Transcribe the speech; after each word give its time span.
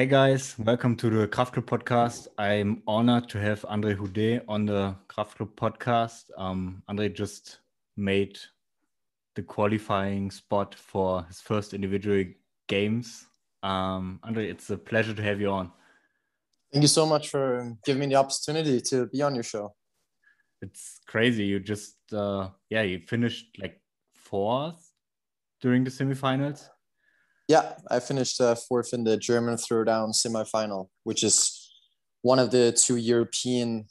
Hey 0.00 0.06
guys, 0.06 0.58
welcome 0.58 0.96
to 0.96 1.10
the 1.10 1.28
Kraft 1.28 1.52
Club 1.52 1.66
podcast. 1.66 2.26
I'm 2.38 2.82
honored 2.86 3.28
to 3.28 3.38
have 3.38 3.66
Andre 3.68 3.94
Houdet 3.94 4.42
on 4.48 4.64
the 4.64 4.96
Kraft 5.08 5.36
Club 5.36 5.50
podcast. 5.56 6.30
Um, 6.38 6.82
Andre 6.88 7.10
just 7.10 7.58
made 7.98 8.38
the 9.34 9.42
qualifying 9.42 10.30
spot 10.30 10.74
for 10.74 11.24
his 11.24 11.42
first 11.42 11.74
individual 11.74 12.24
games. 12.66 13.26
Um, 13.62 14.20
Andre, 14.22 14.48
it's 14.48 14.70
a 14.70 14.78
pleasure 14.78 15.12
to 15.12 15.22
have 15.22 15.38
you 15.38 15.50
on. 15.50 15.70
Thank 16.72 16.80
you 16.80 16.88
so 16.88 17.04
much 17.04 17.28
for 17.28 17.76
giving 17.84 18.00
me 18.00 18.06
the 18.06 18.14
opportunity 18.14 18.80
to 18.80 19.04
be 19.08 19.20
on 19.20 19.34
your 19.34 19.44
show. 19.44 19.74
It's 20.62 21.00
crazy. 21.06 21.44
You 21.44 21.60
just, 21.60 21.96
uh, 22.14 22.48
yeah, 22.70 22.80
you 22.80 23.00
finished 23.00 23.58
like 23.60 23.78
fourth 24.14 24.94
during 25.60 25.84
the 25.84 25.90
semifinals. 25.90 26.70
Yeah, 27.50 27.72
I 27.90 27.98
finished 27.98 28.40
uh, 28.40 28.54
fourth 28.54 28.94
in 28.94 29.02
the 29.02 29.16
German 29.16 29.56
throwdown 29.56 30.14
semifinal, 30.14 30.86
which 31.02 31.24
is 31.24 31.72
one 32.22 32.38
of 32.38 32.52
the 32.52 32.70
two 32.70 32.94
European, 32.94 33.86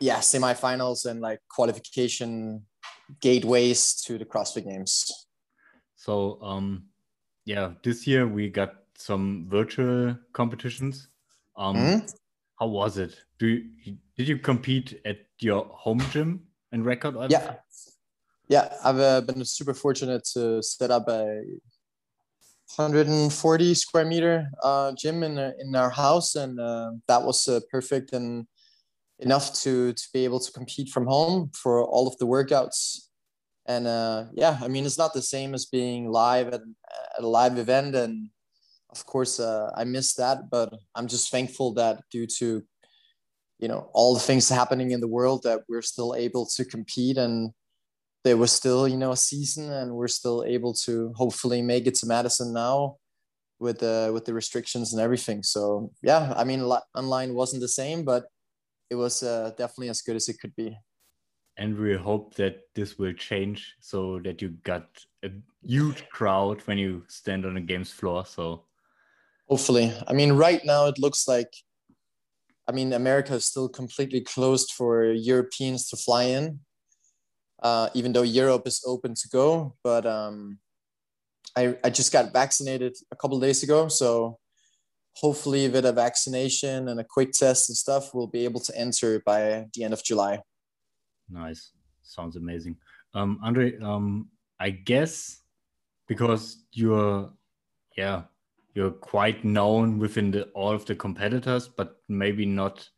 yeah, 0.00 0.18
semifinals 0.18 1.06
and 1.06 1.20
like 1.20 1.38
qualification 1.48 2.66
gateways 3.20 3.94
to 4.06 4.18
the 4.18 4.24
CrossFit 4.24 4.64
Games. 4.68 5.28
So, 5.94 6.42
um, 6.42 6.86
yeah, 7.44 7.74
this 7.84 8.08
year 8.08 8.26
we 8.26 8.48
got 8.48 8.74
some 8.98 9.46
virtual 9.48 10.16
competitions. 10.32 11.06
Um, 11.56 11.76
mm-hmm. 11.76 12.06
How 12.58 12.66
was 12.66 12.98
it? 12.98 13.14
Do 13.38 13.46
you, 13.46 13.98
did 14.16 14.26
you 14.26 14.38
compete 14.38 15.00
at 15.04 15.18
your 15.38 15.64
home 15.66 16.00
gym 16.10 16.40
and 16.72 16.84
record? 16.84 17.30
Yeah, 17.30 17.54
yeah, 18.48 18.74
I've 18.84 18.98
uh, 18.98 19.20
been 19.20 19.44
super 19.44 19.74
fortunate 19.74 20.24
to 20.34 20.60
set 20.60 20.90
up 20.90 21.06
a 21.08 21.44
140 22.74 23.74
square 23.74 24.04
meter 24.04 24.50
uh, 24.62 24.92
gym 24.92 25.22
in 25.22 25.38
in 25.58 25.74
our 25.76 25.90
house, 25.90 26.34
and 26.34 26.58
uh, 26.60 26.92
that 27.06 27.22
was 27.22 27.46
uh, 27.48 27.60
perfect 27.70 28.12
and 28.12 28.46
enough 29.20 29.54
to 29.62 29.92
to 29.92 30.08
be 30.12 30.24
able 30.24 30.40
to 30.40 30.52
compete 30.52 30.88
from 30.90 31.06
home 31.06 31.50
for 31.54 31.84
all 31.84 32.06
of 32.06 32.16
the 32.18 32.26
workouts. 32.26 33.08
And 33.66 33.86
uh, 33.86 34.24
yeah, 34.34 34.58
I 34.60 34.68
mean 34.68 34.84
it's 34.84 34.98
not 34.98 35.14
the 35.14 35.22
same 35.22 35.54
as 35.54 35.66
being 35.66 36.10
live 36.10 36.48
at, 36.48 36.60
at 37.18 37.24
a 37.24 37.28
live 37.28 37.56
event, 37.58 37.94
and 37.94 38.30
of 38.90 39.06
course 39.06 39.40
uh, 39.40 39.70
I 39.76 39.84
miss 39.84 40.14
that. 40.14 40.50
But 40.50 40.74
I'm 40.94 41.06
just 41.06 41.30
thankful 41.30 41.72
that 41.74 42.00
due 42.10 42.26
to 42.38 42.62
you 43.58 43.68
know 43.68 43.90
all 43.94 44.14
the 44.14 44.20
things 44.20 44.48
happening 44.48 44.90
in 44.90 45.00
the 45.00 45.08
world 45.08 45.44
that 45.44 45.60
we're 45.68 45.82
still 45.82 46.14
able 46.14 46.46
to 46.56 46.64
compete 46.64 47.16
and 47.16 47.52
there 48.26 48.36
was 48.36 48.50
still 48.50 48.88
you 48.88 48.96
know 48.96 49.12
a 49.12 49.16
season 49.16 49.70
and 49.70 49.94
we're 49.94 50.08
still 50.20 50.44
able 50.44 50.74
to 50.74 51.12
hopefully 51.14 51.62
make 51.62 51.86
it 51.86 51.94
to 51.94 52.06
madison 52.06 52.52
now 52.52 52.96
with 53.60 53.78
the 53.78 54.10
with 54.12 54.24
the 54.24 54.34
restrictions 54.34 54.92
and 54.92 55.00
everything. 55.00 55.42
So 55.42 55.92
yeah 56.02 56.34
i 56.36 56.42
mean 56.44 56.60
online 57.00 57.34
wasn't 57.34 57.62
the 57.62 57.74
same 57.80 58.04
but 58.04 58.24
it 58.90 58.96
was 58.96 59.22
uh, 59.22 59.52
definitely 59.56 59.90
as 59.90 60.02
good 60.02 60.14
as 60.16 60.28
it 60.28 60.38
could 60.40 60.54
be. 60.54 60.78
And 61.56 61.76
we 61.76 61.96
hope 61.96 62.34
that 62.34 62.54
this 62.74 62.98
will 62.98 63.14
change 63.14 63.74
so 63.80 64.20
that 64.24 64.42
you 64.42 64.50
got 64.62 64.86
a 65.24 65.30
huge 65.62 66.08
crowd 66.08 66.60
when 66.66 66.78
you 66.78 67.02
stand 67.08 67.44
on 67.46 67.56
a 67.56 67.60
games 67.60 67.90
floor 67.90 68.26
so. 68.26 68.64
Hopefully. 69.48 69.92
I 70.08 70.12
mean 70.12 70.32
right 70.32 70.62
now 70.64 70.86
it 70.86 70.98
looks 70.98 71.28
like 71.28 71.52
i 72.68 72.72
mean 72.72 72.92
america 72.92 73.34
is 73.34 73.44
still 73.52 73.68
completely 73.68 74.20
closed 74.34 74.72
for 74.78 74.92
europeans 75.32 75.88
to 75.90 75.96
fly 75.96 76.24
in 76.38 76.58
uh, 77.62 77.88
even 77.94 78.12
though 78.12 78.22
Europe 78.22 78.66
is 78.66 78.82
open 78.86 79.14
to 79.14 79.28
go. 79.28 79.74
But 79.82 80.06
um, 80.06 80.58
I, 81.56 81.76
I 81.82 81.90
just 81.90 82.12
got 82.12 82.32
vaccinated 82.32 82.96
a 83.10 83.16
couple 83.16 83.40
days 83.40 83.62
ago. 83.62 83.88
So 83.88 84.38
hopefully, 85.14 85.68
with 85.68 85.86
a 85.86 85.92
vaccination 85.92 86.88
and 86.88 87.00
a 87.00 87.04
quick 87.04 87.32
test 87.32 87.70
and 87.70 87.76
stuff, 87.76 88.14
we'll 88.14 88.26
be 88.26 88.44
able 88.44 88.60
to 88.60 88.76
enter 88.76 89.22
by 89.24 89.66
the 89.74 89.84
end 89.84 89.94
of 89.94 90.04
July. 90.04 90.40
Nice. 91.30 91.72
Sounds 92.02 92.36
amazing. 92.36 92.76
Um, 93.14 93.40
Andre, 93.42 93.78
um, 93.80 94.28
I 94.60 94.70
guess 94.70 95.40
because 96.06 96.64
you're, 96.72 97.30
yeah, 97.96 98.22
you're 98.74 98.90
quite 98.90 99.44
known 99.44 99.98
within 99.98 100.30
the, 100.30 100.44
all 100.54 100.72
of 100.72 100.84
the 100.84 100.94
competitors, 100.94 101.66
but 101.66 101.96
maybe 102.08 102.44
not 102.44 102.88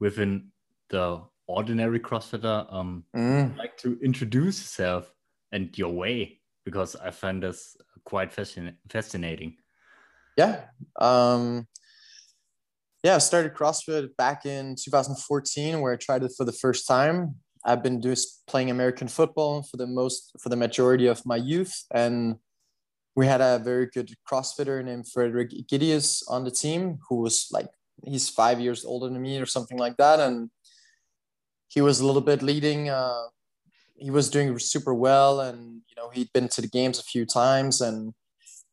within 0.00 0.50
the 0.88 1.22
ordinary 1.46 2.00
CrossFitter, 2.00 2.72
um, 2.72 3.04
mm. 3.14 3.56
like 3.56 3.76
to 3.78 3.98
introduce 4.02 4.58
yourself 4.60 5.12
and 5.52 5.76
your 5.78 5.92
way 5.92 6.40
because 6.64 6.96
I 6.96 7.10
find 7.10 7.42
this 7.42 7.76
quite 8.04 8.34
fascin- 8.34 8.76
fascinating. 8.90 9.56
Yeah. 10.36 10.62
Um, 11.00 11.66
yeah, 13.02 13.14
I 13.14 13.18
started 13.18 13.54
CrossFit 13.54 14.16
back 14.16 14.46
in 14.46 14.74
2014 14.74 15.80
where 15.80 15.92
I 15.92 15.96
tried 15.96 16.24
it 16.24 16.32
for 16.36 16.44
the 16.44 16.52
first 16.52 16.86
time. 16.88 17.36
I've 17.64 17.82
been 17.82 18.00
just 18.00 18.46
playing 18.46 18.70
American 18.70 19.08
football 19.08 19.62
for 19.62 19.76
the 19.76 19.86
most 19.86 20.32
for 20.40 20.48
the 20.48 20.56
majority 20.56 21.06
of 21.06 21.24
my 21.26 21.36
youth, 21.36 21.84
and 21.92 22.36
we 23.16 23.26
had 23.26 23.40
a 23.40 23.58
very 23.58 23.86
good 23.86 24.10
CrossFitter 24.28 24.84
named 24.84 25.06
Frederik 25.08 25.50
Aegidius 25.50 26.22
on 26.28 26.44
the 26.44 26.50
team, 26.50 26.98
who 27.08 27.16
was 27.16 27.48
like 27.50 27.68
he's 28.04 28.28
five 28.28 28.60
years 28.60 28.84
older 28.84 29.08
than 29.08 29.20
me 29.20 29.38
or 29.38 29.46
something 29.46 29.78
like 29.78 29.96
that, 29.96 30.20
and 30.20 30.50
he 31.68 31.80
was 31.80 32.00
a 32.00 32.06
little 32.06 32.20
bit 32.20 32.42
leading. 32.42 32.88
Uh, 32.88 33.24
he 33.96 34.10
was 34.10 34.30
doing 34.30 34.58
super 34.58 34.94
well, 34.94 35.40
and 35.40 35.82
you 35.88 35.96
know 35.96 36.10
he'd 36.10 36.32
been 36.32 36.48
to 36.48 36.60
the 36.60 36.68
games 36.68 36.98
a 36.98 37.02
few 37.02 37.24
times. 37.24 37.80
And 37.80 38.14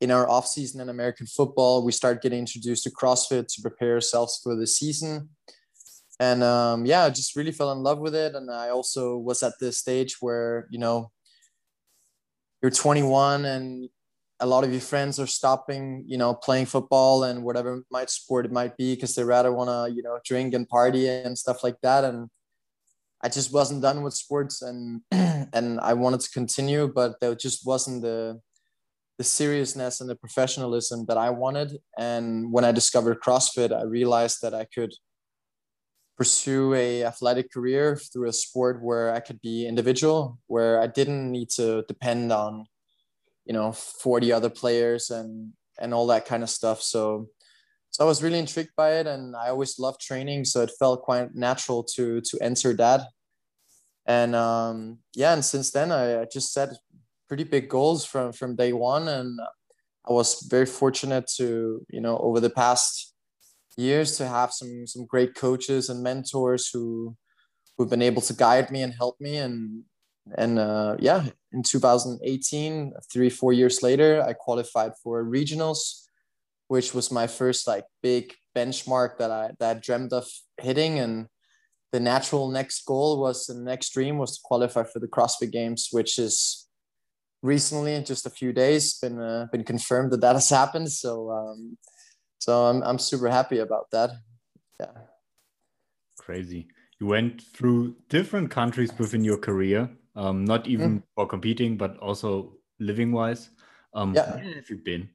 in 0.01 0.11
our 0.11 0.29
off 0.29 0.47
season 0.47 0.81
in 0.81 0.89
American 0.89 1.27
football, 1.27 1.85
we 1.85 1.91
started 1.91 2.21
getting 2.21 2.39
introduced 2.39 2.83
to 2.83 2.91
CrossFit 2.91 3.47
to 3.47 3.61
prepare 3.61 3.95
ourselves 3.95 4.39
for 4.43 4.55
the 4.55 4.67
season. 4.67 5.29
And 6.19 6.43
um, 6.43 6.85
yeah, 6.85 7.03
I 7.03 7.09
just 7.09 7.35
really 7.35 7.51
fell 7.51 7.71
in 7.71 7.79
love 7.79 7.99
with 7.99 8.15
it. 8.15 8.35
And 8.35 8.51
I 8.51 8.69
also 8.69 9.17
was 9.17 9.43
at 9.43 9.53
this 9.59 9.77
stage 9.79 10.17
where 10.21 10.67
you 10.69 10.79
know 10.79 11.11
you're 12.61 12.71
21 12.71 13.45
and 13.45 13.89
a 14.39 14.45
lot 14.45 14.63
of 14.63 14.71
your 14.71 14.81
friends 14.81 15.19
are 15.19 15.27
stopping, 15.27 16.03
you 16.07 16.17
know, 16.17 16.33
playing 16.33 16.65
football 16.65 17.23
and 17.23 17.43
whatever 17.43 17.83
might 17.91 18.09
sport 18.09 18.45
it 18.45 18.51
might 18.51 18.75
be 18.77 18.95
because 18.95 19.15
they 19.15 19.23
rather 19.23 19.53
want 19.53 19.69
to, 19.69 19.95
you 19.95 20.03
know, 20.03 20.19
drink 20.25 20.53
and 20.53 20.67
party 20.67 21.07
and 21.07 21.37
stuff 21.37 21.63
like 21.63 21.79
that. 21.81 22.03
And 22.03 22.29
I 23.23 23.29
just 23.29 23.53
wasn't 23.53 23.81
done 23.81 24.03
with 24.03 24.13
sports 24.13 24.61
and 24.61 25.01
and 25.11 25.79
I 25.79 25.93
wanted 25.93 26.19
to 26.21 26.29
continue, 26.31 26.91
but 26.93 27.19
there 27.21 27.33
just 27.35 27.65
wasn't 27.65 28.01
the 28.01 28.39
the 29.17 29.23
seriousness 29.23 30.01
and 30.01 30.09
the 30.09 30.15
professionalism 30.15 31.05
that 31.05 31.17
I 31.17 31.29
wanted. 31.29 31.77
And 31.97 32.51
when 32.51 32.65
I 32.65 32.71
discovered 32.71 33.21
CrossFit, 33.21 33.71
I 33.71 33.83
realized 33.83 34.39
that 34.41 34.53
I 34.53 34.65
could 34.65 34.93
pursue 36.17 36.73
a 36.73 37.03
athletic 37.03 37.51
career 37.51 37.95
through 37.95 38.27
a 38.27 38.33
sport 38.33 38.83
where 38.83 39.13
I 39.13 39.19
could 39.19 39.39
be 39.41 39.67
individual, 39.67 40.39
where 40.47 40.81
I 40.81 40.87
didn't 40.87 41.31
need 41.31 41.49
to 41.51 41.83
depend 41.87 42.31
on, 42.31 42.65
you 43.45 43.53
know, 43.53 43.71
40 43.71 44.31
other 44.31 44.49
players 44.49 45.09
and 45.09 45.53
and 45.79 45.93
all 45.93 46.07
that 46.07 46.25
kind 46.25 46.43
of 46.43 46.49
stuff. 46.49 46.81
So 46.81 47.29
so 47.93 48.03
I 48.03 48.07
was 48.07 48.23
really 48.23 48.39
intrigued 48.39 48.75
by 48.75 48.93
it, 48.95 49.05
and 49.05 49.35
I 49.35 49.49
always 49.49 49.77
loved 49.77 50.01
training, 50.01 50.45
so 50.45 50.61
it 50.61 50.71
felt 50.79 51.03
quite 51.03 51.35
natural 51.35 51.83
to 51.95 52.21
to 52.21 52.37
enter 52.41 52.73
that. 52.73 53.01
And 54.07 54.35
um, 54.35 54.97
yeah, 55.13 55.33
and 55.33 55.45
since 55.45 55.69
then 55.71 55.91
I, 55.91 56.21
I 56.21 56.25
just 56.25 56.51
set 56.53 56.69
pretty 57.27 57.43
big 57.43 57.69
goals 57.69 58.03
from 58.03 58.33
from 58.33 58.55
day 58.55 58.73
one, 58.73 59.07
and 59.07 59.39
I 60.09 60.11
was 60.11 60.41
very 60.49 60.65
fortunate 60.65 61.27
to 61.37 61.85
you 61.89 62.01
know 62.01 62.17
over 62.17 62.39
the 62.39 62.49
past 62.49 63.13
years 63.77 64.17
to 64.17 64.27
have 64.27 64.51
some 64.51 64.87
some 64.87 65.05
great 65.05 65.35
coaches 65.35 65.89
and 65.89 66.01
mentors 66.01 66.69
who 66.73 67.15
who've 67.77 67.89
been 67.89 68.01
able 68.01 68.23
to 68.23 68.33
guide 68.33 68.71
me 68.71 68.81
and 68.81 68.93
help 68.93 69.21
me 69.21 69.37
and 69.37 69.83
and 70.37 70.57
uh, 70.57 70.95
yeah 70.99 71.25
in 71.51 71.61
2018 71.61 72.93
three 73.11 73.29
four 73.29 73.51
years 73.51 73.83
later 73.83 74.23
i 74.25 74.31
qualified 74.31 74.91
for 75.03 75.23
regionals 75.25 76.02
which 76.73 76.91
was 76.97 77.11
my 77.11 77.27
first 77.27 77.67
like 77.67 77.85
big 78.01 78.33
benchmark 78.57 79.11
that 79.19 79.29
I 79.29 79.51
that 79.59 79.69
I 79.77 79.79
dreamed 79.79 80.11
of 80.11 80.25
hitting. 80.57 80.93
And 80.97 81.27
the 81.91 81.99
natural 81.99 82.49
next 82.49 82.83
goal 82.91 83.21
was 83.21 83.45
the 83.45 83.53
next 83.71 83.93
dream 83.93 84.17
was 84.17 84.31
to 84.35 84.41
qualify 84.43 84.83
for 84.91 84.99
the 84.99 85.11
CrossFit 85.15 85.51
Games, 85.51 85.89
which 85.91 86.17
is 86.17 86.67
recently, 87.43 87.93
in 87.93 88.03
just 88.03 88.25
a 88.25 88.31
few 88.39 88.51
days, 88.53 88.97
been 89.03 89.19
uh, 89.21 89.45
been 89.51 89.63
confirmed 89.63 90.09
that 90.11 90.21
that 90.21 90.33
has 90.33 90.49
happened. 90.49 90.89
So 90.91 91.11
um, 91.39 91.77
so 92.39 92.51
I'm 92.69 92.81
I'm 92.81 92.97
super 92.97 93.29
happy 93.29 93.59
about 93.59 93.85
that. 93.91 94.09
Yeah. 94.79 94.93
Crazy. 96.25 96.61
You 96.99 97.05
went 97.15 97.35
through 97.55 97.81
different 98.09 98.49
countries 98.49 98.91
within 98.97 99.23
your 99.23 99.37
career, 99.37 99.81
um, 100.15 100.43
not 100.45 100.65
even 100.65 100.91
mm. 100.91 101.03
for 101.13 101.27
competing, 101.27 101.77
but 101.77 101.97
also 101.97 102.57
living 102.79 103.11
wise. 103.11 103.51
Um, 103.93 104.15
yeah. 104.15 104.35
Where 104.35 104.55
have 104.55 104.69
you 104.71 104.77
been? 104.77 105.09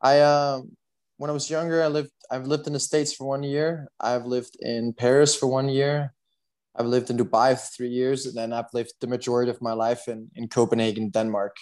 I 0.00 0.20
um 0.20 0.76
when 1.18 1.30
I 1.30 1.32
was 1.32 1.50
younger, 1.50 1.82
I 1.82 1.88
lived 1.88 2.12
I've 2.30 2.46
lived 2.46 2.66
in 2.66 2.72
the 2.72 2.80
States 2.80 3.12
for 3.12 3.26
one 3.26 3.42
year. 3.42 3.88
I've 4.00 4.26
lived 4.26 4.56
in 4.60 4.92
Paris 4.92 5.34
for 5.34 5.46
one 5.46 5.68
year. 5.68 6.12
I've 6.76 6.86
lived 6.86 7.10
in 7.10 7.16
Dubai 7.16 7.58
for 7.58 7.66
three 7.74 7.88
years, 7.88 8.26
and 8.26 8.36
then 8.36 8.52
I've 8.52 8.72
lived 8.74 8.92
the 9.00 9.06
majority 9.06 9.50
of 9.50 9.62
my 9.62 9.72
life 9.72 10.08
in, 10.08 10.30
in 10.34 10.48
Copenhagen, 10.48 11.08
Denmark. 11.08 11.56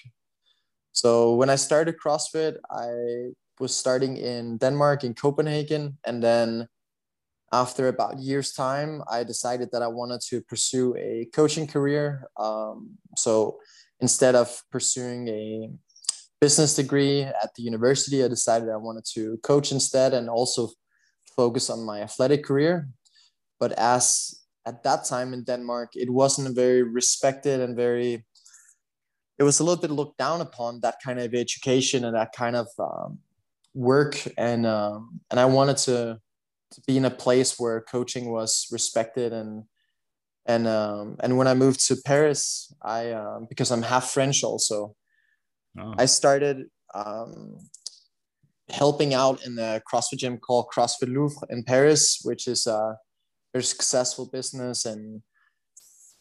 So 0.91 1.35
when 1.37 1.51
I 1.51 1.55
started 1.57 1.97
CrossFit, 2.05 2.57
I 2.71 3.31
was 3.61 3.77
starting 3.77 4.17
in 4.17 4.59
Denmark 4.59 5.05
in 5.05 5.15
Copenhagen, 5.15 5.99
and 6.05 6.23
then 6.23 6.67
after 7.53 7.87
about 7.87 8.19
years 8.19 8.53
time, 8.53 9.03
I 9.09 9.23
decided 9.23 9.71
that 9.71 9.83
I 9.83 9.87
wanted 9.87 10.21
to 10.31 10.41
pursue 10.43 10.97
a 10.97 11.29
coaching 11.33 11.69
career. 11.69 12.27
Um, 12.37 12.99
so 13.17 13.59
instead 14.01 14.35
of 14.35 14.63
pursuing 14.73 15.29
a 15.29 15.71
business 16.45 16.77
degree 16.77 17.23
at 17.23 17.51
the 17.55 17.63
university, 17.63 18.19
I 18.23 18.29
decided 18.29 18.69
I 18.69 18.77
wanted 18.89 19.07
to 19.15 19.23
coach 19.51 19.73
instead 19.73 20.13
and 20.13 20.29
also 20.29 20.63
focus 21.41 21.71
on 21.71 21.87
my 21.91 21.99
athletic 22.03 22.45
career. 22.45 22.75
But 23.59 23.73
as 23.79 24.05
at 24.67 24.83
that 24.83 25.01
time 25.13 25.33
in 25.33 25.45
Denmark, 25.45 25.91
it 25.95 26.11
wasn't 26.11 26.55
very 26.55 26.83
respected 26.83 27.61
and 27.65 27.75
very, 27.75 28.11
it 29.39 29.45
was 29.49 29.59
a 29.59 29.65
little 29.65 29.81
bit 29.81 29.91
looked 29.91 30.19
down 30.19 30.43
upon 30.43 30.81
that 30.81 30.97
kind 31.05 31.19
of 31.19 31.35
education 31.35 32.05
and 32.05 32.15
that 32.15 32.33
kind 32.37 32.57
of 32.57 32.69
um, 32.79 33.19
work. 33.73 34.15
And, 34.37 34.67
um, 34.67 35.21
and 35.31 35.41
I 35.41 35.47
wanted 35.47 35.79
to, 35.89 36.21
to 36.75 36.81
be 36.87 36.99
in 36.99 37.07
a 37.07 37.19
place 37.25 37.59
where 37.59 37.81
coaching 37.95 38.31
was 38.31 38.67
respected 38.71 39.33
and, 39.33 39.65
and, 40.45 40.67
um, 40.67 41.17
and 41.23 41.39
when 41.39 41.49
I 41.49 41.55
moved 41.55 41.81
to 41.89 41.97
Paris, 42.05 42.71
I, 42.83 43.13
um, 43.13 43.47
because 43.49 43.71
I'm 43.73 43.83
half 43.83 44.11
French 44.11 44.45
also, 44.45 44.95
oh. 45.79 45.95
I 45.99 46.07
started 46.07 46.67
um, 46.95 47.59
helping 48.71 49.15
out 49.15 49.45
in 49.45 49.57
the 49.57 49.83
CrossFit 49.91 50.19
gym 50.19 50.39
called 50.39 50.67
CrossFit 50.75 51.13
Louvre 51.13 51.47
in 51.51 51.63
Paris, 51.65 52.21
which 52.23 52.47
is 52.49 52.67
a 52.67 52.97
very 53.53 53.65
successful 53.65 54.29
business 54.33 54.85
and 54.85 55.23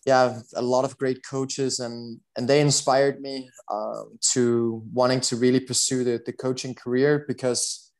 yeah, 0.05 0.41
a 0.55 0.61
lot 0.61 0.83
of 0.83 0.97
great 0.97 1.19
coaches 1.25 1.79
and 1.79 2.19
and 2.35 2.47
they 2.49 2.59
inspired 2.59 3.21
me 3.21 3.49
uh, 3.69 4.03
to 4.33 4.83
wanting 4.91 5.21
to 5.21 5.37
really 5.37 5.61
pursue 5.61 6.03
the, 6.03 6.21
the 6.25 6.33
coaching 6.33 6.75
career 6.75 7.23
because 7.27 7.91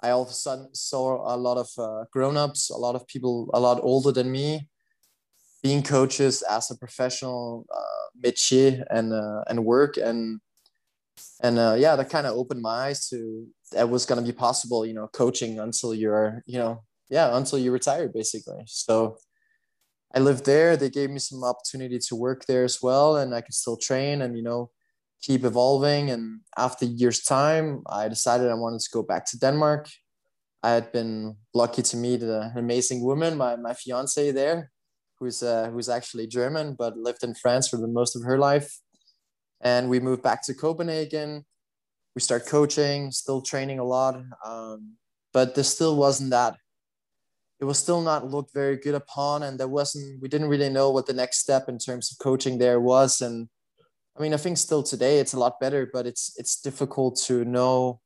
I 0.00 0.10
all 0.10 0.22
of 0.22 0.28
a 0.28 0.32
sudden 0.32 0.72
saw 0.74 1.34
a 1.34 1.36
lot 1.36 1.58
of 1.58 1.68
uh, 1.76 2.04
grown-ups, 2.12 2.70
a 2.70 2.76
lot 2.76 2.94
of 2.94 3.06
people 3.08 3.50
a 3.52 3.58
lot 3.58 3.80
older 3.82 4.12
than 4.12 4.30
me 4.30 4.68
being 5.60 5.82
coaches 5.82 6.42
as 6.42 6.70
a 6.70 6.78
professional 6.78 7.66
uh, 7.74 8.06
métier 8.24 8.84
and 8.90 9.12
uh, 9.12 9.42
and 9.48 9.64
work 9.64 9.96
and 9.96 10.40
and 11.42 11.58
uh, 11.58 11.76
yeah, 11.78 11.96
that 11.96 12.10
kind 12.10 12.26
of 12.26 12.36
opened 12.36 12.60
my 12.60 12.88
eyes 12.88 13.08
to 13.08 13.46
that 13.72 13.88
was 13.88 14.06
going 14.06 14.20
to 14.20 14.26
be 14.26 14.36
possible. 14.36 14.84
You 14.86 14.94
know, 14.94 15.08
coaching 15.08 15.58
until 15.58 15.94
you're 15.94 16.42
you 16.46 16.58
know 16.58 16.82
yeah 17.10 17.36
until 17.36 17.58
you 17.58 17.72
retire 17.72 18.08
basically. 18.08 18.62
So 18.66 19.16
I 20.14 20.20
lived 20.20 20.44
there. 20.46 20.76
They 20.76 20.90
gave 20.90 21.10
me 21.10 21.18
some 21.18 21.44
opportunity 21.44 21.98
to 21.98 22.16
work 22.16 22.46
there 22.46 22.64
as 22.64 22.82
well, 22.82 23.16
and 23.16 23.34
I 23.34 23.40
could 23.40 23.54
still 23.54 23.76
train 23.76 24.22
and 24.22 24.36
you 24.36 24.42
know 24.42 24.70
keep 25.22 25.44
evolving. 25.44 26.10
And 26.10 26.40
after 26.56 26.84
years 26.84 27.22
time, 27.22 27.82
I 27.88 28.08
decided 28.08 28.50
I 28.50 28.54
wanted 28.54 28.80
to 28.80 28.90
go 28.92 29.02
back 29.02 29.24
to 29.26 29.38
Denmark. 29.38 29.88
I 30.62 30.70
had 30.70 30.90
been 30.92 31.36
lucky 31.54 31.82
to 31.82 31.96
meet 31.96 32.22
an 32.22 32.52
amazing 32.56 33.04
woman, 33.04 33.36
my 33.36 33.56
my 33.56 33.74
fiance 33.74 34.30
there, 34.32 34.70
who's 35.18 35.42
uh, 35.42 35.70
who's 35.70 35.88
actually 35.88 36.26
German 36.26 36.74
but 36.78 36.96
lived 36.96 37.22
in 37.22 37.34
France 37.34 37.68
for 37.68 37.76
the 37.76 37.88
most 37.88 38.16
of 38.16 38.22
her 38.22 38.38
life 38.38 38.80
and 39.60 39.88
we 39.88 40.00
moved 40.00 40.22
back 40.22 40.44
to 40.46 40.54
Copenhagen. 40.54 41.44
We 42.14 42.20
start 42.20 42.46
coaching, 42.46 43.10
still 43.10 43.42
training 43.42 43.78
a 43.78 43.84
lot, 43.84 44.20
um, 44.44 44.94
but 45.32 45.54
there 45.54 45.64
still 45.64 45.96
wasn't 45.96 46.30
that. 46.30 46.56
It 47.60 47.64
was 47.64 47.78
still 47.78 48.00
not 48.00 48.30
looked 48.30 48.54
very 48.54 48.76
good 48.76 48.94
upon, 48.94 49.42
and 49.42 49.58
there 49.58 49.68
wasn't. 49.68 50.20
We 50.22 50.28
didn't 50.28 50.48
really 50.48 50.70
know 50.70 50.90
what 50.90 51.06
the 51.06 51.12
next 51.12 51.38
step 51.38 51.68
in 51.68 51.78
terms 51.78 52.12
of 52.12 52.18
coaching 52.18 52.58
there 52.58 52.80
was, 52.80 53.20
and 53.20 53.48
I 54.18 54.22
mean, 54.22 54.34
I 54.34 54.36
think 54.36 54.58
still 54.58 54.82
today 54.82 55.20
it's 55.20 55.32
a 55.32 55.38
lot 55.38 55.60
better, 55.60 55.88
but 55.92 56.06
it's 56.06 56.34
it's 56.36 56.60
difficult 56.60 57.20
to 57.26 57.44
know. 57.44 58.00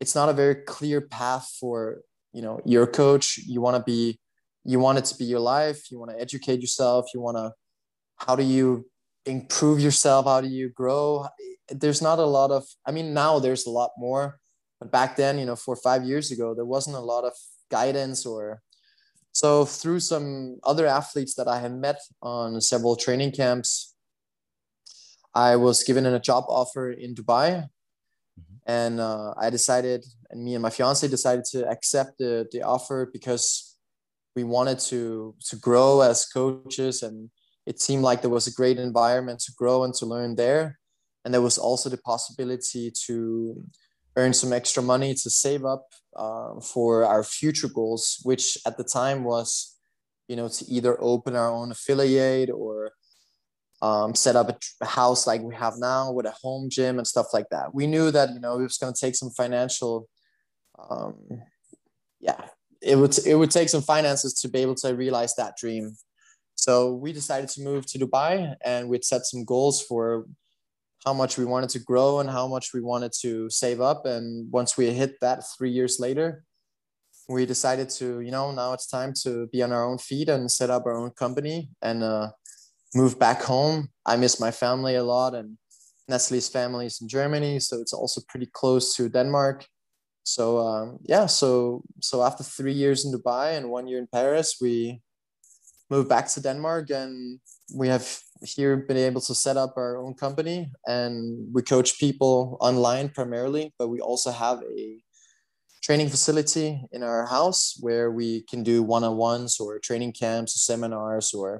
It's 0.00 0.14
not 0.14 0.28
a 0.28 0.32
very 0.32 0.54
clear 0.54 1.00
path 1.00 1.56
for 1.58 2.02
you 2.32 2.42
know 2.42 2.60
your 2.64 2.86
coach. 2.86 3.38
You 3.38 3.60
want 3.60 3.76
to 3.76 3.82
be, 3.82 4.20
you 4.64 4.78
want 4.78 4.98
it 4.98 5.04
to 5.06 5.16
be 5.16 5.24
your 5.24 5.40
life. 5.40 5.90
You 5.90 5.98
want 5.98 6.12
to 6.12 6.20
educate 6.20 6.60
yourself. 6.60 7.06
You 7.12 7.20
want 7.20 7.38
to. 7.38 7.52
How 8.16 8.36
do 8.36 8.44
you 8.44 8.86
improve 9.26 9.80
yourself 9.80 10.26
how 10.26 10.40
do 10.40 10.48
you 10.48 10.68
grow 10.68 11.26
there's 11.68 12.02
not 12.02 12.18
a 12.18 12.24
lot 12.24 12.50
of 12.50 12.64
i 12.86 12.90
mean 12.90 13.14
now 13.14 13.38
there's 13.38 13.66
a 13.66 13.70
lot 13.70 13.90
more 13.96 14.38
but 14.80 14.90
back 14.90 15.16
then 15.16 15.38
you 15.38 15.46
know 15.46 15.56
four 15.56 15.74
or 15.74 15.82
five 15.82 16.04
years 16.04 16.30
ago 16.30 16.54
there 16.54 16.64
wasn't 16.64 16.96
a 16.96 17.00
lot 17.00 17.24
of 17.24 17.32
guidance 17.70 18.26
or 18.26 18.60
so 19.32 19.64
through 19.64 20.00
some 20.00 20.58
other 20.64 20.86
athletes 20.86 21.34
that 21.34 21.46
i 21.46 21.60
have 21.60 21.72
met 21.72 22.00
on 22.20 22.60
several 22.60 22.96
training 22.96 23.30
camps 23.30 23.94
i 25.34 25.54
was 25.54 25.84
given 25.84 26.04
a 26.04 26.18
job 26.18 26.44
offer 26.48 26.90
in 26.90 27.14
dubai 27.14 27.48
mm-hmm. 27.50 28.56
and 28.66 29.00
uh, 29.00 29.32
i 29.38 29.48
decided 29.48 30.04
and 30.30 30.42
me 30.42 30.54
and 30.54 30.62
my 30.62 30.70
fiance 30.70 31.06
decided 31.06 31.44
to 31.44 31.68
accept 31.68 32.18
the, 32.18 32.48
the 32.50 32.62
offer 32.62 33.08
because 33.12 33.76
we 34.34 34.44
wanted 34.44 34.78
to 34.78 35.34
to 35.40 35.56
grow 35.56 36.00
as 36.00 36.26
coaches 36.26 37.02
and 37.02 37.30
it 37.66 37.80
seemed 37.80 38.02
like 38.02 38.20
there 38.20 38.30
was 38.30 38.46
a 38.46 38.52
great 38.52 38.78
environment 38.78 39.40
to 39.40 39.52
grow 39.56 39.84
and 39.84 39.94
to 39.94 40.06
learn 40.06 40.36
there. 40.36 40.78
And 41.24 41.32
there 41.32 41.42
was 41.42 41.58
also 41.58 41.88
the 41.88 41.98
possibility 41.98 42.90
to 43.06 43.64
earn 44.16 44.32
some 44.34 44.52
extra 44.52 44.82
money 44.82 45.14
to 45.14 45.30
save 45.30 45.64
up 45.64 45.86
uh, 46.16 46.60
for 46.60 47.04
our 47.04 47.22
future 47.22 47.68
goals, 47.68 48.20
which 48.24 48.58
at 48.66 48.76
the 48.76 48.84
time 48.84 49.24
was, 49.24 49.78
you 50.28 50.36
know, 50.36 50.48
to 50.48 50.64
either 50.66 51.00
open 51.00 51.36
our 51.36 51.50
own 51.50 51.70
affiliate 51.70 52.50
or 52.50 52.92
um, 53.80 54.14
set 54.14 54.36
up 54.36 54.62
a 54.80 54.86
house 54.86 55.26
like 55.26 55.42
we 55.42 55.54
have 55.54 55.74
now 55.78 56.12
with 56.12 56.26
a 56.26 56.34
home 56.42 56.68
gym 56.70 56.98
and 56.98 57.06
stuff 57.06 57.26
like 57.32 57.48
that. 57.50 57.74
We 57.74 57.86
knew 57.86 58.10
that, 58.10 58.30
you 58.30 58.40
know, 58.40 58.58
it 58.58 58.62
was 58.62 58.78
going 58.78 58.92
to 58.92 59.00
take 59.00 59.14
some 59.14 59.30
financial, 59.30 60.08
um, 60.90 61.16
yeah, 62.20 62.40
it 62.80 62.96
would, 62.96 63.16
it 63.26 63.34
would 63.34 63.50
take 63.50 63.68
some 63.68 63.82
finances 63.82 64.34
to 64.40 64.48
be 64.48 64.60
able 64.60 64.76
to 64.76 64.94
realize 64.94 65.34
that 65.36 65.56
dream. 65.56 65.96
So 66.64 66.92
we 66.94 67.12
decided 67.12 67.48
to 67.54 67.60
move 67.60 67.86
to 67.86 67.98
Dubai 67.98 68.54
and 68.64 68.88
we'd 68.88 69.04
set 69.04 69.26
some 69.26 69.44
goals 69.44 69.82
for 69.82 70.26
how 71.04 71.12
much 71.12 71.36
we 71.36 71.44
wanted 71.44 71.70
to 71.70 71.80
grow 71.80 72.20
and 72.20 72.30
how 72.30 72.46
much 72.46 72.66
we 72.72 72.80
wanted 72.80 73.10
to 73.22 73.50
save 73.50 73.80
up. 73.80 74.06
And 74.06 74.26
once 74.52 74.76
we 74.76 74.84
hit 74.92 75.18
that 75.20 75.42
three 75.58 75.70
years 75.70 75.98
later, 75.98 76.44
we 77.28 77.46
decided 77.46 77.88
to, 77.98 78.20
you 78.20 78.30
know, 78.30 78.52
now 78.52 78.74
it's 78.74 78.86
time 78.86 79.12
to 79.24 79.48
be 79.48 79.60
on 79.60 79.72
our 79.72 79.84
own 79.84 79.98
feet 79.98 80.28
and 80.28 80.48
set 80.48 80.70
up 80.70 80.86
our 80.86 80.96
own 80.96 81.10
company 81.10 81.68
and 81.82 82.04
uh, 82.04 82.28
move 82.94 83.18
back 83.18 83.42
home. 83.42 83.88
I 84.06 84.14
miss 84.14 84.38
my 84.38 84.52
family 84.52 84.94
a 84.94 85.02
lot 85.02 85.34
and 85.34 85.58
Nestle's 86.06 86.48
family 86.48 86.86
is 86.86 87.00
in 87.02 87.08
Germany. 87.08 87.58
So 87.58 87.80
it's 87.80 87.92
also 87.92 88.20
pretty 88.28 88.48
close 88.52 88.94
to 88.94 89.08
Denmark. 89.08 89.66
So 90.22 90.58
um, 90.58 90.98
yeah, 91.02 91.26
so 91.26 91.82
so 92.00 92.22
after 92.22 92.44
three 92.44 92.76
years 92.82 93.04
in 93.04 93.10
Dubai 93.12 93.56
and 93.56 93.68
one 93.68 93.88
year 93.88 93.98
in 93.98 94.06
Paris, 94.06 94.58
we 94.60 95.02
moved 95.92 96.08
back 96.08 96.26
to 96.26 96.40
Denmark 96.40 96.90
and 96.90 97.14
we 97.80 97.86
have 97.94 98.06
here 98.56 98.74
been 98.88 99.02
able 99.08 99.22
to 99.28 99.34
set 99.34 99.56
up 99.56 99.72
our 99.76 99.94
own 100.02 100.14
company 100.24 100.58
and 100.86 101.14
we 101.54 101.60
coach 101.74 101.90
people 102.04 102.56
online 102.60 103.08
primarily, 103.18 103.64
but 103.78 103.88
we 103.94 104.00
also 104.00 104.30
have 104.44 104.58
a 104.84 104.84
training 105.86 106.08
facility 106.08 106.68
in 106.92 107.02
our 107.02 107.26
house 107.26 107.60
where 107.84 108.08
we 108.10 108.28
can 108.50 108.62
do 108.62 108.82
one-on-ones 108.96 109.60
or 109.60 109.78
training 109.78 110.12
camps 110.12 110.56
or 110.56 110.60
seminars 110.70 111.34
or 111.34 111.50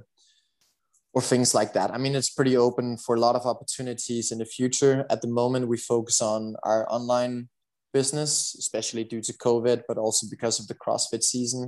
or 1.14 1.20
things 1.20 1.54
like 1.58 1.74
that. 1.74 1.90
I 1.94 1.98
mean, 1.98 2.14
it's 2.14 2.34
pretty 2.38 2.56
open 2.56 2.96
for 2.96 3.14
a 3.16 3.20
lot 3.20 3.36
of 3.36 3.44
opportunities 3.44 4.32
in 4.32 4.38
the 4.38 4.46
future. 4.46 5.04
At 5.10 5.20
the 5.20 5.28
moment, 5.28 5.68
we 5.68 5.76
focus 5.76 6.22
on 6.22 6.54
our 6.62 6.82
online 6.90 7.50
business, 7.92 8.56
especially 8.58 9.04
due 9.04 9.20
to 9.20 9.32
COVID, 9.46 9.82
but 9.88 9.98
also 9.98 10.26
because 10.34 10.56
of 10.58 10.66
the 10.68 10.78
CrossFit 10.82 11.22
season. 11.22 11.62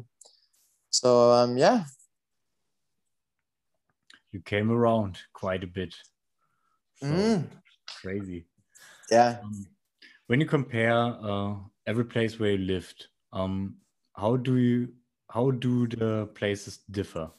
So 0.91 1.31
um, 1.39 1.59
yeah, 1.59 1.85
you 4.35 4.41
came 4.41 4.71
around 4.71 5.19
quite 5.33 5.63
a 5.63 5.67
bit. 5.69 5.95
So 6.97 7.07
mm. 7.07 7.47
Crazy. 8.03 8.47
Yeah. 9.11 9.39
Um, 9.43 9.67
when 10.27 10.41
you 10.41 10.47
compare 10.47 10.93
uh, 10.93 11.55
every 11.87 12.05
place 12.05 12.39
where 12.39 12.53
you 12.53 12.59
lived, 12.59 13.07
um, 13.33 13.77
how 14.17 14.37
do 14.37 14.57
you 14.57 14.89
how 15.31 15.51
do 15.53 15.87
the 15.87 16.27
places 16.35 16.79
differ 16.91 17.31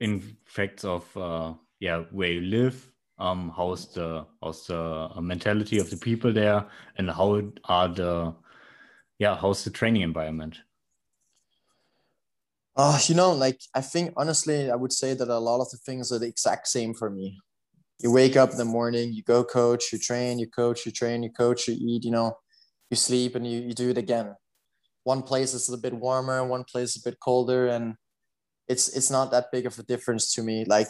in 0.00 0.36
facts 0.44 0.84
of 0.84 1.16
uh, 1.16 1.54
yeah 1.80 2.04
where 2.10 2.32
you 2.32 2.42
live? 2.42 2.90
Um, 3.18 3.52
how's 3.56 3.92
the 3.94 4.26
how's 4.42 4.66
the 4.66 5.08
uh, 5.16 5.20
mentality 5.20 5.78
of 5.78 5.88
the 5.88 5.96
people 5.96 6.32
there, 6.32 6.66
and 6.98 7.10
how 7.10 7.42
are 7.64 7.88
the 7.88 8.34
yeah 9.18 9.36
how's 9.36 9.64
the 9.64 9.70
training 9.70 10.02
environment? 10.02 10.58
Uh, 12.76 12.98
you 13.06 13.14
know, 13.14 13.32
like 13.32 13.60
I 13.74 13.80
think 13.80 14.12
honestly, 14.16 14.70
I 14.70 14.76
would 14.76 14.92
say 14.92 15.14
that 15.14 15.28
a 15.28 15.38
lot 15.38 15.60
of 15.60 15.70
the 15.70 15.78
things 15.78 16.12
are 16.12 16.18
the 16.18 16.26
exact 16.26 16.68
same 16.68 16.92
for 16.92 17.08
me. 17.08 17.38
You 18.02 18.12
wake 18.12 18.36
up 18.36 18.50
in 18.50 18.58
the 18.58 18.66
morning, 18.66 19.14
you 19.14 19.22
go 19.22 19.42
coach, 19.42 19.92
you 19.92 19.98
train, 19.98 20.38
you 20.38 20.46
coach, 20.46 20.84
you 20.84 20.92
train, 20.92 21.22
you 21.22 21.30
coach, 21.30 21.66
you 21.66 21.74
eat, 21.80 22.04
you 22.04 22.10
know, 22.10 22.36
you 22.90 22.96
sleep 22.96 23.34
and 23.34 23.46
you, 23.46 23.60
you 23.60 23.72
do 23.72 23.88
it 23.88 23.96
again. 23.96 24.34
One 25.04 25.22
place 25.22 25.54
is 25.54 25.70
a 25.70 25.78
bit 25.78 25.94
warmer, 25.94 26.44
one 26.44 26.64
place 26.64 26.96
is 26.96 27.02
a 27.02 27.08
bit 27.08 27.18
colder, 27.20 27.68
and 27.68 27.94
it's 28.68 28.94
it's 28.94 29.10
not 29.10 29.30
that 29.30 29.46
big 29.50 29.64
of 29.64 29.78
a 29.78 29.82
difference 29.82 30.34
to 30.34 30.42
me. 30.42 30.66
Like 30.66 30.88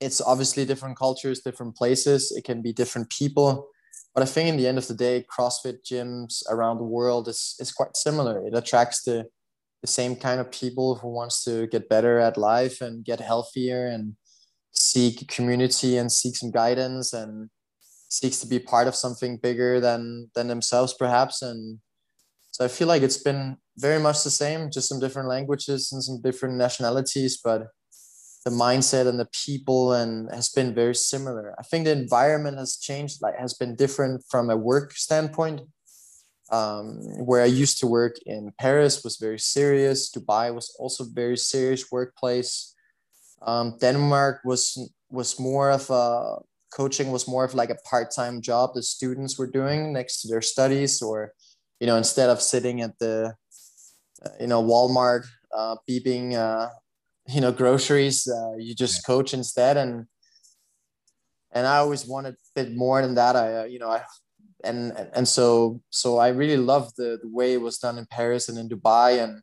it's 0.00 0.20
obviously 0.20 0.64
different 0.64 0.96
cultures, 0.96 1.40
different 1.40 1.74
places, 1.74 2.30
it 2.30 2.44
can 2.44 2.62
be 2.62 2.72
different 2.72 3.10
people, 3.10 3.68
but 4.14 4.22
I 4.22 4.26
think 4.26 4.48
in 4.48 4.56
the 4.56 4.68
end 4.68 4.78
of 4.78 4.86
the 4.86 4.94
day, 4.94 5.26
CrossFit 5.28 5.78
gyms 5.90 6.42
around 6.48 6.78
the 6.78 6.84
world 6.84 7.26
is 7.26 7.56
is 7.58 7.72
quite 7.72 7.96
similar. 7.96 8.46
It 8.46 8.54
attracts 8.54 9.02
the 9.02 9.24
the 9.86 9.92
same 9.92 10.16
kind 10.16 10.40
of 10.40 10.50
people 10.50 10.96
who 10.96 11.08
wants 11.08 11.44
to 11.44 11.66
get 11.68 11.88
better 11.88 12.18
at 12.18 12.36
life 12.36 12.80
and 12.80 13.04
get 13.04 13.20
healthier 13.20 13.86
and 13.86 14.16
seek 14.72 15.28
community 15.28 15.96
and 15.96 16.10
seek 16.10 16.36
some 16.36 16.50
guidance 16.50 17.12
and 17.12 17.48
seeks 18.08 18.38
to 18.40 18.46
be 18.46 18.58
part 18.58 18.86
of 18.86 18.94
something 18.94 19.38
bigger 19.38 19.80
than 19.80 20.30
than 20.34 20.48
themselves 20.48 20.92
perhaps. 20.94 21.42
And 21.42 21.78
so 22.50 22.64
i 22.64 22.68
feel 22.68 22.88
like 22.88 23.02
it's 23.02 23.22
been 23.22 23.56
very 23.76 24.00
much 24.00 24.24
the 24.24 24.30
same 24.30 24.70
just 24.70 24.88
some 24.88 24.98
different 24.98 25.28
languages 25.28 25.92
and 25.92 26.02
some 26.02 26.22
different 26.22 26.56
nationalities 26.56 27.38
but 27.44 27.66
the 28.46 28.50
mindset 28.50 29.08
and 29.08 29.18
the 29.18 29.28
people 29.44 29.92
and 29.92 30.32
has 30.32 30.48
been 30.48 30.72
very 30.72 30.94
similar. 30.94 31.52
I 31.58 31.64
think 31.64 31.84
the 31.84 31.90
environment 31.90 32.58
has 32.58 32.76
changed 32.76 33.20
like 33.20 33.36
has 33.36 33.54
been 33.54 33.74
different 33.74 34.22
from 34.30 34.50
a 34.50 34.56
work 34.56 34.92
standpoint 34.92 35.62
um, 36.50 36.98
where 37.26 37.42
i 37.42 37.46
used 37.46 37.78
to 37.80 37.86
work 37.86 38.16
in 38.26 38.52
paris 38.58 39.02
was 39.04 39.16
very 39.16 39.38
serious. 39.38 40.10
Dubai 40.10 40.54
was 40.54 40.74
also 40.78 41.04
very 41.04 41.36
serious 41.36 41.90
workplace. 41.90 42.74
Um, 43.42 43.76
denmark 43.80 44.40
was 44.44 44.78
was 45.10 45.38
more 45.38 45.70
of 45.70 45.90
a 45.90 46.38
coaching 46.72 47.12
was 47.12 47.28
more 47.28 47.44
of 47.44 47.54
like 47.54 47.70
a 47.70 47.78
part-time 47.90 48.40
job 48.42 48.74
the 48.74 48.82
students 48.82 49.38
were 49.38 49.46
doing 49.46 49.92
next 49.92 50.20
to 50.20 50.28
their 50.28 50.42
studies 50.42 51.00
or 51.00 51.32
you 51.80 51.86
know 51.86 51.96
instead 51.96 52.28
of 52.28 52.42
sitting 52.42 52.82
at 52.82 52.98
the 52.98 53.34
uh, 54.24 54.30
you 54.40 54.46
know 54.46 54.62
walmart 54.62 55.24
uh, 55.56 55.76
beeping 55.88 56.34
uh, 56.34 56.68
you 57.28 57.40
know 57.40 57.52
groceries 57.52 58.28
uh, 58.28 58.56
you 58.56 58.74
just 58.74 59.06
coach 59.06 59.34
instead. 59.34 59.76
And 59.76 60.06
and 61.52 61.66
i 61.66 61.76
always 61.78 62.06
wanted 62.06 62.34
a 62.34 62.52
bit 62.54 62.76
more 62.76 63.02
than 63.02 63.14
that. 63.14 63.36
I 63.36 63.60
uh, 63.60 63.64
you 63.64 63.78
know 63.78 63.90
i 63.90 64.02
and 64.66 65.08
and 65.14 65.26
so 65.28 65.80
so 65.90 66.18
i 66.18 66.28
really 66.28 66.56
love 66.56 66.94
the, 66.96 67.18
the 67.22 67.28
way 67.28 67.54
it 67.54 67.60
was 67.60 67.78
done 67.78 67.98
in 67.98 68.06
paris 68.06 68.48
and 68.48 68.58
in 68.58 68.68
dubai. 68.68 69.22
And 69.22 69.42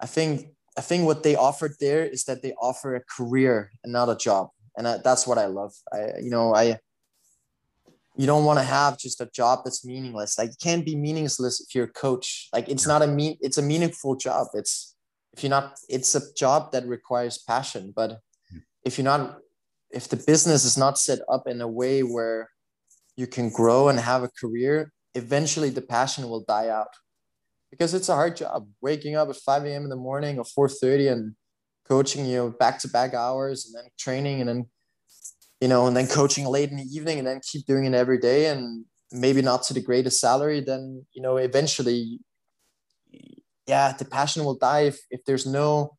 i 0.00 0.06
think 0.06 0.48
i 0.78 0.80
think 0.80 1.04
what 1.04 1.22
they 1.22 1.36
offered 1.36 1.74
there 1.80 2.04
is 2.04 2.24
that 2.24 2.42
they 2.42 2.52
offer 2.54 2.94
a 2.94 3.02
career 3.16 3.70
and 3.82 3.92
not 3.92 4.08
a 4.08 4.16
job. 4.16 4.48
And 4.76 4.88
I, 4.88 4.98
that's 5.04 5.26
what 5.26 5.38
i 5.38 5.46
love. 5.46 5.74
I 5.92 6.00
you 6.20 6.30
know 6.30 6.54
i 6.54 6.78
you 8.16 8.26
don't 8.26 8.44
want 8.44 8.58
to 8.58 8.64
have 8.64 8.98
just 8.98 9.20
a 9.20 9.30
job 9.32 9.60
that's 9.64 9.84
meaningless. 9.84 10.38
Like 10.38 10.50
it 10.50 10.60
can't 10.62 10.84
be 10.84 10.96
meaningless 10.96 11.60
if 11.60 11.74
you're 11.74 11.86
a 11.86 11.98
coach. 12.06 12.48
Like 12.52 12.68
it's 12.68 12.86
not 12.86 13.02
a 13.02 13.06
mean 13.06 13.38
it's 13.40 13.58
a 13.58 13.62
meaningful 13.62 14.16
job. 14.16 14.48
It's 14.54 14.94
if 15.32 15.42
you're 15.42 15.50
not 15.50 15.78
it's 15.88 16.14
a 16.14 16.22
job 16.34 16.72
that 16.72 16.86
requires 16.86 17.38
passion. 17.38 17.92
But 17.94 18.20
hmm. 18.50 18.58
if 18.84 18.98
you're 18.98 19.04
not 19.04 19.38
if 19.90 20.08
the 20.08 20.16
business 20.16 20.64
is 20.64 20.76
not 20.76 20.98
set 20.98 21.20
up 21.28 21.46
in 21.46 21.60
a 21.60 21.68
way 21.68 22.02
where 22.02 22.50
you 23.16 23.26
can 23.26 23.50
grow 23.50 23.88
and 23.88 23.98
have 23.98 24.22
a 24.22 24.30
career 24.40 24.92
eventually 25.14 25.70
the 25.70 25.82
passion 25.82 26.28
will 26.28 26.44
die 26.48 26.68
out 26.68 26.88
because 27.70 27.94
it's 27.94 28.08
a 28.08 28.14
hard 28.14 28.36
job 28.36 28.66
waking 28.80 29.14
up 29.16 29.28
at 29.28 29.36
5 29.36 29.64
a.m 29.64 29.84
in 29.84 29.90
the 29.90 29.96
morning 29.96 30.38
or 30.38 30.68
4.30 30.68 31.12
and 31.12 31.34
coaching 31.88 32.26
you 32.26 32.36
know 32.36 32.50
back-to-back 32.50 33.14
hours 33.14 33.66
and 33.66 33.74
then 33.76 33.90
training 33.98 34.40
and 34.40 34.48
then 34.48 34.66
you 35.60 35.68
know 35.68 35.86
and 35.86 35.96
then 35.96 36.06
coaching 36.06 36.46
late 36.46 36.70
in 36.70 36.78
the 36.78 36.84
evening 36.84 37.18
and 37.18 37.26
then 37.26 37.40
keep 37.42 37.66
doing 37.66 37.84
it 37.84 37.94
every 37.94 38.18
day 38.18 38.46
and 38.46 38.84
maybe 39.10 39.42
not 39.42 39.62
to 39.64 39.74
the 39.74 39.82
greatest 39.82 40.20
salary 40.20 40.60
then 40.60 41.04
you 41.12 41.20
know 41.20 41.36
eventually 41.36 42.18
yeah, 43.66 43.92
the 43.92 44.04
passion 44.04 44.44
will 44.44 44.56
die 44.56 44.82
if, 44.82 44.98
if 45.10 45.24
there's 45.24 45.46
no 45.46 45.96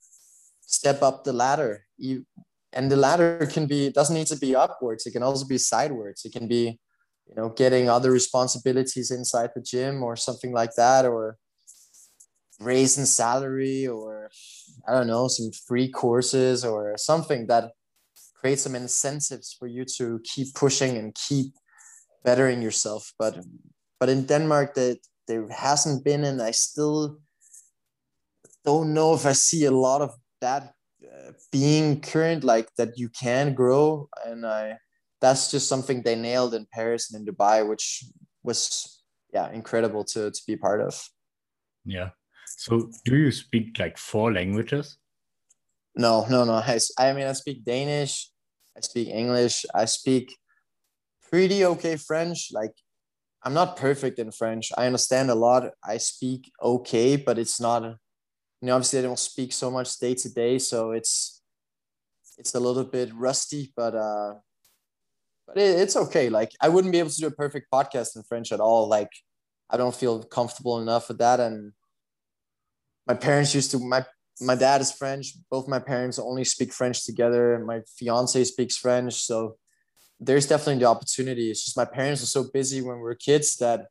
step 0.61 1.01
up 1.01 1.23
the 1.23 1.33
ladder. 1.33 1.85
You 1.97 2.25
and 2.73 2.91
the 2.91 2.97
ladder 2.97 3.47
can 3.51 3.67
be 3.67 3.89
doesn't 3.91 4.15
need 4.15 4.27
to 4.27 4.37
be 4.37 4.55
upwards. 4.55 5.05
It 5.05 5.11
can 5.11 5.23
also 5.23 5.45
be 5.45 5.57
sidewards. 5.57 6.25
It 6.25 6.33
can 6.33 6.47
be, 6.47 6.79
you 7.27 7.35
know, 7.35 7.49
getting 7.49 7.89
other 7.89 8.11
responsibilities 8.11 9.11
inside 9.11 9.51
the 9.55 9.61
gym 9.61 10.03
or 10.03 10.15
something 10.15 10.51
like 10.51 10.71
that, 10.75 11.05
or 11.05 11.37
raising 12.59 13.05
salary, 13.05 13.87
or 13.87 14.29
I 14.87 14.93
don't 14.93 15.07
know, 15.07 15.27
some 15.27 15.51
free 15.67 15.89
courses 15.89 16.63
or 16.63 16.95
something 16.97 17.47
that 17.47 17.71
creates 18.35 18.63
some 18.63 18.75
incentives 18.75 19.55
for 19.57 19.67
you 19.67 19.85
to 19.97 20.19
keep 20.23 20.53
pushing 20.53 20.97
and 20.97 21.15
keep 21.15 21.53
bettering 22.23 22.61
yourself. 22.61 23.13
But 23.17 23.37
but 23.99 24.09
in 24.09 24.25
Denmark 24.25 24.75
that 24.75 24.99
there 25.27 25.47
hasn't 25.49 26.03
been 26.03 26.23
and 26.25 26.41
I 26.41 26.51
still 26.51 27.19
don't 28.65 28.93
know 28.93 29.13
if 29.13 29.25
I 29.25 29.33
see 29.33 29.65
a 29.65 29.71
lot 29.71 30.01
of 30.01 30.11
that 30.41 30.73
uh, 31.03 31.31
being 31.51 32.01
current, 32.01 32.43
like 32.43 32.69
that 32.77 32.97
you 32.97 33.09
can 33.09 33.53
grow. 33.53 34.09
And 34.25 34.45
I, 34.45 34.77
that's 35.23 35.49
just 35.49 35.69
something 35.69 36.01
they 36.01 36.15
nailed 36.15 36.53
in 36.53 36.67
Paris 36.69 37.09
and 37.09 37.15
in 37.15 37.33
Dubai, 37.33 37.65
which 37.67 38.03
was, 38.43 39.01
yeah, 39.33 39.49
incredible 39.51 40.03
to, 40.03 40.29
to 40.29 40.41
be 40.45 40.57
part 40.57 40.81
of. 40.81 40.93
Yeah. 41.85 42.09
So 42.57 42.91
do 43.05 43.15
you 43.15 43.31
speak 43.31 43.79
like 43.79 43.97
four 43.97 44.33
languages? 44.33 44.97
No, 45.95 46.25
no, 46.29 46.43
no. 46.43 46.55
I, 46.55 46.77
I 46.99 47.13
mean, 47.13 47.25
I 47.25 47.31
speak 47.31 47.63
Danish, 47.63 48.29
I 48.75 48.81
speak 48.81 49.07
English, 49.07 49.65
I 49.73 49.85
speak 49.85 50.35
pretty 51.31 51.63
okay 51.63 51.95
French. 51.95 52.49
Like, 52.51 52.73
I'm 53.43 53.53
not 53.53 53.77
perfect 53.77 54.19
in 54.19 54.29
French. 54.31 54.73
I 54.77 54.87
understand 54.87 55.29
a 55.29 55.35
lot. 55.35 55.71
I 55.83 55.99
speak 55.99 56.51
okay, 56.61 57.15
but 57.15 57.39
it's 57.39 57.61
not 57.61 57.83
you 58.63 58.67
know, 58.67 58.75
obviously 58.75 58.99
I 58.99 59.03
don't 59.03 59.19
speak 59.19 59.51
so 59.51 59.69
much 59.69 59.99
day 59.99 60.15
to 60.15 60.29
day, 60.33 60.57
so 60.57 60.91
it's 60.91 61.41
it's 62.37 62.55
a 62.55 62.59
little 62.59 62.85
bit 62.85 63.13
rusty, 63.13 63.73
but 63.75 63.93
uh, 63.93 64.35
but 65.47 65.57
it, 65.57 65.79
it's 65.79 65.95
okay. 65.95 66.29
Like 66.29 66.51
I 66.61 66.69
wouldn't 66.69 66.91
be 66.91 66.99
able 66.99 67.09
to 67.09 67.21
do 67.21 67.27
a 67.27 67.31
perfect 67.31 67.67
podcast 67.71 68.15
in 68.15 68.23
French 68.23 68.51
at 68.51 68.59
all. 68.59 68.87
Like 68.87 69.09
I 69.69 69.77
don't 69.77 69.95
feel 69.95 70.23
comfortable 70.23 70.79
enough 70.79 71.07
with 71.07 71.17
that. 71.19 71.39
And 71.39 71.73
my 73.07 73.13
parents 73.13 73.53
used 73.55 73.71
to 73.71 73.79
my 73.79 74.05
my 74.41 74.55
dad 74.55 74.81
is 74.81 74.91
French. 74.91 75.33
Both 75.49 75.67
my 75.67 75.79
parents 75.79 76.19
only 76.19 76.43
speak 76.43 76.73
French 76.73 77.05
together. 77.05 77.63
My 77.65 77.81
fiance 77.97 78.43
speaks 78.43 78.77
French, 78.77 79.13
so 79.13 79.57
there's 80.19 80.47
definitely 80.47 80.79
the 80.79 80.89
opportunity. 80.89 81.51
It's 81.51 81.65
just 81.65 81.77
my 81.77 81.85
parents 81.85 82.21
were 82.21 82.27
so 82.27 82.45
busy 82.51 82.81
when 82.81 82.97
we 82.97 83.03
were 83.03 83.15
kids 83.15 83.57
that 83.57 83.87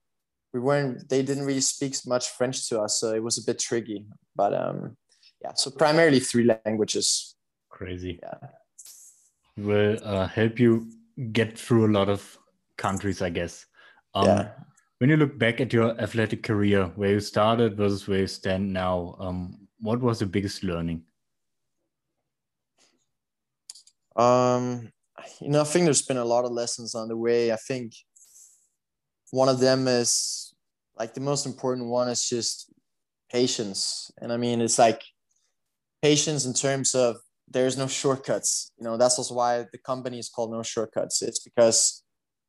we 0.53 0.61
weren't 0.61 1.09
they 1.09 1.23
didn't 1.23 1.45
really 1.45 1.61
speak 1.61 1.95
much 2.07 2.29
french 2.29 2.69
to 2.69 2.81
us 2.81 3.01
so 3.01 3.13
it 3.15 3.23
was 3.23 3.39
a 3.39 3.45
bit 3.45 3.59
tricky 3.59 4.05
but 4.37 4.55
um 4.55 4.97
yeah 5.43 5.53
so 5.55 5.71
primarily 5.71 6.21
three 6.21 6.45
languages 6.65 7.35
crazy 7.71 8.21
yeah 8.23 8.49
will 9.57 9.99
uh, 10.03 10.27
help 10.27 10.59
you 10.59 10.91
get 11.33 11.59
through 11.59 11.87
a 11.87 11.93
lot 11.93 12.09
of 12.09 12.39
countries 12.77 13.23
i 13.23 13.31
guess. 13.31 13.67
Um, 14.15 14.27
yeah. 14.27 14.49
when 14.99 15.11
you 15.11 15.17
look 15.17 15.39
back 15.39 15.61
at 15.61 15.73
your 15.73 15.99
athletic 16.01 16.43
career 16.43 16.93
where 16.97 17.13
you 17.13 17.21
started 17.21 17.77
versus 17.77 18.07
where 18.07 18.21
you 18.21 18.27
stand 18.27 18.73
now 18.73 19.17
um, 19.19 19.63
what 19.83 20.01
was 20.01 20.21
the 20.21 20.27
biggest 20.27 20.63
learning? 20.63 21.03
Um 24.17 24.93
you 25.41 25.51
know 25.51 25.61
i 25.61 25.65
think 25.65 25.85
there's 25.85 26.03
been 26.03 26.17
a 26.17 26.25
lot 26.25 26.45
of 26.45 26.53
lessons 26.53 26.95
on 26.95 27.09
the 27.09 27.17
way. 27.17 27.53
I 27.53 27.57
think 27.57 27.95
one 29.31 29.49
of 29.49 29.61
them 29.61 29.89
is 29.89 30.53
like 30.99 31.15
the 31.15 31.21
most 31.21 31.47
important 31.47 31.89
one 31.89 32.09
is 32.09 32.29
just 32.29 32.73
patience. 33.31 34.11
And 34.21 34.33
i 34.33 34.37
mean 34.37 34.61
it's 34.61 34.79
like 34.79 35.03
patience 36.03 36.45
in 36.45 36.53
terms 36.53 36.95
of 36.95 37.17
there's 37.53 37.77
no 37.77 37.87
shortcuts. 37.87 38.73
You 38.79 38.85
know 38.85 38.97
that's 38.97 39.19
also 39.19 39.35
why 39.35 39.67
the 39.73 39.79
company 39.79 40.19
is 40.19 40.29
called 40.29 40.53
no 40.53 40.63
shortcuts. 40.63 41.23
It's 41.23 41.41
because 41.41 42.03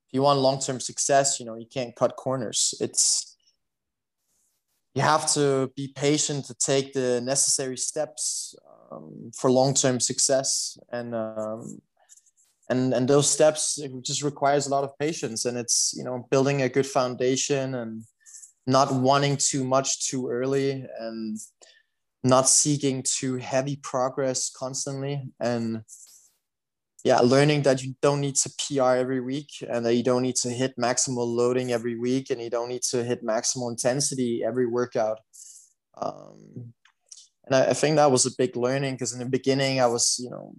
if 0.08 0.14
you 0.14 0.22
want 0.22 0.40
long-term 0.40 0.80
success 0.80 1.40
you 1.40 1.46
know 1.46 1.56
you 1.56 1.68
can't 1.72 1.96
cut 1.96 2.16
corners. 2.16 2.74
It's 2.80 3.34
you 4.96 5.02
have 5.02 5.32
to 5.34 5.72
be 5.76 5.92
patient 5.96 6.46
to 6.46 6.54
take 6.54 6.94
the 6.94 7.20
necessary 7.22 7.78
steps 7.78 8.56
um, 8.92 9.32
for 9.36 9.50
long-term 9.52 10.00
success. 10.00 10.78
And 10.92 11.16
um, 11.16 11.82
and 12.70 12.94
and 12.94 13.08
those 13.08 13.30
steps 13.30 13.82
just 14.02 14.24
requires 14.24 14.68
a 14.68 14.70
lot 14.70 14.84
of 14.84 14.98
patience. 15.00 15.46
And 15.46 15.58
it's 15.58 15.94
you 15.98 16.04
know 16.04 16.28
building 16.30 16.62
a 16.62 16.70
good 16.70 16.86
foundation 16.86 17.76
and 17.76 18.04
not 18.66 18.94
wanting 18.94 19.38
too 19.38 19.64
much 19.64 20.08
too 20.08 20.30
early. 20.30 20.86
And 21.00 21.38
not 22.24 22.48
seeking 22.48 23.04
too 23.04 23.36
heavy 23.36 23.76
progress 23.76 24.50
constantly 24.50 25.30
and 25.40 25.84
yeah 27.04 27.20
learning 27.20 27.64
that 27.64 27.84
you 27.84 27.96
don't 28.02 28.22
need 28.22 28.36
to 28.36 28.50
pr 28.58 28.82
every 28.82 29.20
week 29.20 29.50
and 29.70 29.86
that 29.86 29.96
you 29.96 30.04
don't 30.04 30.22
need 30.22 30.36
to 30.36 30.50
hit 30.50 30.74
maximal 30.78 31.28
loading 31.28 31.72
every 31.72 31.98
week 31.98 32.30
and 32.30 32.42
you 32.42 32.50
don't 32.50 32.70
need 32.70 32.82
to 32.82 33.04
hit 33.04 33.26
maximal 33.26 33.70
intensity 33.70 34.44
every 34.46 34.66
workout. 34.66 35.20
Um, 35.98 36.74
and 37.46 37.56
I, 37.56 37.72
I 37.72 37.74
think 37.74 37.98
that 37.98 38.12
was 38.12 38.26
a 38.26 38.32
big 38.38 38.56
learning 38.56 38.94
because 38.94 39.14
in 39.14 39.20
the 39.20 39.26
beginning 39.26 39.80
i 39.80 39.86
was 39.86 40.18
you 40.20 40.30
know 40.30 40.56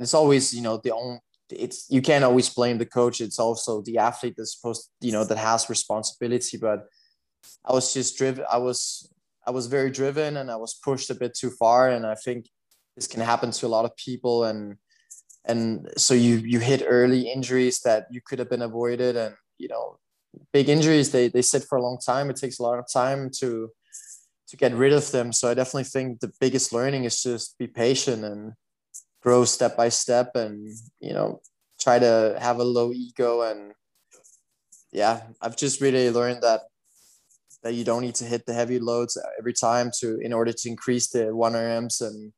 it's 0.00 0.14
always 0.14 0.52
you 0.52 0.62
know 0.62 0.78
the 0.78 0.92
own 0.92 1.20
it's 1.50 1.86
you 1.88 2.02
can't 2.02 2.24
always 2.24 2.50
blame 2.50 2.76
the 2.76 2.84
coach. 2.84 3.22
It's 3.22 3.38
also 3.38 3.80
the 3.80 3.96
athlete 3.96 4.34
that's 4.36 4.54
supposed 4.54 4.90
you 5.00 5.12
know 5.12 5.24
that 5.24 5.38
has 5.38 5.70
responsibility. 5.70 6.58
But 6.58 6.86
i 7.64 7.72
was 7.72 7.94
just 7.94 8.18
driven 8.18 8.44
i 8.50 8.58
was 8.58 9.08
i 9.48 9.50
was 9.50 9.66
very 9.66 9.90
driven 9.90 10.36
and 10.36 10.50
i 10.50 10.56
was 10.64 10.74
pushed 10.74 11.10
a 11.10 11.14
bit 11.22 11.32
too 11.34 11.50
far 11.50 11.90
and 11.90 12.04
i 12.06 12.14
think 12.14 12.40
this 12.96 13.06
can 13.06 13.20
happen 13.20 13.50
to 13.50 13.66
a 13.66 13.74
lot 13.76 13.84
of 13.84 13.96
people 13.96 14.44
and 14.44 14.76
and 15.48 15.88
so 15.96 16.14
you 16.14 16.36
you 16.36 16.60
hit 16.60 16.82
early 16.86 17.22
injuries 17.36 17.80
that 17.80 18.06
you 18.10 18.20
could 18.24 18.38
have 18.38 18.50
been 18.50 18.62
avoided 18.62 19.16
and 19.16 19.34
you 19.56 19.68
know 19.68 19.96
big 20.52 20.68
injuries 20.68 21.10
they 21.10 21.28
they 21.28 21.42
sit 21.42 21.64
for 21.64 21.78
a 21.78 21.82
long 21.82 21.98
time. 21.98 22.30
It 22.30 22.36
takes 22.36 22.58
a 22.58 22.62
lot 22.62 22.78
of 22.78 22.86
time 22.92 23.30
to 23.38 23.70
to 24.48 24.56
get 24.56 24.74
rid 24.74 24.92
of 24.92 25.10
them. 25.10 25.32
So 25.32 25.50
i 25.50 25.54
definitely 25.54 25.84
think 25.84 26.20
the 26.20 26.32
biggest 26.40 26.72
learning 26.72 27.04
is 27.04 27.22
just 27.22 27.58
be 27.58 27.66
patient 27.66 28.24
and 28.24 28.52
grow 29.22 29.44
step 29.44 29.76
by 29.76 29.88
step 29.88 30.36
and 30.36 30.68
you 31.00 31.12
know 31.12 31.40
try 31.80 31.98
to 31.98 32.36
have 32.40 32.58
a 32.58 32.64
low 32.64 32.92
ego. 32.92 33.42
And 33.42 33.72
yeah 34.90 35.20
i've 35.42 35.54
just 35.54 35.82
really 35.82 36.08
learned 36.10 36.40
that 36.40 36.62
that 37.62 37.74
you 37.74 37.84
don't 37.84 38.02
need 38.02 38.14
to 38.16 38.24
hit 38.24 38.46
the 38.46 38.54
heavy 38.54 38.78
loads 38.78 39.18
every 39.38 39.52
time 39.52 39.90
to 40.00 40.18
in 40.20 40.32
order 40.32 40.52
to 40.52 40.68
increase 40.68 41.08
the 41.08 41.24
1rms 41.26 42.00
and 42.00 42.32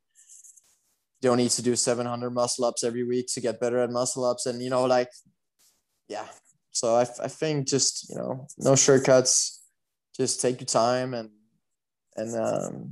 you 1.21 1.29
don't 1.29 1.37
need 1.37 1.51
to 1.51 1.63
do 1.63 1.77
700 1.77 2.31
muscle 2.31 2.65
ups 2.65 2.83
every 2.83 3.05
week 3.05 3.27
to 3.35 3.41
get 3.41 3.61
better 3.61 3.79
at 3.79 3.91
muscle 3.91 4.25
ups. 4.25 4.47
And 4.47 4.63
you 4.63 4.71
know 4.71 4.85
like 4.85 5.11
yeah. 6.09 6.27
So 6.73 6.95
I, 6.95 7.03
I 7.23 7.29
think 7.29 7.69
just 7.69 8.09
you 8.09 8.17
know 8.17 8.47
no 8.59 8.75
shortcuts 8.75 9.63
just 10.17 10.41
take 10.41 10.61
your 10.61 10.67
time 10.67 11.15
and 11.15 11.31
and 12.17 12.35
um, 12.37 12.91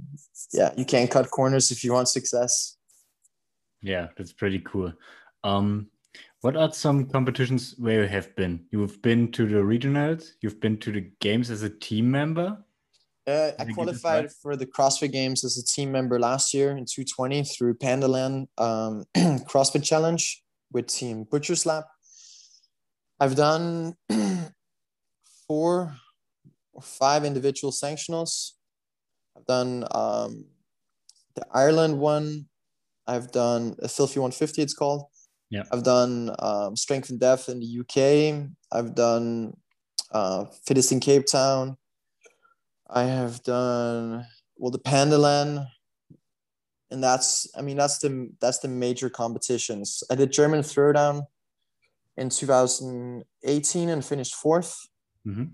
yeah 0.53 0.73
you 0.77 0.85
can't 0.85 1.11
cut 1.11 1.31
corners 1.31 1.71
if 1.71 1.83
you 1.83 1.93
want 1.93 2.09
success. 2.09 2.77
Yeah 3.81 4.09
that's 4.17 4.33
pretty 4.33 4.59
cool. 4.59 4.93
Um 5.43 5.89
what 6.41 6.57
are 6.57 6.73
some 6.73 7.07
competitions 7.07 7.75
where 7.79 8.03
you 8.03 8.09
have 8.09 8.35
been 8.37 8.65
you've 8.71 9.01
been 9.03 9.31
to 9.33 9.47
the 9.47 9.57
regionals 9.57 10.33
you've 10.41 10.61
been 10.61 10.77
to 10.79 10.93
the 10.93 11.11
games 11.21 11.51
as 11.51 11.63
a 11.63 11.71
team 11.71 12.11
member 12.11 12.57
uh, 13.29 13.53
I 13.59 13.67
qualified 13.67 14.33
for 14.33 14.57
the 14.57 14.65
CrossFit 14.65 15.13
Games 15.13 15.45
as 15.45 15.59
a 15.59 15.63
team 15.63 15.93
member 15.93 16.19
last 16.19 16.55
year 16.55 16.71
in 16.71 16.87
220 16.87 17.45
through 17.45 17.75
Pandaland 17.75 18.47
um, 18.57 19.05
CrossFit 19.45 19.85
Challenge 19.85 20.43
with 20.73 20.87
Team 20.87 21.25
Butcher's 21.25 21.67
Lab. 21.67 21.85
I've 23.21 23.37
done 23.37 23.97
four 25.47 25.95
or 26.73 26.83
five 26.83 27.27
individual 27.27 27.71
sanctionals. 27.71 28.53
I've 29.37 29.45
done 29.45 29.85
um, 29.91 30.47
the 31.35 31.45
Ireland 31.53 31.99
one. 31.99 32.47
I've 33.07 33.31
done 33.31 33.77
a 33.83 33.89
Filthy 33.89 34.21
150, 34.21 34.63
it's 34.63 34.73
called. 34.73 35.05
Yeah. 35.51 35.65
I've 35.73 35.83
done 35.83 36.35
um, 36.39 36.77
Strength 36.77 37.11
in 37.11 37.19
Depth 37.19 37.49
in 37.49 37.61
the 37.61 37.81
UK. 37.81 38.51
I've 38.71 38.95
done 38.95 39.57
uh, 40.13 40.45
Fittest 40.67 40.93
in 40.93 41.01
Cape 41.01 41.27
Town. 41.27 41.77
I 42.91 43.05
have 43.05 43.43
done 43.43 44.27
well 44.57 44.71
the 44.71 44.79
Pandaland, 44.79 45.67
and 46.91 47.03
that's 47.03 47.51
I 47.57 47.63
mean 47.63 47.77
that's 47.77 47.99
the 47.99 48.31
that's 48.41 48.59
the 48.59 48.69
major 48.69 49.11
competitions. 49.11 50.03
I 50.11 50.15
did 50.15 50.33
German 50.33 50.61
Throwdown 50.61 51.27
in 52.17 52.29
2018 52.29 53.89
and 53.89 54.05
finished 54.05 54.35
4th 54.35 54.89
mm-hmm. 55.27 55.45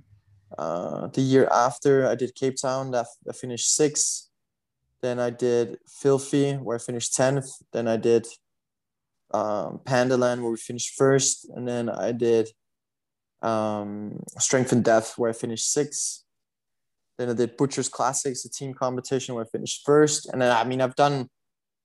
uh, 0.56 1.08
the 1.08 1.20
year 1.20 1.46
after, 1.52 2.08
I 2.08 2.14
did 2.14 2.34
Cape 2.34 2.56
Town. 2.60 2.90
That 2.90 3.06
I 3.28 3.32
finished 3.32 3.76
sixth. 3.76 4.30
Then 5.02 5.20
I 5.20 5.28
did 5.28 5.76
Filthy, 5.86 6.54
where 6.54 6.76
I 6.76 6.80
finished 6.80 7.14
tenth. 7.14 7.46
Then 7.72 7.86
I 7.86 7.98
did 7.98 8.26
um, 9.32 9.80
Pandaland, 9.84 10.42
where 10.42 10.50
we 10.50 10.56
finished 10.56 10.94
first, 10.96 11.48
and 11.54 11.66
then 11.66 11.88
I 11.88 12.12
did 12.12 12.48
um, 13.42 14.20
Strength 14.38 14.72
in 14.72 14.82
Depth, 14.82 15.14
where 15.16 15.30
I 15.30 15.34
finished 15.34 15.72
sixth. 15.72 16.24
Then 17.18 17.30
I 17.30 17.34
did 17.34 17.56
Butchers 17.56 17.88
Classics, 17.88 18.44
a 18.44 18.50
team 18.50 18.74
competition 18.74 19.34
where 19.34 19.44
I 19.44 19.48
finished 19.48 19.82
first. 19.84 20.28
And 20.28 20.42
then, 20.42 20.50
I 20.50 20.64
mean, 20.64 20.80
I've 20.80 20.96
done 20.96 21.28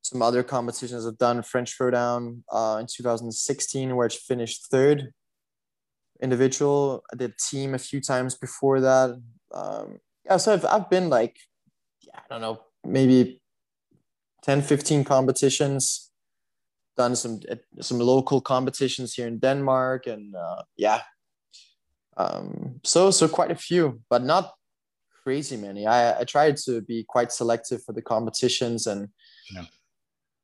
some 0.01 0.21
other 0.21 0.41
competitions. 0.41 1.05
I've 1.05 1.17
done 1.17 1.43
French 1.43 1.77
Throwdown 1.77 2.41
uh, 2.51 2.77
in 2.79 2.87
2016, 2.87 3.95
where 3.95 4.07
I 4.07 4.09
finished 4.09 4.67
third 4.71 5.13
individual. 6.21 7.03
I 7.13 7.15
did 7.15 7.33
team 7.37 7.75
a 7.75 7.79
few 7.79 8.01
times 8.01 8.35
before 8.35 8.81
that. 8.81 9.21
Um, 9.53 9.99
yeah, 10.25 10.37
so 10.37 10.53
I've, 10.53 10.65
I've 10.65 10.89
been 10.89 11.09
like, 11.09 11.37
yeah, 12.01 12.19
I 12.19 12.33
don't 12.33 12.41
know, 12.41 12.61
maybe 12.83 13.41
10, 14.43 14.61
15 14.61 15.03
competitions, 15.03 16.08
done 16.99 17.15
some, 17.15 17.39
some 17.79 17.99
local 17.99 18.41
competitions 18.41 19.13
here 19.13 19.27
in 19.27 19.39
Denmark. 19.39 20.05
And 20.05 20.35
uh, 20.35 20.63
yeah, 20.75 21.01
um, 22.17 22.81
so, 22.83 23.09
so 23.09 23.27
quite 23.29 23.51
a 23.51 23.55
few, 23.55 24.01
but 24.09 24.21
not 24.21 24.51
crazy 25.23 25.55
many. 25.55 25.87
I, 25.87 26.19
I 26.19 26.23
tried 26.25 26.57
to 26.65 26.81
be 26.81 27.05
quite 27.07 27.31
selective 27.31 27.81
for 27.85 27.93
the 27.93 28.01
competitions 28.01 28.85
and 28.85 29.07
yeah. 29.55 29.65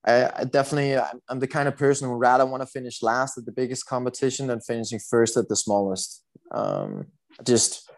I, 0.07 0.41
I, 0.41 0.43
definitely 0.45 0.97
I'm 1.29 1.39
the 1.39 1.47
kind 1.47 1.67
of 1.67 1.75
person 1.75 2.07
who 2.07 2.15
rather 2.15 2.45
want 2.45 2.61
to 2.61 2.67
finish 2.67 3.01
last 3.01 3.37
at 3.37 3.45
the 3.45 3.51
biggest 3.51 3.85
competition 3.85 4.47
than 4.47 4.61
finishing 4.61 4.99
first 4.99 5.35
at 5.35 5.49
the 5.49 5.55
smallest. 5.55 6.23
Um, 6.51 7.07
just 7.43 7.89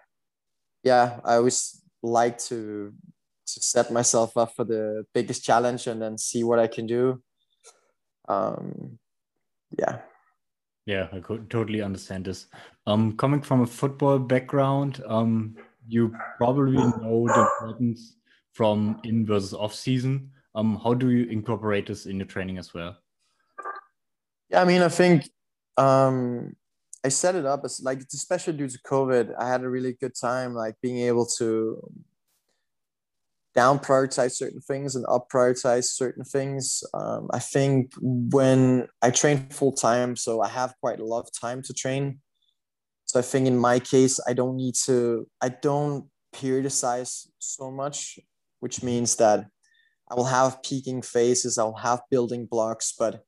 yeah, 0.83 1.19
I 1.25 1.35
always 1.35 1.81
like 2.01 2.37
to 2.49 2.93
to 3.47 3.59
set 3.61 3.91
myself 3.91 4.37
up 4.37 4.55
for 4.55 4.65
the 4.65 5.05
biggest 5.13 5.43
challenge 5.43 5.87
and 5.87 6.01
then 6.01 6.17
see 6.17 6.43
what 6.43 6.59
I 6.59 6.67
can 6.67 6.87
do. 6.87 7.21
Um, 8.27 8.97
yeah. 9.77 9.99
Yeah, 10.85 11.07
I 11.11 11.19
could 11.19 11.49
totally 11.49 11.81
understand 11.81 12.25
this. 12.25 12.47
Um, 12.85 13.17
coming 13.17 13.41
from 13.41 13.61
a 13.61 13.67
football 13.67 14.19
background, 14.19 15.03
um, 15.05 15.55
you 15.87 16.15
probably 16.37 16.77
know 16.77 17.27
the 17.27 17.49
importance 17.61 18.15
from 18.53 18.99
in 19.03 19.25
versus 19.25 19.53
off 19.53 19.73
season. 19.73 20.31
Um, 20.55 20.79
how 20.81 20.93
do 20.93 21.09
you 21.09 21.25
incorporate 21.25 21.87
this 21.87 22.05
in 22.05 22.17
your 22.17 22.25
training 22.25 22.57
as 22.57 22.73
well? 22.73 22.97
Yeah, 24.49 24.61
I 24.61 24.65
mean, 24.65 24.81
I 24.81 24.87
think 24.87 25.29
um, 25.75 26.55
I 27.03 27.09
set 27.09 27.35
it 27.35 27.45
up 27.45 27.61
as 27.65 27.81
like, 27.81 28.01
especially 28.13 28.53
due 28.53 28.69
to 28.69 28.79
COVID, 28.79 29.33
I 29.37 29.47
had 29.49 29.63
a 29.63 29.69
really 29.69 29.93
good 29.93 30.15
time, 30.19 30.53
like 30.53 30.75
being 30.81 30.99
able 30.99 31.25
to 31.37 31.81
down 33.57 33.79
prioritize 33.79 34.33
certain 34.33 34.61
things 34.61 34.95
and 34.95 35.03
up 35.09 35.29
prioritize 35.33 35.85
certain 35.85 36.23
things. 36.23 36.83
Um, 36.93 37.27
I 37.33 37.39
think 37.39 37.91
when 37.99 38.87
I 39.01 39.09
train 39.09 39.49
full 39.49 39.71
time, 39.71 40.15
so 40.15 40.41
I 40.41 40.47
have 40.47 40.75
quite 40.79 40.99
a 40.99 41.05
lot 41.05 41.21
of 41.25 41.31
time 41.33 41.63
to 41.63 41.73
train. 41.73 42.19
So 43.05 43.17
I 43.19 43.23
think 43.23 43.47
in 43.47 43.57
my 43.57 43.79
case, 43.79 44.19
I 44.29 44.33
don't 44.33 44.57
need 44.57 44.75
to, 44.85 45.27
I 45.41 45.49
don't 45.49 46.05
periodicize 46.35 47.29
so 47.39 47.71
much, 47.71 48.19
which 48.59 48.83
means 48.83 49.15
that 49.15 49.47
I 50.11 50.13
will 50.13 50.25
have 50.25 50.61
peaking 50.61 51.01
phases, 51.01 51.57
I'll 51.57 51.83
have 51.89 52.01
building 52.11 52.45
blocks, 52.45 52.93
but 52.97 53.23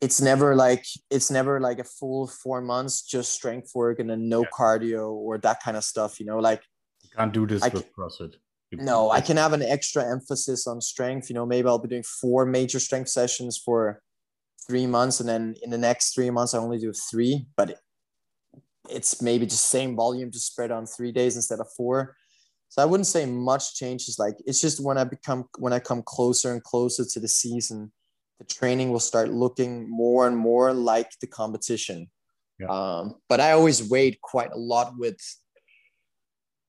it's 0.00 0.20
never 0.20 0.54
like 0.54 0.84
it's 1.10 1.30
never 1.30 1.58
like 1.58 1.78
a 1.78 1.84
full 1.98 2.26
four 2.26 2.60
months 2.60 3.02
just 3.02 3.32
strength 3.32 3.70
work 3.74 3.98
and 3.98 4.10
then 4.10 4.28
no 4.28 4.42
yeah. 4.42 4.48
cardio 4.56 5.10
or 5.10 5.38
that 5.38 5.60
kind 5.64 5.76
of 5.76 5.82
stuff, 5.82 6.20
you 6.20 6.26
know, 6.26 6.38
like 6.38 6.62
you 7.02 7.10
can't 7.16 7.32
do 7.32 7.46
this 7.46 7.62
I 7.62 7.68
with 7.68 7.90
CrossFit. 7.96 8.34
No, 8.72 9.10
I 9.10 9.20
can 9.20 9.36
have 9.36 9.52
an 9.52 9.62
extra 9.62 10.08
emphasis 10.08 10.66
on 10.66 10.80
strength. 10.80 11.28
You 11.28 11.34
know, 11.34 11.46
maybe 11.46 11.68
I'll 11.68 11.78
be 11.78 11.88
doing 11.88 12.04
four 12.04 12.46
major 12.46 12.78
strength 12.78 13.08
sessions 13.08 13.58
for 13.58 14.00
three 14.66 14.86
months, 14.86 15.20
and 15.20 15.28
then 15.28 15.54
in 15.62 15.70
the 15.70 15.78
next 15.78 16.14
three 16.14 16.30
months 16.30 16.54
I 16.54 16.58
only 16.58 16.78
do 16.78 16.92
three. 16.92 17.46
But 17.56 17.78
it's 18.88 19.20
maybe 19.20 19.46
just 19.46 19.70
same 19.70 19.96
volume 19.96 20.30
just 20.30 20.46
spread 20.46 20.70
on 20.70 20.86
three 20.86 21.12
days 21.12 21.36
instead 21.36 21.60
of 21.60 21.66
four. 21.76 22.16
So 22.68 22.80
I 22.80 22.84
wouldn't 22.84 23.08
say 23.08 23.26
much 23.26 23.74
changes. 23.74 24.16
Like 24.18 24.36
it's 24.46 24.60
just 24.60 24.82
when 24.82 24.96
I 24.96 25.04
become 25.04 25.46
when 25.58 25.72
I 25.72 25.80
come 25.80 26.02
closer 26.04 26.52
and 26.52 26.62
closer 26.62 27.04
to 27.04 27.20
the 27.20 27.28
season, 27.28 27.92
the 28.38 28.44
training 28.44 28.90
will 28.90 29.00
start 29.00 29.30
looking 29.30 29.90
more 29.90 30.26
and 30.26 30.36
more 30.36 30.72
like 30.72 31.10
the 31.20 31.26
competition. 31.26 32.08
Yeah. 32.60 32.68
Um, 32.68 33.16
but 33.28 33.40
I 33.40 33.52
always 33.52 33.88
wait 33.88 34.20
quite 34.20 34.52
a 34.52 34.58
lot 34.58 34.94
with. 34.96 35.18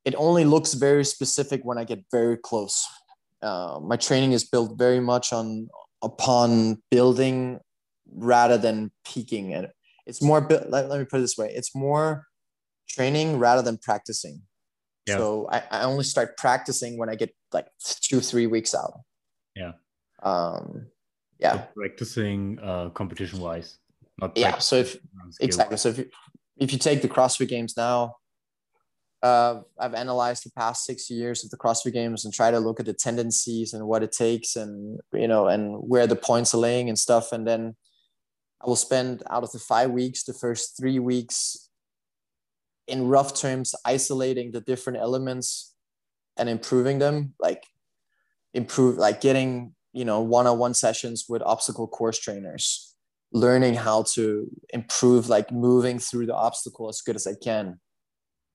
It 0.03 0.15
only 0.17 0.45
looks 0.45 0.73
very 0.73 1.05
specific 1.05 1.61
when 1.63 1.77
I 1.77 1.83
get 1.83 2.03
very 2.11 2.37
close. 2.37 2.87
Uh, 3.41 3.79
my 3.81 3.95
training 3.95 4.31
is 4.33 4.43
built 4.43 4.77
very 4.77 4.99
much 4.99 5.33
on 5.33 5.69
upon 6.01 6.81
building 6.89 7.59
rather 8.13 8.57
than 8.57 8.91
peaking. 9.05 9.51
It 9.51 9.71
it's 10.05 10.21
more 10.21 10.41
let, 10.49 10.89
let 10.89 10.99
me 10.99 11.05
put 11.05 11.17
it 11.17 11.21
this 11.21 11.37
way 11.37 11.51
it's 11.53 11.75
more 11.75 12.27
training 12.89 13.37
rather 13.39 13.61
than 13.61 13.77
practicing. 13.77 14.41
Yeah. 15.07 15.17
so 15.17 15.47
I, 15.51 15.63
I 15.71 15.83
only 15.83 16.03
start 16.03 16.37
practicing 16.37 16.95
when 16.99 17.09
i 17.09 17.15
get 17.15 17.33
like 17.51 17.67
two 18.01 18.19
three 18.19 18.47
weeks 18.47 18.75
out. 18.75 18.99
Yeah. 19.55 19.73
Um 20.21 20.87
yeah. 21.39 21.53
So 21.53 21.67
practicing 21.75 22.59
uh 22.61 22.89
competition 22.89 23.39
wise 23.39 23.77
not 24.19 24.37
yeah 24.37 24.57
so 24.57 24.75
if 24.77 24.97
exactly. 25.39 25.77
So 25.77 25.89
if 25.89 25.97
you 25.99 26.09
if 26.57 26.71
you 26.71 26.77
take 26.77 27.01
the 27.01 27.09
crossfit 27.09 27.47
games 27.47 27.75
now 27.77 28.15
uh, 29.23 29.61
I've 29.79 29.93
analyzed 29.93 30.45
the 30.45 30.51
past 30.51 30.85
six 30.85 31.09
years 31.09 31.43
of 31.43 31.51
the 31.51 31.57
CrossFit 31.57 31.93
Games 31.93 32.25
and 32.25 32.33
try 32.33 32.49
to 32.49 32.59
look 32.59 32.79
at 32.79 32.85
the 32.85 32.93
tendencies 32.93 33.73
and 33.73 33.87
what 33.87 34.03
it 34.03 34.11
takes, 34.11 34.55
and 34.55 34.99
you 35.13 35.27
know, 35.27 35.47
and 35.47 35.75
where 35.75 36.07
the 36.07 36.15
points 36.15 36.53
are 36.53 36.57
laying 36.59 36.89
and 36.89 36.97
stuff. 36.97 37.31
And 37.31 37.47
then 37.47 37.75
I 38.61 38.67
will 38.67 38.75
spend 38.75 39.23
out 39.29 39.43
of 39.43 39.51
the 39.51 39.59
five 39.59 39.91
weeks, 39.91 40.23
the 40.23 40.33
first 40.33 40.75
three 40.77 40.99
weeks, 40.99 41.69
in 42.87 43.07
rough 43.07 43.35
terms, 43.35 43.75
isolating 43.85 44.51
the 44.51 44.61
different 44.61 44.99
elements 44.99 45.75
and 46.37 46.49
improving 46.49 46.99
them, 46.99 47.33
like 47.39 47.63
improve, 48.53 48.97
like 48.97 49.21
getting 49.21 49.75
you 49.93 50.05
know 50.05 50.21
one-on-one 50.21 50.73
sessions 50.73 51.25
with 51.27 51.41
obstacle 51.41 51.87
course 51.87 52.19
trainers 52.19 52.95
learning 53.33 53.75
how 53.75 54.03
to 54.03 54.49
improve 54.73 55.29
like 55.29 55.51
moving 55.51 55.99
through 55.99 56.25
the 56.25 56.35
obstacle 56.35 56.89
as 56.89 57.01
good 57.01 57.15
as 57.15 57.27
i 57.27 57.33
can 57.43 57.79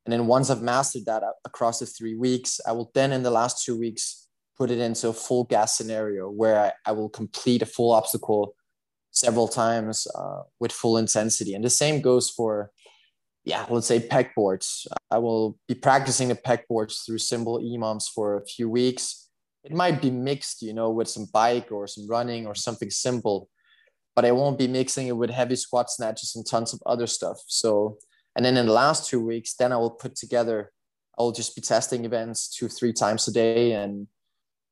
and 0.07 0.13
then 0.13 0.27
once 0.27 0.49
i've 0.49 0.63
mastered 0.63 1.05
that 1.05 1.23
across 1.45 1.81
the 1.81 1.87
three 1.87 2.15
weeks 2.15 2.61
i 2.67 2.73
will 2.73 2.91
then 2.95 3.13
in 3.13 3.23
the 3.23 3.31
last 3.31 3.63
two 3.65 3.79
weeks 3.79 4.29
put 4.57 4.71
it 4.71 4.79
into 4.79 5.09
a 5.09 5.13
full 5.13 5.45
gas 5.45 5.77
scenario 5.77 6.31
where 6.31 6.59
i, 6.59 6.73
I 6.87 6.93
will 6.93 7.11
complete 7.11 7.61
a 7.61 7.67
full 7.67 7.93
obstacle 7.93 8.55
several 9.11 9.49
times 9.49 10.07
uh, 10.15 10.43
with 10.61 10.73
full 10.73 10.97
intensity 10.97 11.55
and 11.55 11.65
the 11.65 11.71
same 11.71 12.01
goes 12.01 12.31
for 12.31 12.71
yeah, 13.47 13.65
let's 13.71 13.87
say 13.87 14.01
peg 14.01 14.31
boards. 14.35 14.89
I 15.09 15.19
will 15.19 15.57
be 15.69 15.77
practicing 15.77 16.29
the 16.29 16.35
peg 16.35 16.65
boards 16.69 17.05
through 17.07 17.19
simple 17.19 17.61
EMOMs 17.61 18.09
for 18.13 18.37
a 18.37 18.45
few 18.45 18.69
weeks. 18.69 19.29
It 19.63 19.73
might 19.73 20.03
be 20.03 20.11
mixed, 20.11 20.63
you 20.63 20.75
know, 20.75 20.91
with 20.91 21.09
some 21.09 21.27
bike 21.33 21.71
or 21.71 21.87
some 21.87 22.09
running 22.09 22.49
or 22.49 22.57
something 22.57 22.91
simple, 22.91 23.49
but 24.17 24.25
I 24.25 24.33
won't 24.33 24.59
be 24.59 24.67
mixing 24.67 25.07
it 25.07 25.17
with 25.17 25.31
heavy 25.31 25.55
squat 25.55 25.91
snatches 25.91 26.35
and 26.35 26.45
tons 26.45 26.75
of 26.75 26.81
other 26.87 27.07
stuff. 27.07 27.39
So, 27.47 27.99
and 28.37 28.45
then 28.45 28.57
in 28.57 28.67
the 28.67 28.73
last 28.73 29.09
two 29.09 29.25
weeks, 29.25 29.55
then 29.55 29.73
I 29.73 29.77
will 29.77 29.91
put 29.91 30.15
together, 30.15 30.71
I'll 31.19 31.33
just 31.33 31.57
be 31.57 31.63
testing 31.63 32.05
events 32.05 32.49
two, 32.49 32.69
three 32.69 32.93
times 32.93 33.27
a 33.27 33.33
day. 33.33 33.73
And, 33.73 34.07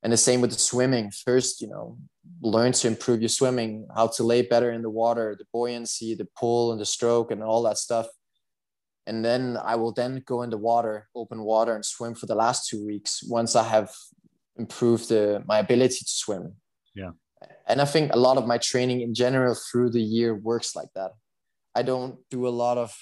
and 0.03 0.12
the 0.12 0.18
same 0.18 0.40
with 0.40 0.53
the 0.53 0.59
swimming. 0.59 1.11
First, 1.11 1.61
you 1.61 1.68
know, 1.68 1.96
learn 2.42 2.72
to 2.72 2.87
improve 2.87 3.20
your 3.22 3.31
swimming, 3.31 3.88
how 3.96 4.09
to 4.09 4.22
lay 4.22 4.42
better 4.42 4.70
in 4.70 4.83
the 4.83 4.90
water, 4.90 5.35
the 5.37 5.46
buoyancy, 5.53 6.14
the 6.14 6.29
pull 6.38 6.72
and 6.72 6.81
the 6.81 6.87
stroke 6.87 7.31
and 7.31 7.42
all 7.42 7.62
that 7.62 7.79
stuff 7.79 8.07
and 9.07 9.24
then 9.24 9.59
I 9.62 9.77
will 9.77 9.92
then 9.92 10.22
go 10.24 10.42
in 10.42 10.50
the 10.50 10.59
water, 10.59 11.09
open 11.14 11.42
water, 11.42 11.74
and 11.74 11.85
swim 11.85 12.14
for 12.14 12.27
the 12.27 12.35
last 12.35 12.68
two 12.68 12.85
weeks 12.85 13.22
once 13.27 13.55
I 13.55 13.64
have 13.64 13.92
improved 14.57 15.09
the, 15.09 15.42
my 15.46 15.59
ability 15.59 15.98
to 15.98 16.09
swim. 16.09 16.55
Yeah. 16.94 17.11
And 17.66 17.81
I 17.81 17.85
think 17.85 18.12
a 18.12 18.18
lot 18.18 18.38
of 18.38 18.46
my 18.46 18.59
training 18.59 19.03
in 19.03 19.14
general 19.14 19.55
through 19.55 19.90
the 19.90 20.03
year 20.03 20.35
works 20.35 20.74
like 20.74 20.88
that. 20.94 21.12
I 21.74 21.83
don't 21.83 22.18
do 22.31 22.46
a 22.46 22.50
lot 22.50 22.79
of, 22.79 22.96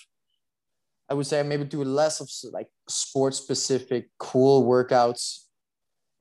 I 1.12 1.14
would 1.14 1.27
say 1.27 1.42
maybe 1.42 1.64
do 1.64 1.85
less 1.85 2.22
of 2.22 2.31
like 2.55 2.68
sport 2.88 3.35
specific 3.35 4.09
cool 4.18 4.64
workouts 4.64 5.40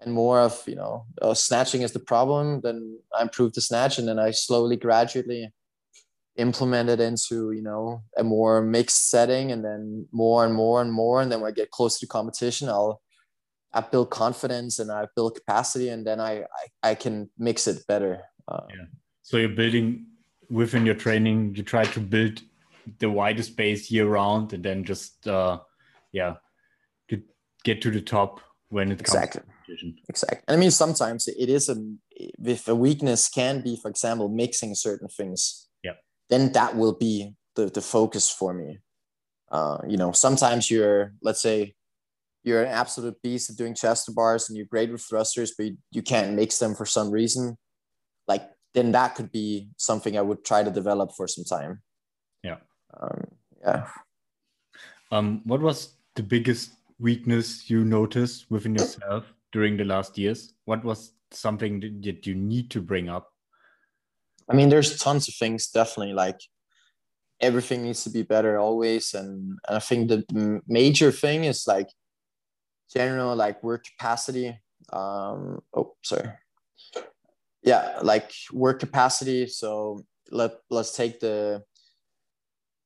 and 0.02 0.12
more 0.12 0.42
of, 0.42 0.62
you 0.68 0.76
know, 0.76 1.06
uh, 1.22 1.34
snatching 1.34 1.82
is 1.82 1.94
the 1.94 2.02
problem. 2.02 2.60
Then 2.60 3.00
I 3.18 3.22
improve 3.22 3.54
the 3.54 3.62
snatch 3.62 4.00
and 4.00 4.06
then 4.06 4.20
I 4.20 4.32
slowly, 4.32 4.76
gradually 4.76 5.54
implement 6.36 6.90
it 6.90 7.00
into 7.02 7.52
you 7.52 7.62
know 7.62 8.02
a 8.18 8.24
more 8.24 8.62
mixed 8.62 9.10
setting 9.10 9.52
and 9.52 9.66
then 9.66 10.08
more 10.14 10.46
and 10.46 10.54
more 10.54 10.82
and 10.82 10.92
more 10.92 11.22
and 11.22 11.30
then 11.30 11.42
when 11.42 11.52
i 11.52 11.54
get 11.54 11.70
close 11.72 12.00
to 12.00 12.08
competition 12.08 12.70
i'll 12.70 13.02
i 13.74 13.82
build 13.82 14.10
confidence 14.10 14.80
and 14.80 14.90
i 14.90 15.06
build 15.14 15.36
capacity 15.36 15.90
and 15.90 16.08
then 16.08 16.22
i 16.22 16.40
i, 16.62 16.92
I 16.92 16.96
can 16.96 17.30
mix 17.38 17.68
it 17.68 17.86
better 17.86 18.22
uh, 18.48 18.62
yeah 18.70 18.86
so 19.22 19.36
you're 19.36 19.50
building 19.50 20.06
within 20.50 20.86
your 20.86 20.96
training 20.96 21.54
you 21.54 21.64
try 21.64 21.84
to 21.84 22.00
build 22.00 22.42
the 23.00 23.10
widest 23.10 23.56
base 23.56 23.92
year 23.92 24.08
round 24.08 24.54
and 24.54 24.64
then 24.64 24.84
just 24.84 25.28
uh 25.28 25.60
yeah 26.12 26.36
to 27.10 27.22
get 27.64 27.82
to 27.82 27.92
the 27.92 28.02
top 28.02 28.42
when 28.70 28.92
it 28.92 29.00
exactly. 29.00 29.42
comes 29.68 29.96
exactly 30.10 30.44
and 30.48 30.58
i 30.58 30.60
mean 30.60 30.72
sometimes 30.72 31.28
it 31.28 31.50
is 31.50 31.70
a 31.70 31.76
if 32.18 32.68
a 32.68 32.76
weakness 32.76 33.30
can 33.30 33.62
be 33.62 33.76
for 33.76 33.90
example 33.90 34.30
mixing 34.30 34.76
certain 34.76 35.08
things 35.08 35.68
Yeah. 35.84 35.94
then 36.30 36.52
that 36.54 36.76
will 36.76 36.94
be 36.94 37.36
the, 37.56 37.66
the 37.68 37.82
focus 37.82 38.30
for 38.30 38.54
me. 38.54 38.80
Uh, 39.52 39.80
you 39.88 39.98
know, 39.98 40.12
sometimes 40.12 40.72
you're, 40.72 41.14
let's 41.22 41.42
say, 41.42 41.76
you're 42.44 42.64
an 42.64 42.70
absolute 42.70 43.22
beast 43.22 43.50
at 43.50 43.58
doing 43.58 43.76
chest 43.76 44.06
to 44.06 44.12
bars 44.12 44.50
and 44.50 44.58
you're 44.58 44.66
great 44.66 44.92
with 44.92 45.02
thrusters, 45.02 45.54
but 45.58 45.68
you, 45.68 45.78
you 45.92 46.02
can't 46.02 46.34
mix 46.34 46.58
them 46.58 46.74
for 46.74 46.86
some 46.86 47.12
reason. 47.12 47.58
Like, 48.28 48.50
then 48.74 48.94
that 48.94 49.16
could 49.16 49.32
be 49.32 49.70
something 49.78 50.18
I 50.18 50.22
would 50.22 50.46
try 50.46 50.64
to 50.64 50.72
develop 50.72 51.12
for 51.16 51.28
some 51.28 51.44
time. 51.44 51.82
Um, 53.02 53.28
yeah. 53.62 53.88
Um, 55.12 55.42
what 55.46 55.62
was 55.62 55.96
the 56.16 56.24
biggest 56.24 56.72
weakness 57.00 57.70
you 57.70 57.84
noticed 57.84 58.50
within 58.50 58.76
yourself 58.76 59.34
during 59.52 59.78
the 59.78 59.86
last 59.86 60.18
years? 60.18 60.54
What 60.66 60.84
was 60.84 61.14
something 61.32 61.80
that 62.04 62.26
you 62.28 62.36
need 62.36 62.70
to 62.72 62.82
bring 62.82 63.10
up 63.10 63.32
I 64.52 64.54
mean, 64.54 64.68
there's 64.68 64.98
tons 64.98 65.30
of 65.30 65.36
things, 65.36 65.68
definitely. 65.68 66.14
Like 66.14 66.40
everything 67.40 67.84
needs 67.84 68.04
to 68.04 68.10
be 68.10 68.24
better 68.24 68.60
always. 68.60 69.14
And, 69.14 69.58
and 69.68 69.78
I 69.78 69.80
think 69.80 70.10
the 70.10 70.62
major 70.68 71.12
thing 71.12 71.46
is 71.46 71.66
like 71.68 71.88
general 72.94 73.36
like 73.36 73.64
work 73.64 73.86
capacity. 73.86 74.60
Um, 74.92 75.62
oh, 75.74 75.94
sorry. 76.04 76.32
Yeah, 77.64 78.00
like 78.02 78.32
work 78.52 78.80
capacity. 78.80 79.48
So 79.48 80.04
let 80.32 80.52
let's 80.70 80.96
take 80.96 81.20
the 81.20 81.64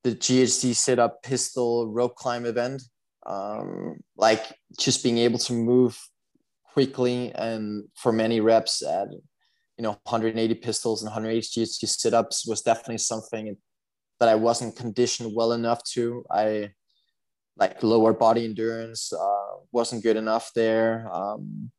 the 0.06 0.14
GHD 0.14 0.72
sit 0.72 1.00
up 1.00 1.20
pistol 1.24 1.90
rope 1.90 2.14
climb 2.14 2.46
event. 2.46 2.80
Um, 3.26 3.98
like 4.16 4.44
just 4.78 5.02
being 5.02 5.18
able 5.18 5.40
to 5.40 5.52
move 5.52 6.00
quickly 6.72 7.32
and 7.34 7.84
for 7.96 8.12
many 8.12 8.38
reps 8.38 8.84
at 8.86 9.08
you 9.10 9.82
know 9.82 9.98
180 10.04 10.54
pistols 10.54 11.02
and 11.02 11.08
180 11.08 11.44
GHD 11.44 11.88
sit-ups 11.88 12.46
was 12.46 12.62
definitely 12.62 12.98
something 12.98 13.56
that 14.20 14.28
I 14.28 14.36
wasn't 14.36 14.76
conditioned 14.76 15.32
well 15.34 15.52
enough 15.52 15.82
to. 15.94 16.24
I 16.30 16.70
like 17.56 17.82
lower 17.82 18.12
body 18.12 18.44
endurance 18.44 19.12
uh, 19.12 19.56
wasn't 19.72 20.04
good 20.04 20.16
enough 20.16 20.52
there. 20.54 21.10
Um, 21.12 21.72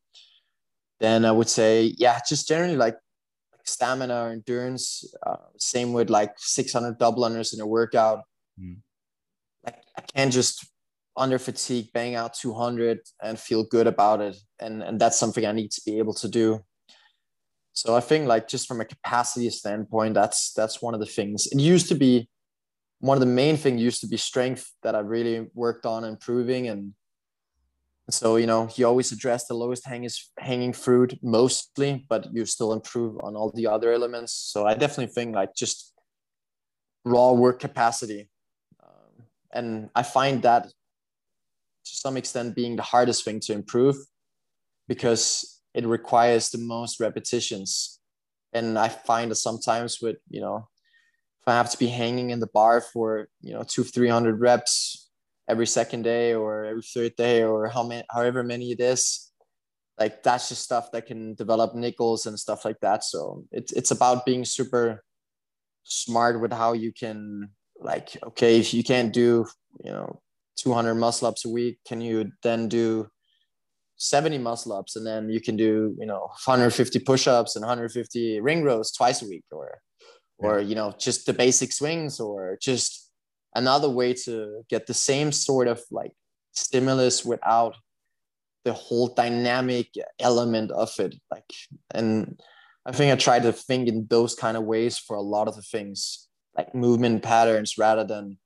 then 1.00 1.24
I 1.24 1.32
would 1.32 1.48
say, 1.48 1.94
yeah, 1.96 2.20
just 2.28 2.46
generally 2.46 2.76
like 2.76 2.96
stamina 3.68 4.24
or 4.24 4.30
endurance. 4.30 5.04
Uh, 5.24 5.36
same 5.56 5.92
with 5.92 6.10
like 6.10 6.32
600 6.36 6.98
double 6.98 7.22
unders 7.22 7.54
in 7.54 7.60
a 7.60 7.66
workout. 7.66 8.24
Mm. 8.60 8.78
Like 9.64 9.82
I 9.96 10.02
can't 10.02 10.32
just 10.32 10.66
under 11.16 11.38
fatigue 11.38 11.88
bang 11.92 12.14
out 12.14 12.34
200 12.34 13.00
and 13.22 13.38
feel 13.38 13.64
good 13.64 13.86
about 13.86 14.20
it, 14.20 14.36
and 14.60 14.82
and 14.82 15.00
that's 15.00 15.18
something 15.18 15.44
I 15.44 15.52
need 15.52 15.70
to 15.72 15.82
be 15.84 15.98
able 15.98 16.14
to 16.14 16.28
do. 16.28 16.60
So 17.72 17.94
I 17.94 18.00
think 18.00 18.26
like 18.26 18.48
just 18.48 18.66
from 18.66 18.80
a 18.80 18.84
capacity 18.84 19.50
standpoint, 19.50 20.14
that's 20.14 20.52
that's 20.52 20.82
one 20.82 20.94
of 20.94 21.00
the 21.00 21.06
things. 21.06 21.46
It 21.46 21.60
used 21.60 21.88
to 21.88 21.94
be 21.94 22.28
one 23.00 23.16
of 23.16 23.20
the 23.20 23.26
main 23.26 23.56
things 23.56 23.80
used 23.80 24.00
to 24.00 24.08
be 24.08 24.16
strength 24.16 24.72
that 24.82 24.94
I 24.94 25.00
really 25.00 25.46
worked 25.54 25.86
on 25.86 26.04
improving 26.04 26.68
and 26.68 26.94
so 28.10 28.36
you 28.36 28.46
know 28.46 28.66
he 28.66 28.84
always 28.84 29.12
address 29.12 29.46
the 29.46 29.54
lowest 29.54 29.86
hanging 29.86 30.10
hanging 30.38 30.72
fruit 30.72 31.18
mostly, 31.22 32.06
but 32.08 32.32
you 32.32 32.44
still 32.46 32.72
improve 32.72 33.18
on 33.22 33.36
all 33.36 33.50
the 33.54 33.66
other 33.66 33.92
elements. 33.92 34.32
So 34.32 34.66
I 34.66 34.74
definitely 34.74 35.12
think 35.12 35.34
like 35.34 35.54
just 35.54 35.92
raw 37.04 37.32
work 37.32 37.60
capacity, 37.60 38.30
um, 38.82 39.24
and 39.52 39.90
I 39.94 40.02
find 40.02 40.42
that 40.42 40.64
to 40.64 41.96
some 41.96 42.16
extent 42.16 42.54
being 42.54 42.76
the 42.76 42.82
hardest 42.82 43.24
thing 43.24 43.40
to 43.40 43.52
improve 43.52 43.96
because 44.86 45.60
it 45.74 45.86
requires 45.86 46.50
the 46.50 46.58
most 46.58 47.00
repetitions. 47.00 48.00
And 48.52 48.78
I 48.78 48.88
find 48.88 49.30
that 49.30 49.36
sometimes 49.36 50.00
with, 50.00 50.16
you 50.30 50.40
know, 50.40 50.68
if 51.42 51.48
I 51.48 51.52
have 51.52 51.70
to 51.70 51.78
be 51.78 51.86
hanging 51.86 52.30
in 52.30 52.40
the 52.40 52.46
bar 52.46 52.80
for, 52.80 53.28
you 53.42 53.52
know, 53.52 53.62
two, 53.62 53.84
300 53.84 54.40
reps 54.40 55.07
every 55.48 55.66
second 55.66 56.02
day 56.02 56.34
or 56.34 56.64
every 56.64 56.82
third 56.82 57.16
day 57.16 57.42
or 57.42 57.68
how 57.68 57.82
many, 57.82 58.04
however 58.10 58.42
many 58.42 58.70
it 58.70 58.80
is, 58.80 59.32
like 59.98 60.22
that's 60.22 60.48
just 60.48 60.62
stuff 60.62 60.92
that 60.92 61.06
can 61.06 61.34
develop 61.34 61.74
niggles 61.74 62.26
and 62.26 62.38
stuff 62.38 62.64
like 62.64 62.78
that. 62.80 63.02
So 63.04 63.44
it's, 63.50 63.72
it's 63.72 63.90
about 63.90 64.26
being 64.26 64.44
super 64.44 65.02
smart 65.84 66.40
with 66.40 66.52
how 66.52 66.74
you 66.74 66.92
can 66.92 67.50
like, 67.80 68.16
okay, 68.22 68.58
if 68.58 68.74
you 68.74 68.84
can't 68.84 69.12
do, 69.12 69.46
you 69.84 69.90
know, 69.90 70.20
200 70.56 70.94
muscle 70.94 71.28
ups 71.28 71.44
a 71.44 71.48
week, 71.48 71.78
can 71.86 72.00
you 72.00 72.30
then 72.42 72.68
do 72.68 73.08
70 73.98 74.38
muscle 74.38 74.72
ups 74.72 74.96
and 74.96 75.06
then 75.06 75.28
you 75.28 75.40
can 75.40 75.56
do 75.56 75.94
you 75.98 76.06
know 76.06 76.20
150 76.20 77.00
push-ups 77.00 77.56
and 77.56 77.64
150 77.64 78.40
ring 78.40 78.62
rows 78.62 78.92
twice 78.92 79.22
a 79.22 79.28
week 79.28 79.44
or 79.50 79.80
or 80.38 80.60
you 80.60 80.76
know 80.76 80.94
just 80.98 81.26
the 81.26 81.32
basic 81.32 81.72
swings 81.72 82.20
or 82.20 82.56
just 82.62 83.07
another 83.54 83.88
way 83.88 84.14
to 84.14 84.62
get 84.68 84.86
the 84.86 84.94
same 84.94 85.32
sort 85.32 85.68
of 85.68 85.80
like 85.90 86.12
stimulus 86.52 87.24
without 87.24 87.76
the 88.64 88.72
whole 88.72 89.08
dynamic 89.08 89.88
element 90.18 90.70
of 90.70 90.90
it 90.98 91.14
like 91.30 91.44
and 91.94 92.40
i 92.84 92.92
think 92.92 93.12
i 93.12 93.16
try 93.16 93.38
to 93.38 93.52
think 93.52 93.88
in 93.88 94.06
those 94.10 94.34
kind 94.34 94.56
of 94.56 94.64
ways 94.64 94.98
for 94.98 95.16
a 95.16 95.22
lot 95.22 95.48
of 95.48 95.56
the 95.56 95.62
things 95.62 96.28
like 96.56 96.74
movement 96.74 97.22
patterns 97.22 97.78
rather 97.78 98.04
than 98.04 98.36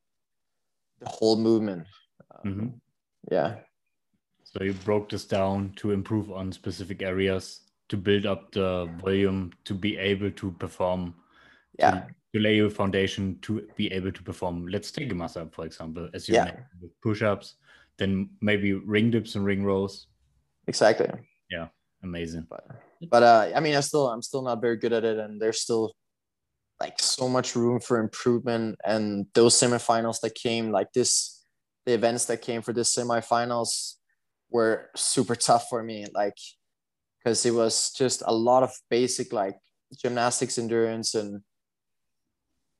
the 1.00 1.08
whole 1.08 1.36
movement 1.36 1.86
mm-hmm. 2.44 2.68
yeah 3.30 3.56
so 4.52 4.62
you 4.62 4.74
broke 4.74 5.08
this 5.08 5.24
down 5.24 5.72
to 5.76 5.92
improve 5.92 6.30
on 6.30 6.52
specific 6.52 7.02
areas, 7.02 7.60
to 7.88 7.96
build 7.96 8.26
up 8.26 8.52
the 8.52 8.90
volume, 9.00 9.52
to 9.64 9.72
be 9.72 9.96
able 9.96 10.30
to 10.32 10.50
perform. 10.52 11.14
Yeah. 11.78 11.90
To, 11.90 12.06
to 12.32 12.40
lay 12.40 12.56
your 12.56 12.70
foundation 12.70 13.38
to 13.42 13.68
be 13.76 13.92
able 13.92 14.12
to 14.12 14.22
perform. 14.22 14.66
Let's 14.66 14.90
take 14.90 15.12
a 15.12 15.14
muscle 15.14 15.42
up, 15.42 15.54
for 15.54 15.66
example, 15.66 16.08
as 16.14 16.28
you 16.28 16.34
yeah. 16.34 16.52
push-ups, 17.02 17.56
then 17.98 18.30
maybe 18.40 18.72
ring 18.72 19.10
dips 19.10 19.34
and 19.34 19.44
ring 19.44 19.64
rows. 19.64 20.06
Exactly. 20.66 21.08
Yeah, 21.50 21.68
amazing. 22.02 22.46
But 22.48 22.64
but 23.10 23.22
uh, 23.22 23.50
I 23.54 23.60
mean, 23.60 23.74
I 23.74 23.80
still 23.80 24.08
I'm 24.08 24.22
still 24.22 24.42
not 24.42 24.60
very 24.60 24.76
good 24.76 24.92
at 24.92 25.04
it, 25.04 25.18
and 25.18 25.40
there's 25.40 25.60
still 25.60 25.92
like 26.80 27.00
so 27.00 27.28
much 27.28 27.54
room 27.54 27.80
for 27.80 27.98
improvement. 27.98 28.76
And 28.84 29.26
those 29.34 29.54
semifinals 29.54 30.20
that 30.20 30.34
came, 30.34 30.72
like 30.72 30.92
this, 30.92 31.44
the 31.86 31.92
events 31.92 32.24
that 32.26 32.42
came 32.42 32.62
for 32.62 32.72
this 32.72 32.96
semifinals 32.96 33.94
were 34.50 34.90
super 34.96 35.34
tough 35.34 35.68
for 35.68 35.82
me, 35.82 36.06
like 36.14 36.36
because 37.18 37.44
it 37.46 37.52
was 37.54 37.92
just 37.92 38.22
a 38.26 38.34
lot 38.34 38.62
of 38.62 38.72
basic 38.90 39.32
like 39.32 39.56
gymnastics 40.00 40.58
endurance 40.58 41.14
and 41.14 41.42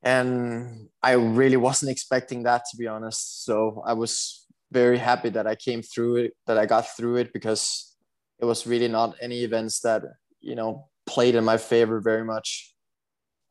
and 0.03 0.89
I 1.01 1.13
really 1.13 1.57
wasn't 1.57 1.91
expecting 1.91 2.43
that 2.43 2.63
to 2.71 2.77
be 2.77 2.87
honest. 2.87 3.45
So 3.45 3.81
I 3.85 3.93
was 3.93 4.45
very 4.71 4.97
happy 4.97 5.29
that 5.29 5.47
I 5.47 5.55
came 5.55 5.81
through 5.81 6.17
it, 6.17 6.33
that 6.45 6.57
I 6.57 6.65
got 6.65 6.95
through 6.95 7.17
it 7.17 7.31
because 7.33 7.95
it 8.39 8.45
was 8.45 8.67
really 8.67 8.89
not 8.89 9.15
any 9.21 9.43
events 9.43 9.79
that 9.81 10.03
you 10.41 10.55
know 10.55 10.89
played 11.05 11.35
in 11.35 11.43
my 11.43 11.57
favor 11.57 12.01
very 12.01 12.25
much. 12.25 12.73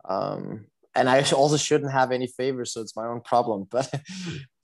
Um, 0.08 0.66
and 0.94 1.08
I 1.08 1.22
also 1.32 1.56
shouldn't 1.56 1.92
have 1.92 2.12
any 2.12 2.26
favors, 2.26 2.74
so 2.74 2.82
it's 2.82 2.96
my 2.96 3.06
own 3.06 3.22
problem. 3.22 3.66
But 3.70 3.90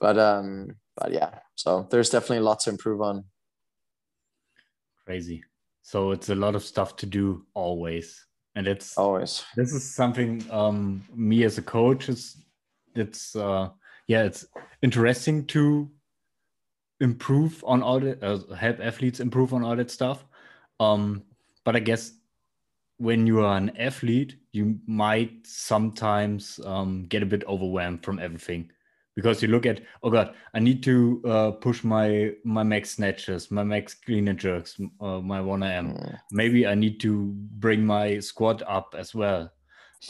but 0.00 0.18
um, 0.18 0.68
but 0.96 1.12
yeah, 1.12 1.40
so 1.54 1.88
there's 1.90 2.10
definitely 2.10 2.44
lots 2.44 2.64
to 2.64 2.70
improve 2.70 3.00
on. 3.00 3.24
Crazy. 5.06 5.42
So 5.82 6.10
it's 6.10 6.28
a 6.28 6.34
lot 6.34 6.54
of 6.54 6.62
stuff 6.62 6.96
to 6.96 7.06
do 7.06 7.46
always 7.54 8.27
and 8.58 8.66
it's 8.66 8.98
always. 8.98 9.44
this 9.54 9.72
is 9.72 9.84
something 9.94 10.44
um 10.50 11.02
me 11.14 11.44
as 11.44 11.58
a 11.58 11.62
coach 11.62 12.08
is 12.08 12.36
it's 12.96 13.36
uh 13.36 13.68
yeah 14.08 14.24
it's 14.24 14.44
interesting 14.82 15.46
to 15.46 15.88
improve 17.00 17.62
on 17.64 17.82
all 17.82 18.00
the 18.00 18.12
uh, 18.26 18.54
help 18.56 18.80
athletes 18.80 19.20
improve 19.20 19.54
on 19.54 19.62
all 19.62 19.76
that 19.76 19.90
stuff. 19.90 20.24
Um 20.80 21.22
but 21.64 21.76
i 21.76 21.78
guess 21.78 22.12
when 22.96 23.26
you 23.28 23.40
are 23.44 23.56
an 23.56 23.70
athlete 23.76 24.34
you 24.52 24.80
might 24.86 25.46
sometimes 25.46 26.58
um, 26.64 27.06
get 27.08 27.22
a 27.22 27.26
bit 27.26 27.44
overwhelmed 27.46 28.02
from 28.02 28.18
everything 28.18 28.68
because 29.18 29.42
you 29.42 29.48
look 29.48 29.66
at 29.66 29.80
oh 30.04 30.10
god 30.10 30.32
i 30.54 30.60
need 30.60 30.80
to 30.80 31.20
uh, 31.26 31.50
push 31.50 31.82
my 31.82 32.30
my 32.44 32.62
max 32.62 32.92
snatches 32.92 33.50
my 33.50 33.64
max 33.64 33.92
clean 33.92 34.28
and 34.28 34.38
jerks 34.38 34.78
uh, 35.00 35.18
my 35.18 35.40
1RM 35.40 35.86
mm. 35.90 36.18
maybe 36.30 36.68
i 36.68 36.74
need 36.74 37.00
to 37.00 37.32
bring 37.64 37.84
my 37.84 38.20
squat 38.20 38.62
up 38.66 38.94
as 38.96 39.14
well. 39.14 39.50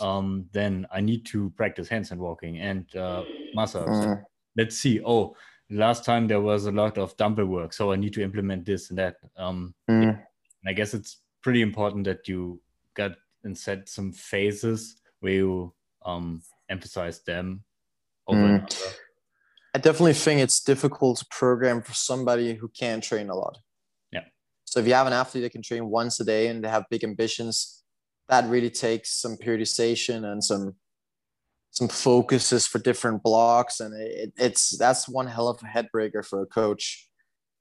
Um, 0.00 0.44
then 0.52 0.86
i 0.92 1.00
need 1.00 1.24
to 1.32 1.48
practice 1.56 1.88
handstand 1.88 2.18
walking 2.18 2.58
and 2.58 2.84
uh, 2.94 3.22
muscle 3.54 3.86
mm. 3.86 4.22
let's 4.58 4.76
see. 4.76 5.00
Oh 5.02 5.34
last 5.70 6.04
time 6.04 6.28
there 6.28 6.42
was 6.42 6.66
a 6.66 6.72
lot 6.72 6.98
of 6.98 7.16
dumbbell 7.16 7.46
work 7.46 7.72
so 7.72 7.92
i 7.92 7.96
need 7.96 8.12
to 8.12 8.22
implement 8.22 8.66
this 8.66 8.90
and 8.90 8.98
that. 8.98 9.16
Um, 9.38 9.74
mm. 9.88 10.20
i 10.66 10.72
guess 10.74 10.92
it's 10.92 11.22
pretty 11.40 11.62
important 11.62 12.04
that 12.04 12.28
you 12.28 12.60
got 12.92 13.12
and 13.44 13.56
set 13.56 13.88
some 13.88 14.12
phases 14.12 15.00
where 15.20 15.32
you 15.32 15.72
um, 16.04 16.42
emphasize 16.68 17.20
them 17.22 17.64
Mm. 18.28 18.94
I 19.74 19.78
definitely 19.78 20.14
think 20.14 20.40
it's 20.40 20.60
difficult 20.60 21.18
to 21.18 21.26
program 21.30 21.82
for 21.82 21.94
somebody 21.94 22.54
who 22.54 22.68
can't 22.68 23.02
train 23.02 23.28
a 23.30 23.34
lot. 23.34 23.58
Yeah. 24.12 24.24
So 24.64 24.80
if 24.80 24.86
you 24.86 24.94
have 24.94 25.06
an 25.06 25.12
athlete 25.12 25.44
that 25.44 25.52
can 25.52 25.62
train 25.62 25.88
once 25.88 26.18
a 26.20 26.24
day 26.24 26.48
and 26.48 26.64
they 26.64 26.68
have 26.68 26.84
big 26.90 27.04
ambitions, 27.04 27.84
that 28.28 28.48
really 28.48 28.70
takes 28.70 29.20
some 29.20 29.36
periodization 29.36 30.30
and 30.30 30.42
some 30.42 30.74
some 31.70 31.88
focuses 31.88 32.66
for 32.66 32.78
different 32.78 33.22
blocks, 33.22 33.80
and 33.80 33.94
it, 33.94 34.32
it's 34.36 34.76
that's 34.78 35.08
one 35.08 35.26
hell 35.26 35.48
of 35.48 35.60
a 35.62 35.66
headbreaker 35.66 36.24
for 36.24 36.42
a 36.42 36.46
coach. 36.46 37.08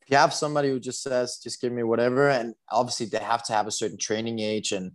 If 0.01 0.09
you 0.09 0.17
have 0.17 0.33
somebody 0.33 0.69
who 0.69 0.79
just 0.79 1.03
says, 1.03 1.39
"Just 1.43 1.61
give 1.61 1.71
me 1.71 1.83
whatever," 1.83 2.29
and 2.29 2.55
obviously 2.71 3.07
they 3.07 3.19
have 3.19 3.43
to 3.43 3.53
have 3.53 3.67
a 3.67 3.71
certain 3.71 3.97
training 3.97 4.39
age 4.39 4.71
and 4.71 4.93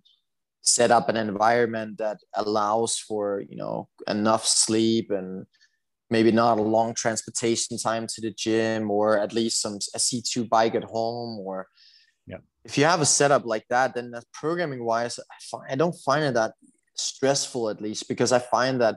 set 0.63 0.91
up 0.91 1.09
an 1.09 1.17
environment 1.17 1.99
that 1.99 2.19
allows 2.35 2.99
for 2.99 3.43
you 3.49 3.57
know 3.57 3.89
enough 4.09 4.47
sleep 4.47 5.11
and 5.11 5.47
maybe 6.13 6.31
not 6.31 6.59
a 6.59 6.63
long 6.77 6.95
transportation 6.95 7.79
time 7.79 8.07
to 8.07 8.21
the 8.21 8.31
gym 8.31 8.91
or 8.91 9.19
at 9.19 9.33
least 9.33 9.61
some 9.61 9.77
a 9.95 9.99
c2 9.99 10.49
bike 10.49 10.75
at 10.75 10.85
home 10.85 11.41
or 11.41 11.67
yeah. 12.27 12.43
if 12.65 12.77
you 12.79 12.85
have 12.85 13.01
a 13.01 13.13
setup 13.19 13.45
like 13.45 13.67
that 13.69 13.95
then 13.95 14.11
that 14.11 14.25
programming 14.33 14.85
wise 14.85 15.19
I, 15.19 15.39
find, 15.51 15.65
I 15.73 15.75
don't 15.75 15.97
find 16.09 16.25
it 16.25 16.35
that 16.35 16.53
stressful 16.95 17.71
at 17.71 17.81
least 17.81 18.09
because 18.09 18.31
i 18.33 18.39
find 18.39 18.81
that 18.81 18.97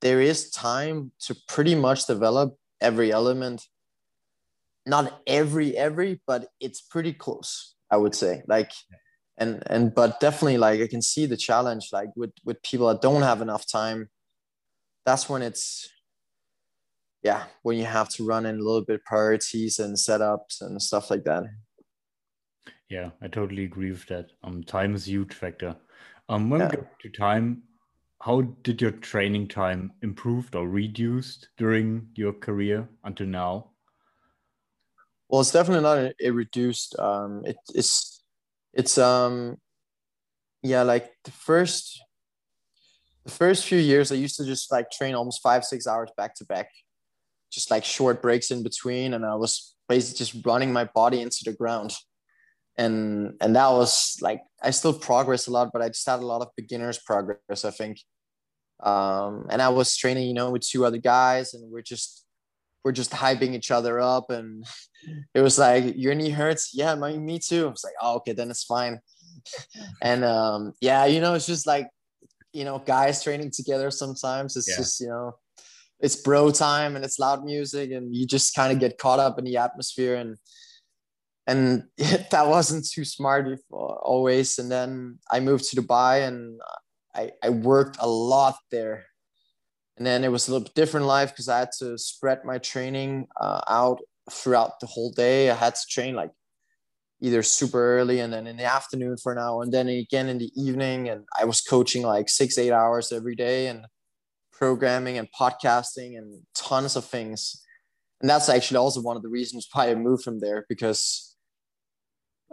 there 0.00 0.20
is 0.20 0.50
time 0.50 1.12
to 1.20 1.36
pretty 1.48 1.74
much 1.74 2.06
develop 2.06 2.56
every 2.80 3.10
element. 3.10 3.66
Not 4.84 5.20
every 5.26 5.76
every 5.76 6.20
but 6.26 6.48
it's 6.60 6.80
pretty 6.80 7.12
close 7.12 7.74
i 7.90 7.96
would 7.96 8.14
say 8.14 8.42
like 8.46 8.70
and 9.36 9.62
and 9.66 9.92
but 9.92 10.20
definitely 10.20 10.58
like 10.58 10.80
i 10.80 10.86
can 10.86 11.02
see 11.02 11.26
the 11.26 11.36
challenge 11.36 11.88
like 11.92 12.10
with 12.14 12.30
with 12.44 12.62
people 12.62 12.86
that 12.88 13.02
don't 13.02 13.22
have 13.22 13.42
enough 13.42 13.66
time. 13.66 14.08
That's 15.04 15.28
when 15.28 15.42
it's 15.42 15.88
yeah 17.26 17.42
when 17.62 17.76
you 17.76 17.84
have 17.84 18.08
to 18.08 18.24
run 18.24 18.46
in 18.46 18.54
a 18.54 18.64
little 18.66 18.86
bit 18.90 19.04
priorities 19.04 19.80
and 19.80 19.96
setups 19.96 20.60
and 20.60 20.80
stuff 20.80 21.10
like 21.10 21.24
that. 21.24 21.42
Yeah 22.88 23.10
i 23.20 23.26
totally 23.26 23.64
agree 23.64 23.90
with 23.90 24.06
that. 24.06 24.26
Um 24.44 24.62
time 24.62 24.94
is 24.94 25.08
a 25.08 25.10
huge 25.10 25.34
factor. 25.34 25.72
Um 26.28 26.50
when 26.50 26.60
yeah. 26.60 26.70
we 26.70 26.76
get 26.76 27.00
to 27.00 27.10
time 27.10 27.62
how 28.26 28.36
did 28.66 28.80
your 28.80 28.92
training 28.92 29.48
time 29.48 29.92
improved 30.02 30.54
or 30.54 30.68
reduced 30.68 31.48
during 31.58 32.08
your 32.14 32.32
career 32.32 32.88
until 33.04 33.26
now? 33.26 33.52
Well 35.28 35.40
it's 35.40 35.50
definitely 35.58 35.82
not 35.90 35.98
a, 35.98 36.14
a 36.28 36.30
reduced 36.30 36.98
um 37.10 37.42
it, 37.44 37.58
it's 37.74 38.22
it's 38.72 38.98
um 38.98 39.58
yeah 40.62 40.82
like 40.94 41.10
the 41.24 41.32
first 41.32 42.00
the 43.24 43.32
first 43.32 43.66
few 43.66 43.82
years 43.92 44.12
i 44.12 44.14
used 44.14 44.36
to 44.36 44.44
just 44.54 44.70
like 44.70 44.90
train 44.90 45.14
almost 45.16 45.42
five 45.42 45.64
six 45.64 45.86
hours 45.92 46.10
back 46.16 46.32
to 46.36 46.44
back 46.44 46.68
just 47.56 47.70
like 47.70 47.84
short 47.84 48.20
breaks 48.20 48.50
in 48.50 48.62
between 48.62 49.14
and 49.14 49.24
i 49.24 49.34
was 49.34 49.74
basically 49.88 50.18
just 50.18 50.46
running 50.46 50.72
my 50.72 50.84
body 50.84 51.20
into 51.20 51.42
the 51.44 51.52
ground. 51.52 51.92
And 52.78 53.32
and 53.40 53.56
that 53.56 53.70
was 53.70 54.18
like 54.20 54.42
i 54.62 54.70
still 54.70 54.92
progress 54.92 55.46
a 55.46 55.50
lot 55.50 55.70
but 55.72 55.80
i 55.80 55.88
just 55.88 56.06
had 56.06 56.20
a 56.20 56.26
lot 56.26 56.42
of 56.42 56.48
beginners 56.56 56.98
progress 56.98 57.64
i 57.64 57.70
think. 57.70 57.96
Um 58.82 59.46
and 59.48 59.62
i 59.62 59.70
was 59.70 59.96
training 59.96 60.28
you 60.28 60.34
know 60.34 60.50
with 60.50 60.68
two 60.68 60.84
other 60.84 60.98
guys 60.98 61.54
and 61.54 61.62
we're 61.72 61.88
just 61.94 62.26
we're 62.84 62.92
just 62.92 63.12
hyping 63.12 63.54
each 63.54 63.70
other 63.70 63.98
up 63.98 64.30
and 64.30 64.66
it 65.34 65.40
was 65.40 65.58
like 65.58 65.94
your 65.96 66.14
knee 66.14 66.34
hurts? 66.40 66.72
Yeah 66.74 66.94
my 66.94 67.16
me 67.16 67.38
too. 67.38 67.66
I 67.68 67.70
was 67.70 67.84
like 67.88 67.98
oh 68.02 68.16
okay 68.16 68.34
then 68.34 68.50
it's 68.50 68.64
fine. 68.64 69.00
And 70.02 70.22
um 70.22 70.74
yeah 70.82 71.06
you 71.06 71.20
know 71.22 71.32
it's 71.32 71.46
just 71.54 71.66
like 71.66 71.88
you 72.52 72.64
know 72.66 72.78
guys 72.78 73.22
training 73.24 73.52
together 73.52 73.90
sometimes 73.90 74.56
it's 74.56 74.68
yeah. 74.68 74.76
just 74.76 75.00
you 75.00 75.08
know 75.08 75.32
it's 76.00 76.16
bro 76.16 76.50
time 76.50 76.96
and 76.96 77.04
it's 77.04 77.18
loud 77.18 77.44
music 77.44 77.90
and 77.90 78.14
you 78.14 78.26
just 78.26 78.54
kind 78.54 78.72
of 78.72 78.78
get 78.78 78.98
caught 78.98 79.18
up 79.18 79.38
in 79.38 79.44
the 79.44 79.56
atmosphere 79.56 80.16
and 80.16 80.36
and 81.46 81.84
that 82.30 82.46
wasn't 82.46 82.86
too 82.86 83.04
smart 83.04 83.58
always 83.70 84.58
and 84.58 84.70
then 84.70 85.18
i 85.30 85.40
moved 85.40 85.68
to 85.68 85.76
dubai 85.76 86.26
and 86.26 86.60
i 87.14 87.30
i 87.42 87.48
worked 87.48 87.96
a 88.00 88.08
lot 88.08 88.56
there 88.70 89.04
and 89.96 90.06
then 90.06 90.24
it 90.24 90.30
was 90.30 90.46
a 90.46 90.52
little 90.52 90.64
bit 90.64 90.74
different 90.74 91.06
life 91.06 91.30
because 91.30 91.48
I 91.48 91.60
had 91.60 91.70
to 91.78 91.96
spread 91.96 92.44
my 92.44 92.58
training 92.58 93.28
uh, 93.40 93.62
out 93.68 94.00
throughout 94.30 94.80
the 94.80 94.86
whole 94.86 95.10
day. 95.10 95.50
I 95.50 95.54
had 95.54 95.74
to 95.74 95.86
train 95.88 96.14
like 96.14 96.30
either 97.22 97.42
super 97.42 97.98
early 97.98 98.20
and 98.20 98.30
then 98.30 98.46
in 98.46 98.58
the 98.58 98.64
afternoon 98.64 99.16
for 99.16 99.32
an 99.32 99.38
hour 99.38 99.62
and 99.62 99.72
then 99.72 99.88
again 99.88 100.28
in 100.28 100.38
the 100.38 100.50
evening. 100.54 101.08
And 101.08 101.24
I 101.38 101.46
was 101.46 101.62
coaching 101.62 102.02
like 102.02 102.28
six, 102.28 102.58
eight 102.58 102.72
hours 102.72 103.10
every 103.10 103.34
day 103.34 103.68
and 103.68 103.86
programming 104.58 105.18
and 105.18 105.28
podcasting 105.38 106.16
and 106.16 106.42
tons 106.54 106.96
of 106.96 107.04
things. 107.04 107.62
And 108.20 108.30
that's 108.30 108.48
actually 108.48 108.78
also 108.78 109.02
one 109.02 109.16
of 109.16 109.22
the 109.22 109.28
reasons 109.28 109.68
why 109.72 109.90
I 109.90 109.94
moved 109.94 110.24
from 110.24 110.40
there 110.40 110.64
because 110.68 111.36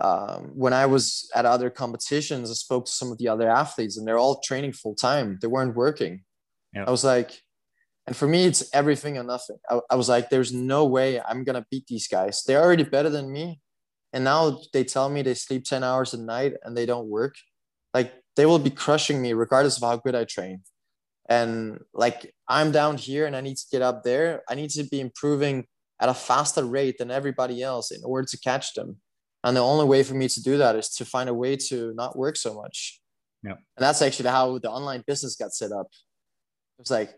um, 0.01 0.51
when 0.55 0.73
I 0.73 0.85
was 0.85 1.29
at 1.35 1.45
other 1.45 1.69
competitions, 1.69 2.49
I 2.49 2.53
spoke 2.55 2.85
to 2.85 2.91
some 2.91 3.11
of 3.11 3.17
the 3.19 3.27
other 3.27 3.49
athletes 3.49 3.97
and 3.97 4.07
they're 4.07 4.17
all 4.17 4.41
training 4.41 4.73
full 4.73 4.95
time. 4.95 5.37
They 5.41 5.47
weren't 5.47 5.75
working. 5.75 6.23
I 6.75 6.89
was 6.89 7.03
like, 7.03 7.39
and 8.07 8.15
for 8.15 8.27
me, 8.27 8.45
it's 8.45 8.67
everything 8.73 9.17
or 9.17 9.23
nothing. 9.23 9.57
I, 9.69 9.79
I 9.91 9.95
was 9.95 10.09
like, 10.09 10.29
there's 10.29 10.51
no 10.51 10.85
way 10.85 11.21
I'm 11.21 11.43
gonna 11.43 11.65
beat 11.69 11.85
these 11.87 12.07
guys. 12.07 12.43
They're 12.45 12.61
already 12.61 12.83
better 12.83 13.09
than 13.09 13.31
me, 13.31 13.61
and 14.11 14.23
now 14.23 14.59
they 14.73 14.83
tell 14.83 15.09
me 15.09 15.21
they 15.21 15.35
sleep 15.35 15.63
ten 15.63 15.83
hours 15.83 16.13
a 16.13 16.21
night 16.21 16.53
and 16.63 16.75
they 16.75 16.85
don't 16.85 17.07
work. 17.07 17.35
Like 17.93 18.11
they 18.35 18.45
will 18.45 18.59
be 18.59 18.71
crushing 18.71 19.21
me 19.21 19.33
regardless 19.33 19.77
of 19.77 19.83
how 19.83 19.97
good 19.97 20.15
I 20.15 20.25
train. 20.25 20.63
And 21.29 21.79
like 21.93 22.33
I'm 22.47 22.71
down 22.71 22.97
here 22.97 23.25
and 23.25 23.35
I 23.35 23.41
need 23.41 23.57
to 23.57 23.65
get 23.71 23.81
up 23.81 24.03
there. 24.03 24.43
I 24.49 24.55
need 24.55 24.69
to 24.71 24.83
be 24.83 24.99
improving 24.99 25.65
at 25.99 26.09
a 26.09 26.13
faster 26.13 26.65
rate 26.65 26.97
than 26.97 27.11
everybody 27.11 27.63
else 27.63 27.91
in 27.91 28.01
order 28.03 28.27
to 28.27 28.37
catch 28.39 28.73
them. 28.73 28.97
And 29.43 29.55
the 29.55 29.61
only 29.61 29.85
way 29.85 30.03
for 30.03 30.15
me 30.15 30.27
to 30.27 30.43
do 30.43 30.57
that 30.57 30.75
is 30.75 30.89
to 30.95 31.05
find 31.05 31.29
a 31.29 31.33
way 31.33 31.55
to 31.55 31.93
not 31.95 32.17
work 32.17 32.35
so 32.35 32.53
much. 32.53 32.99
Yeah. 33.43 33.51
And 33.51 33.59
that's 33.77 34.01
actually 34.01 34.29
how 34.29 34.57
the 34.57 34.69
online 34.69 35.03
business 35.05 35.35
got 35.35 35.53
set 35.53 35.71
up 35.71 35.87
it 36.77 36.81
was 36.81 36.91
like 36.91 37.13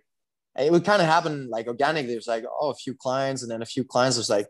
it 0.58 0.72
would 0.72 0.86
kind 0.86 1.02
of 1.02 1.08
happen 1.08 1.50
like 1.50 1.68
organically. 1.68 2.13
It 2.13 2.18
was 2.18 2.28
like, 2.28 2.46
oh, 2.60 2.70
a 2.70 2.76
few 2.76 2.94
clients, 2.94 3.41
and 3.41 3.52
then 3.52 3.62
a 3.62 3.65
few 3.65 3.84
clients. 3.84 4.18
It 4.18 4.22
was 4.22 4.30
like, 4.30 4.48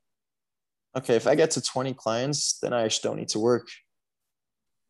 okay, 0.96 1.16
if 1.16 1.28
I 1.28 1.36
get 1.36 1.52
to 1.52 1.62
20 1.62 1.94
clients, 1.96 2.60
then 2.60 2.74
I 2.74 2.84
just 2.86 3.02
don't 3.04 3.18
need 3.18 3.30
to 3.30 3.40
work. 3.40 3.68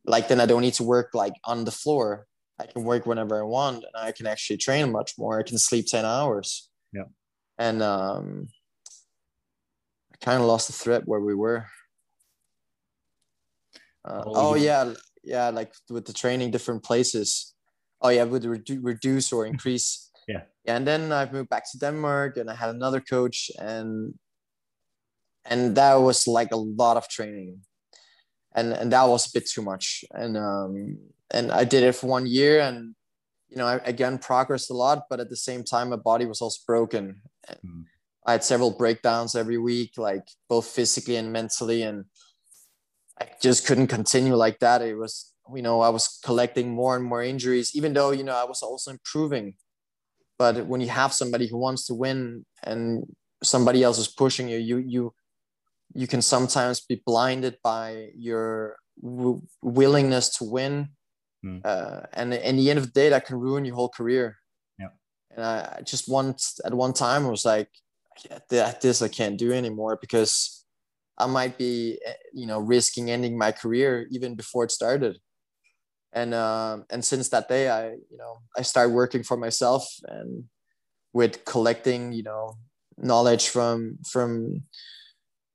like 0.05 0.27
then 0.27 0.39
I 0.39 0.45
don't 0.45 0.61
need 0.61 0.75
to 0.75 0.83
work 0.83 1.11
like 1.13 1.33
on 1.43 1.65
the 1.65 1.71
floor. 1.71 2.27
I 2.59 2.65
can 2.65 2.83
work 2.83 3.05
whenever 3.05 3.37
I 3.37 3.43
want 3.43 3.77
and 3.77 3.95
I 3.95 4.11
can 4.11 4.27
actually 4.27 4.57
train 4.57 4.91
much 4.91 5.13
more. 5.17 5.39
I 5.39 5.43
can 5.43 5.57
sleep 5.57 5.87
10 5.87 6.05
hours. 6.05 6.69
Yeah. 6.93 7.03
And 7.57 7.81
um 7.81 8.47
I 10.13 10.17
kind 10.23 10.41
of 10.41 10.47
lost 10.47 10.67
the 10.67 10.73
thread 10.73 11.03
where 11.05 11.19
we 11.19 11.35
were. 11.35 11.65
Uh, 14.05 14.23
oh, 14.25 14.33
oh 14.35 14.55
yeah, 14.55 14.93
yeah, 15.23 15.49
like 15.49 15.73
with 15.89 16.05
the 16.05 16.13
training 16.13 16.51
different 16.51 16.83
places. 16.83 17.53
Oh 18.01 18.09
yeah, 18.09 18.23
would 18.23 18.43
redu- 18.43 18.79
reduce 18.81 19.33
or 19.33 19.45
increase. 19.45 20.11
yeah. 20.27 20.43
yeah. 20.63 20.75
And 20.77 20.87
then 20.87 21.11
I've 21.11 21.33
moved 21.33 21.49
back 21.49 21.69
to 21.71 21.79
Denmark 21.79 22.37
and 22.37 22.49
I 22.49 22.55
had 22.55 22.69
another 22.69 23.01
coach 23.01 23.51
and 23.59 24.13
and 25.43 25.75
that 25.75 25.95
was 25.95 26.27
like 26.27 26.51
a 26.51 26.57
lot 26.57 26.97
of 26.97 27.07
training 27.09 27.61
and 28.55 28.73
and 28.73 28.91
that 28.91 29.07
was 29.07 29.27
a 29.27 29.31
bit 29.33 29.47
too 29.47 29.61
much 29.61 30.03
and 30.11 30.37
um 30.37 30.97
and 31.31 31.51
i 31.51 31.63
did 31.63 31.83
it 31.83 31.93
for 31.93 32.07
one 32.07 32.25
year 32.25 32.59
and 32.59 32.95
you 33.49 33.57
know 33.57 33.65
i 33.65 33.75
again 33.85 34.17
progressed 34.17 34.69
a 34.69 34.73
lot 34.73 35.03
but 35.09 35.19
at 35.19 35.29
the 35.29 35.35
same 35.35 35.63
time 35.63 35.89
my 35.89 35.95
body 35.95 36.25
was 36.25 36.41
also 36.41 36.59
broken. 36.67 37.21
Mm. 37.65 37.83
i 38.25 38.31
had 38.33 38.43
several 38.43 38.71
breakdowns 38.71 39.35
every 39.35 39.57
week 39.57 39.93
like 39.97 40.27
both 40.49 40.67
physically 40.67 41.15
and 41.15 41.31
mentally 41.31 41.83
and 41.83 42.05
i 43.21 43.27
just 43.41 43.65
couldn't 43.65 43.87
continue 43.87 44.35
like 44.35 44.59
that. 44.59 44.81
It 44.81 44.97
was 44.97 45.33
you 45.53 45.61
know 45.61 45.81
i 45.81 45.89
was 45.89 46.19
collecting 46.23 46.73
more 46.73 46.95
and 46.95 47.05
more 47.05 47.21
injuries 47.21 47.75
even 47.75 47.93
though 47.93 48.11
you 48.11 48.23
know 48.23 48.35
i 48.35 48.45
was 48.45 48.61
also 48.61 48.91
improving. 48.91 49.55
But 50.37 50.65
when 50.67 50.81
you 50.81 50.89
have 50.89 51.13
somebody 51.13 51.47
who 51.47 51.57
wants 51.57 51.85
to 51.85 51.93
win 51.93 52.45
and 52.63 53.05
somebody 53.41 53.83
else 53.83 53.97
is 53.97 54.09
pushing 54.09 54.49
you 54.49 54.57
you 54.57 54.77
you 54.77 55.13
you 55.93 56.07
can 56.07 56.21
sometimes 56.21 56.81
be 56.81 57.01
blinded 57.05 57.57
by 57.63 58.09
your 58.17 58.75
w- 59.01 59.41
willingness 59.61 60.29
to 60.37 60.43
win 60.43 60.89
mm. 61.45 61.61
uh, 61.63 62.01
and 62.13 62.33
in 62.33 62.57
the 62.57 62.69
end 62.69 62.79
of 62.79 62.85
the 62.85 62.91
day 62.91 63.09
that 63.09 63.25
can 63.25 63.37
ruin 63.37 63.65
your 63.65 63.75
whole 63.75 63.89
career. 63.89 64.37
Yeah. 64.79 64.87
And 65.35 65.45
i 65.45 65.81
just 65.85 66.09
once 66.09 66.59
at 66.65 66.73
one 66.73 66.93
time 66.93 67.25
i 67.25 67.29
was 67.29 67.45
like 67.45 67.69
this 68.49 69.01
i 69.01 69.07
can't 69.09 69.37
do 69.37 69.51
anymore 69.51 69.97
because 69.99 70.63
i 71.17 71.25
might 71.25 71.57
be 71.57 71.99
eh, 72.05 72.13
you 72.33 72.47
know 72.47 72.59
risking 72.59 73.11
ending 73.11 73.37
my 73.37 73.51
career 73.51 74.07
even 74.11 74.35
before 74.35 74.63
it 74.63 74.71
started. 74.71 75.17
And 76.13 76.33
uh, 76.33 76.77
and 76.89 77.03
since 77.03 77.27
that 77.29 77.49
day 77.49 77.69
i 77.69 77.89
you 78.11 78.17
know 78.17 78.39
i 78.57 78.61
started 78.61 78.93
working 78.93 79.23
for 79.23 79.37
myself 79.37 79.83
and 80.07 80.45
with 81.13 81.43
collecting 81.45 82.13
you 82.13 82.23
know 82.23 82.55
knowledge 82.97 83.49
from 83.49 83.97
from 84.07 84.63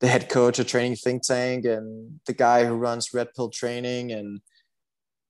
the 0.00 0.08
head 0.08 0.28
coach 0.28 0.58
of 0.58 0.66
training 0.66 0.96
think 0.96 1.22
tank 1.22 1.64
and 1.64 2.20
the 2.26 2.32
guy 2.32 2.64
who 2.64 2.74
runs 2.74 3.14
red 3.14 3.28
pill 3.34 3.50
training 3.50 4.12
and 4.12 4.40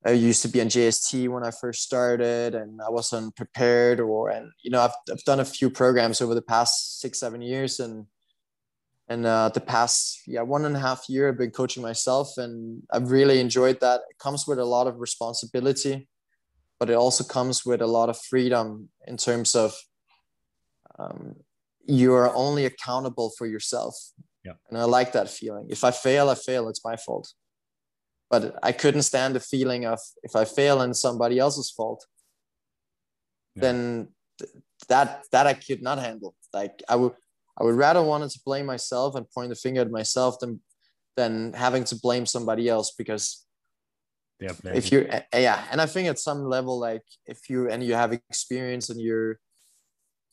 I 0.04 0.12
used 0.12 0.42
to 0.42 0.48
be 0.48 0.60
on 0.60 0.68
JST 0.68 1.28
when 1.28 1.44
I 1.44 1.50
first 1.50 1.82
started 1.82 2.54
and 2.54 2.80
I 2.80 2.88
wasn't 2.88 3.36
prepared 3.36 4.00
or 4.00 4.30
and 4.30 4.50
you 4.62 4.70
know 4.70 4.80
I've, 4.80 4.94
I've 5.10 5.24
done 5.24 5.40
a 5.40 5.44
few 5.44 5.68
programs 5.68 6.20
over 6.20 6.34
the 6.34 6.42
past 6.42 7.00
six 7.00 7.20
seven 7.20 7.42
years 7.42 7.80
and 7.80 8.06
and 9.08 9.26
uh, 9.26 9.50
the 9.50 9.60
past 9.60 10.22
yeah 10.26 10.42
one 10.42 10.64
and 10.64 10.76
a 10.76 10.80
half 10.80 11.04
year 11.08 11.28
I've 11.28 11.38
been 11.38 11.50
coaching 11.50 11.82
myself 11.82 12.38
and 12.38 12.82
I've 12.92 13.10
really 13.10 13.40
enjoyed 13.40 13.80
that 13.80 14.00
it 14.08 14.18
comes 14.18 14.46
with 14.46 14.58
a 14.58 14.64
lot 14.64 14.86
of 14.86 15.00
responsibility 15.00 16.08
but 16.78 16.88
it 16.88 16.94
also 16.94 17.22
comes 17.24 17.66
with 17.66 17.82
a 17.82 17.86
lot 17.86 18.08
of 18.08 18.18
freedom 18.18 18.88
in 19.06 19.18
terms 19.18 19.54
of 19.54 19.74
um, 20.98 21.36
you 21.86 22.14
are 22.14 22.34
only 22.34 22.64
accountable 22.64 23.32
for 23.36 23.46
yourself 23.46 23.94
yeah. 24.44 24.52
And 24.68 24.78
I 24.78 24.84
like 24.84 25.12
that 25.12 25.28
feeling. 25.28 25.66
If 25.68 25.84
I 25.84 25.90
fail, 25.90 26.28
I 26.30 26.34
fail. 26.34 26.68
It's 26.68 26.84
my 26.84 26.96
fault. 26.96 27.32
But 28.30 28.58
I 28.62 28.72
couldn't 28.72 29.02
stand 29.02 29.34
the 29.34 29.40
feeling 29.40 29.84
of 29.84 29.98
if 30.22 30.36
I 30.36 30.44
fail 30.44 30.80
and 30.80 30.96
somebody 30.96 31.38
else's 31.38 31.70
fault, 31.70 32.06
yeah. 33.56 33.62
then 33.62 34.08
th- 34.38 34.50
that 34.88 35.24
that 35.32 35.46
I 35.46 35.54
could 35.54 35.82
not 35.82 35.98
handle. 35.98 36.34
Like 36.52 36.82
I 36.88 36.96
would 36.96 37.12
I 37.58 37.64
would 37.64 37.74
rather 37.74 38.02
wanted 38.02 38.30
to 38.30 38.40
blame 38.44 38.66
myself 38.66 39.16
and 39.16 39.30
point 39.30 39.48
the 39.50 39.56
finger 39.56 39.80
at 39.80 39.90
myself 39.90 40.38
than 40.38 40.60
than 41.16 41.52
having 41.54 41.84
to 41.84 41.96
blame 41.96 42.24
somebody 42.24 42.68
else 42.68 42.94
because 42.96 43.44
yeah, 44.38 44.52
if 44.64 44.90
you 44.90 45.06
eh, 45.10 45.22
yeah 45.34 45.62
and 45.70 45.82
i 45.82 45.86
think 45.86 46.08
at 46.08 46.18
some 46.18 46.44
level 46.44 46.78
like 46.78 47.02
if 47.26 47.50
you 47.50 47.68
and 47.68 47.84
you 47.84 47.92
have 47.92 48.12
experience 48.12 48.88
and 48.88 48.98
you're 48.98 49.38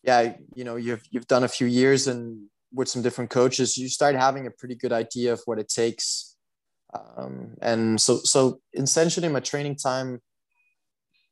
yeah 0.04 0.34
you 0.56 0.64
know 0.64 0.78
you've 0.78 1.02
you've 1.12 1.28
done 1.28 1.44
a 1.44 1.48
few 1.50 1.68
years 1.68 2.08
and 2.08 2.48
with 2.74 2.90
some 2.90 3.02
different 3.02 3.30
coaches, 3.30 3.78
you 3.78 3.90
start 3.90 4.16
having 4.16 4.48
a 4.48 4.52
pretty 4.52 4.76
good 4.76 4.92
idea 4.92 5.34
of 5.34 5.42
what 5.46 5.60
it 5.60 5.70
takes. 5.70 6.37
Um, 6.94 7.56
and 7.62 8.00
so, 8.00 8.18
so 8.24 8.62
essentially, 8.74 9.28
my 9.28 9.40
training 9.40 9.76
time 9.76 10.22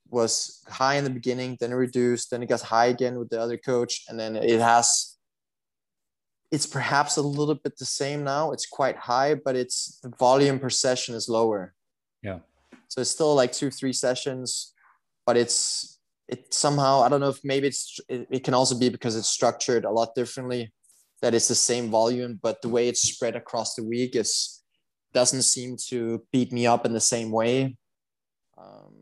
was 0.09 0.63
high 0.67 0.95
in 0.95 1.03
the 1.03 1.09
beginning, 1.09 1.57
then 1.59 1.71
it 1.71 1.75
reduced, 1.75 2.31
then 2.31 2.43
it 2.43 2.49
got 2.49 2.61
high 2.61 2.87
again 2.87 3.17
with 3.17 3.29
the 3.29 3.39
other 3.39 3.57
coach, 3.57 4.03
and 4.07 4.19
then 4.19 4.35
it 4.35 4.59
has. 4.59 5.17
It's 6.51 6.67
perhaps 6.67 7.17
a 7.17 7.21
little 7.21 7.55
bit 7.55 7.77
the 7.77 7.85
same 7.85 8.23
now. 8.23 8.51
It's 8.51 8.67
quite 8.67 8.95
high, 8.97 9.35
but 9.35 9.55
it's 9.55 9.99
the 10.03 10.09
volume 10.09 10.59
per 10.59 10.69
session 10.69 11.15
is 11.15 11.27
lower. 11.27 11.73
Yeah. 12.21 12.39
So 12.87 13.01
it's 13.01 13.09
still 13.09 13.35
like 13.35 13.51
two, 13.51 13.71
three 13.71 13.93
sessions, 13.93 14.73
but 15.25 15.37
it's 15.37 15.99
it 16.27 16.53
somehow 16.53 17.01
I 17.01 17.09
don't 17.09 17.19
know 17.19 17.29
if 17.29 17.39
maybe 17.43 17.67
it's 17.67 17.99
it, 18.07 18.27
it 18.29 18.43
can 18.43 18.53
also 18.53 18.77
be 18.77 18.89
because 18.89 19.15
it's 19.15 19.27
structured 19.27 19.85
a 19.85 19.91
lot 19.91 20.15
differently 20.15 20.71
that 21.21 21.33
it's 21.33 21.47
the 21.47 21.55
same 21.55 21.89
volume, 21.89 22.39
but 22.41 22.61
the 22.61 22.69
way 22.69 22.87
it's 22.87 23.01
spread 23.01 23.35
across 23.35 23.75
the 23.75 23.83
week 23.83 24.15
is 24.15 24.63
doesn't 25.15 25.43
seem 25.43 25.78
to 25.89 26.21
beat 26.32 26.51
me 26.51 26.67
up 26.67 26.86
in 26.86 26.93
the 26.93 26.99
same 26.99 27.32
way. 27.32 27.78
Um, 28.58 28.93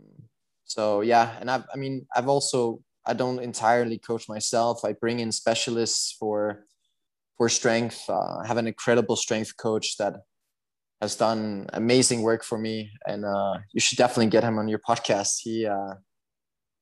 so 0.63 1.02
yeah, 1.02 1.36
and 1.41 1.52
I've, 1.52 1.65
I 1.73 1.78
mean, 1.78 2.06
I've 2.15 2.30
also 2.30 2.80
I 3.06 3.13
don't 3.13 3.39
entirely 3.39 3.97
coach 3.97 4.30
myself. 4.30 4.86
I 4.86 4.93
bring 4.93 5.19
in 5.19 5.32
specialists 5.32 6.15
for 6.17 6.65
for 7.38 7.49
strength. 7.49 8.06
Uh, 8.08 8.38
I 8.43 8.47
have 8.47 8.58
an 8.58 8.67
incredible 8.67 9.17
strength 9.17 9.58
coach 9.58 9.97
that 9.97 10.13
has 11.02 11.15
done 11.15 11.67
amazing 11.73 12.21
work 12.21 12.43
for 12.43 12.58
me, 12.58 12.91
and 13.06 13.26
uh, 13.26 13.58
you 13.73 13.82
should 13.82 13.97
definitely 13.97 14.30
get 14.30 14.43
him 14.43 14.58
on 14.58 14.67
your 14.69 14.80
podcast. 14.80 15.41
He 15.41 15.65
uh, 15.65 15.95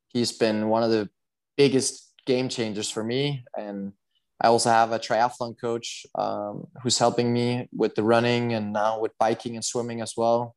he's 0.10 0.34
been 0.34 0.67
one 0.67 0.84
of 0.84 0.91
the 0.91 1.10
biggest 1.58 2.13
game 2.26 2.50
changers 2.50 2.91
for 2.91 3.04
me, 3.04 3.46
and 3.58 3.94
I 4.41 4.47
also 4.47 4.71
have 4.71 4.91
a 4.91 4.97
triathlon 4.97 5.60
coach 5.60 6.06
um, 6.15 6.67
who's 6.82 6.97
helping 6.97 7.32
me 7.32 7.69
with 7.71 7.93
the 7.93 8.04
running 8.04 8.54
and 8.54 8.73
now 8.73 8.99
with 8.99 9.12
biking 9.19 9.56
and 9.56 9.63
swimming 9.63 10.01
as 10.01 10.13
well. 10.17 10.56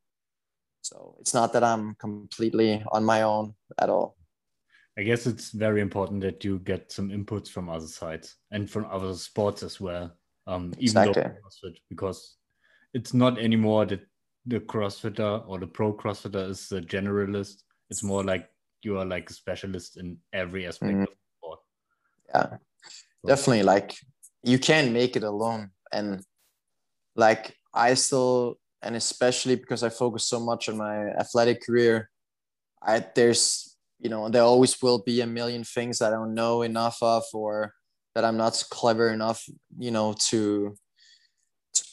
So 0.81 1.17
it's 1.21 1.35
not 1.35 1.53
that 1.53 1.63
I'm 1.63 1.95
completely 1.97 2.83
on 2.93 3.05
my 3.05 3.23
own 3.23 3.55
at 3.79 3.91
all. 3.91 4.17
I 4.99 5.03
guess 5.03 5.27
it's 5.27 5.51
very 5.51 5.83
important 5.83 6.23
that 6.23 6.45
you 6.45 6.61
get 6.61 6.93
some 6.93 7.11
inputs 7.11 7.49
from 7.49 7.69
other 7.69 7.87
sides 7.87 8.37
and 8.51 8.71
from 8.71 8.87
other 8.91 9.13
sports 9.15 9.63
as 9.63 9.81
well. 9.81 10.17
Um, 10.47 10.73
even 10.79 10.83
exactly. 10.83 11.23
though 11.23 11.29
CrossFit, 11.29 11.77
because 11.91 12.37
it's 12.95 13.13
not 13.13 13.39
anymore 13.39 13.85
that 13.87 14.07
the 14.47 14.61
CrossFitter 14.61 15.47
or 15.47 15.59
the 15.59 15.67
pro 15.67 15.93
CrossFitter 15.93 16.49
is 16.49 16.73
a 16.73 16.81
generalist. 16.81 17.63
It's 17.91 18.03
more 18.03 18.25
like 18.25 18.49
you 18.83 18.99
are 18.99 19.05
like 19.05 19.29
a 19.29 19.33
specialist 19.33 19.99
in 19.99 20.19
every 20.33 20.67
aspect 20.67 20.93
mm-hmm. 20.93 21.03
of 21.03 21.09
the 21.09 21.15
sport. 21.39 21.61
Yeah 22.35 22.57
definitely 23.27 23.63
like 23.63 23.97
you 24.43 24.59
can't 24.59 24.93
make 24.93 25.17
it 25.17 25.25
alone. 25.25 25.71
And 25.93 26.25
like 27.17 27.57
i 27.73 27.95
still 27.95 28.59
and 28.83 28.97
especially 28.97 29.55
because 29.55 29.83
i 29.83 29.89
focus 29.89 30.25
so 30.25 30.41
much 30.41 30.69
on 30.69 30.77
my 30.77 31.09
athletic 31.19 31.65
career 31.65 32.11
i 32.83 33.05
there's 33.15 33.77
you 34.01 34.11
know 34.11 34.29
there 34.29 34.43
always 34.43 34.81
will 34.83 34.99
be 34.99 35.21
a 35.21 35.27
million 35.27 35.65
things 35.65 35.99
that 35.99 36.13
i 36.13 36.17
don't 36.17 36.35
know 36.35 36.63
enough 36.63 36.99
of 37.03 37.23
or 37.33 37.73
that 38.15 38.25
i'm 38.25 38.37
not 38.37 38.63
clever 38.71 39.09
enough 39.09 39.45
you 39.79 39.91
know 39.91 40.15
to, 40.19 40.77
to 41.73 41.85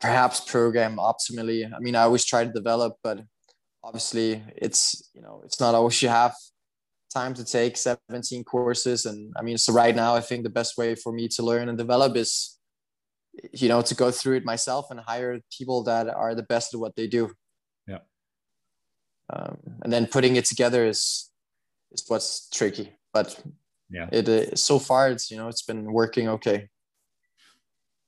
perhaps 0.00 0.40
program 0.40 0.96
optimally. 0.96 1.70
I 1.72 1.78
mean 1.80 1.96
i 1.96 2.02
always 2.02 2.24
try 2.24 2.44
to 2.44 2.52
develop 2.52 2.96
but 3.02 3.20
obviously 3.82 4.42
it's 4.56 5.10
you 5.14 5.22
know 5.22 5.42
it's 5.44 5.60
not 5.60 5.74
always 5.74 6.00
you 6.02 6.08
have 6.08 6.34
time 7.12 7.34
to 7.34 7.44
take 7.44 7.76
17 7.76 8.44
courses. 8.44 9.06
And 9.06 9.32
i 9.36 9.42
mean 9.42 9.58
so 9.58 9.72
right 9.72 9.94
now 9.94 10.14
i 10.14 10.20
think 10.20 10.42
the 10.42 10.50
best 10.50 10.76
way 10.76 10.94
for 10.94 11.12
me 11.12 11.28
to 11.28 11.42
learn 11.42 11.68
and 11.68 11.78
develop 11.78 12.16
is 12.16 12.58
you 13.52 13.68
know 13.68 13.82
to 13.82 13.94
go 13.94 14.10
through 14.10 14.36
it 14.36 14.44
myself 14.44 14.90
and 14.90 15.00
hire 15.00 15.40
people 15.56 15.82
that 15.84 16.08
are 16.08 16.34
the 16.34 16.42
best 16.42 16.74
at 16.74 16.80
what 16.80 16.96
they 16.96 17.06
do. 17.06 17.30
Yeah. 17.86 17.98
Um, 19.30 19.58
and 19.82 19.92
then 19.92 20.06
putting 20.06 20.36
it 20.36 20.44
together 20.44 20.86
is 20.86 21.30
is 21.92 22.04
what's 22.08 22.48
tricky. 22.50 22.92
But 23.12 23.40
yeah. 23.90 24.08
it 24.12 24.28
uh, 24.28 24.54
so 24.56 24.78
far 24.78 25.10
it's 25.10 25.30
you 25.30 25.36
know 25.36 25.48
it's 25.48 25.62
been 25.62 25.92
working 25.92 26.28
okay. 26.28 26.68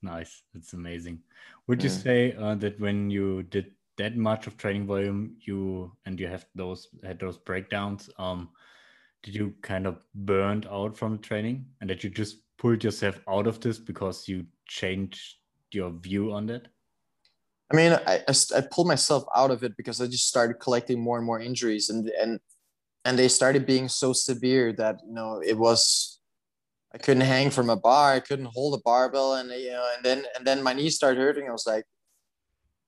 Nice. 0.01 0.43
It's 0.55 0.73
amazing. 0.73 1.19
Would 1.67 1.83
you 1.83 1.89
mm. 1.89 2.03
say 2.03 2.33
uh, 2.33 2.55
that 2.55 2.79
when 2.79 3.09
you 3.09 3.43
did 3.43 3.71
that 3.97 4.17
much 4.17 4.47
of 4.47 4.57
training 4.57 4.87
volume 4.87 5.35
you 5.41 5.91
and 6.05 6.19
you 6.19 6.27
have 6.27 6.45
those 6.55 6.87
had 7.03 7.19
those 7.19 7.37
breakdowns 7.37 8.09
um 8.17 8.49
did 9.23 9.35
you 9.35 9.53
kind 9.61 9.85
of 9.85 10.03
burned 10.15 10.67
out 10.71 10.97
from 10.97 11.13
the 11.13 11.21
training 11.21 11.65
and 11.79 11.89
that 11.89 12.03
you 12.03 12.09
just 12.09 12.37
pulled 12.57 12.83
yourself 12.83 13.19
out 13.27 13.47
of 13.47 13.59
this 13.59 13.79
because 13.79 14.27
you 14.27 14.45
changed 14.67 15.35
your 15.71 15.91
view 15.91 16.33
on 16.33 16.47
that 16.47 16.67
I 17.71 17.75
mean, 17.75 17.93
I, 17.93 18.21
I, 18.27 18.33
I 18.57 18.61
pulled 18.69 18.87
myself 18.87 19.23
out 19.33 19.49
of 19.49 19.63
it 19.63 19.77
because 19.77 20.01
I 20.01 20.07
just 20.07 20.27
started 20.27 20.55
collecting 20.55 20.99
more 20.99 21.17
and 21.17 21.25
more 21.25 21.39
injuries, 21.39 21.89
and 21.89 22.09
and 22.09 22.39
and 23.05 23.17
they 23.17 23.29
started 23.29 23.65
being 23.65 23.87
so 23.87 24.11
severe 24.13 24.73
that 24.73 24.99
you 25.07 25.13
know 25.13 25.41
it 25.41 25.57
was 25.57 26.19
I 26.93 26.97
couldn't 26.97 27.21
hang 27.21 27.49
from 27.49 27.69
a 27.69 27.77
bar, 27.77 28.13
I 28.13 28.19
couldn't 28.19 28.49
hold 28.53 28.77
a 28.77 28.81
barbell, 28.83 29.35
and 29.35 29.49
you 29.51 29.71
know, 29.71 29.89
and 29.95 30.03
then 30.03 30.25
and 30.35 30.45
then 30.45 30.61
my 30.61 30.73
knees 30.73 30.95
started 30.95 31.21
hurting. 31.21 31.47
I 31.47 31.51
was 31.51 31.65
like, 31.65 31.85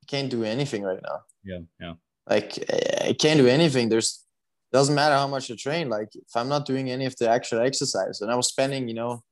I 0.03 0.05
can't 0.07 0.29
do 0.29 0.43
anything 0.43 0.83
right 0.83 1.01
now. 1.01 1.19
Yeah, 1.45 1.59
yeah. 1.79 1.93
Like 2.29 2.59
I 3.01 3.15
can't 3.17 3.39
do 3.39 3.47
anything. 3.47 3.87
There's 3.87 4.25
doesn't 4.73 4.95
matter 4.95 5.15
how 5.15 5.27
much 5.27 5.51
I 5.51 5.55
train. 5.55 5.87
Like 5.87 6.09
if 6.15 6.35
I'm 6.35 6.49
not 6.49 6.65
doing 6.65 6.89
any 6.89 7.05
of 7.05 7.15
the 7.17 7.29
actual 7.29 7.59
exercise, 7.59 8.21
and 8.21 8.31
I 8.31 8.35
was 8.35 8.47
spending, 8.47 8.87
you 8.87 8.95
know, 8.95 9.23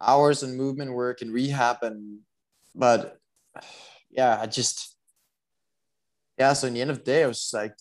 hours 0.00 0.42
in 0.42 0.56
movement 0.56 0.92
work 0.92 1.22
and 1.22 1.32
rehab, 1.32 1.78
and 1.82 2.18
but 2.74 3.18
yeah, 4.10 4.38
I 4.40 4.46
just 4.46 4.96
yeah. 6.36 6.52
So 6.52 6.66
in 6.66 6.74
the 6.74 6.80
end 6.82 6.90
of 6.90 6.98
the 6.98 7.04
day, 7.04 7.22
I 7.22 7.28
was 7.28 7.50
like, 7.54 7.74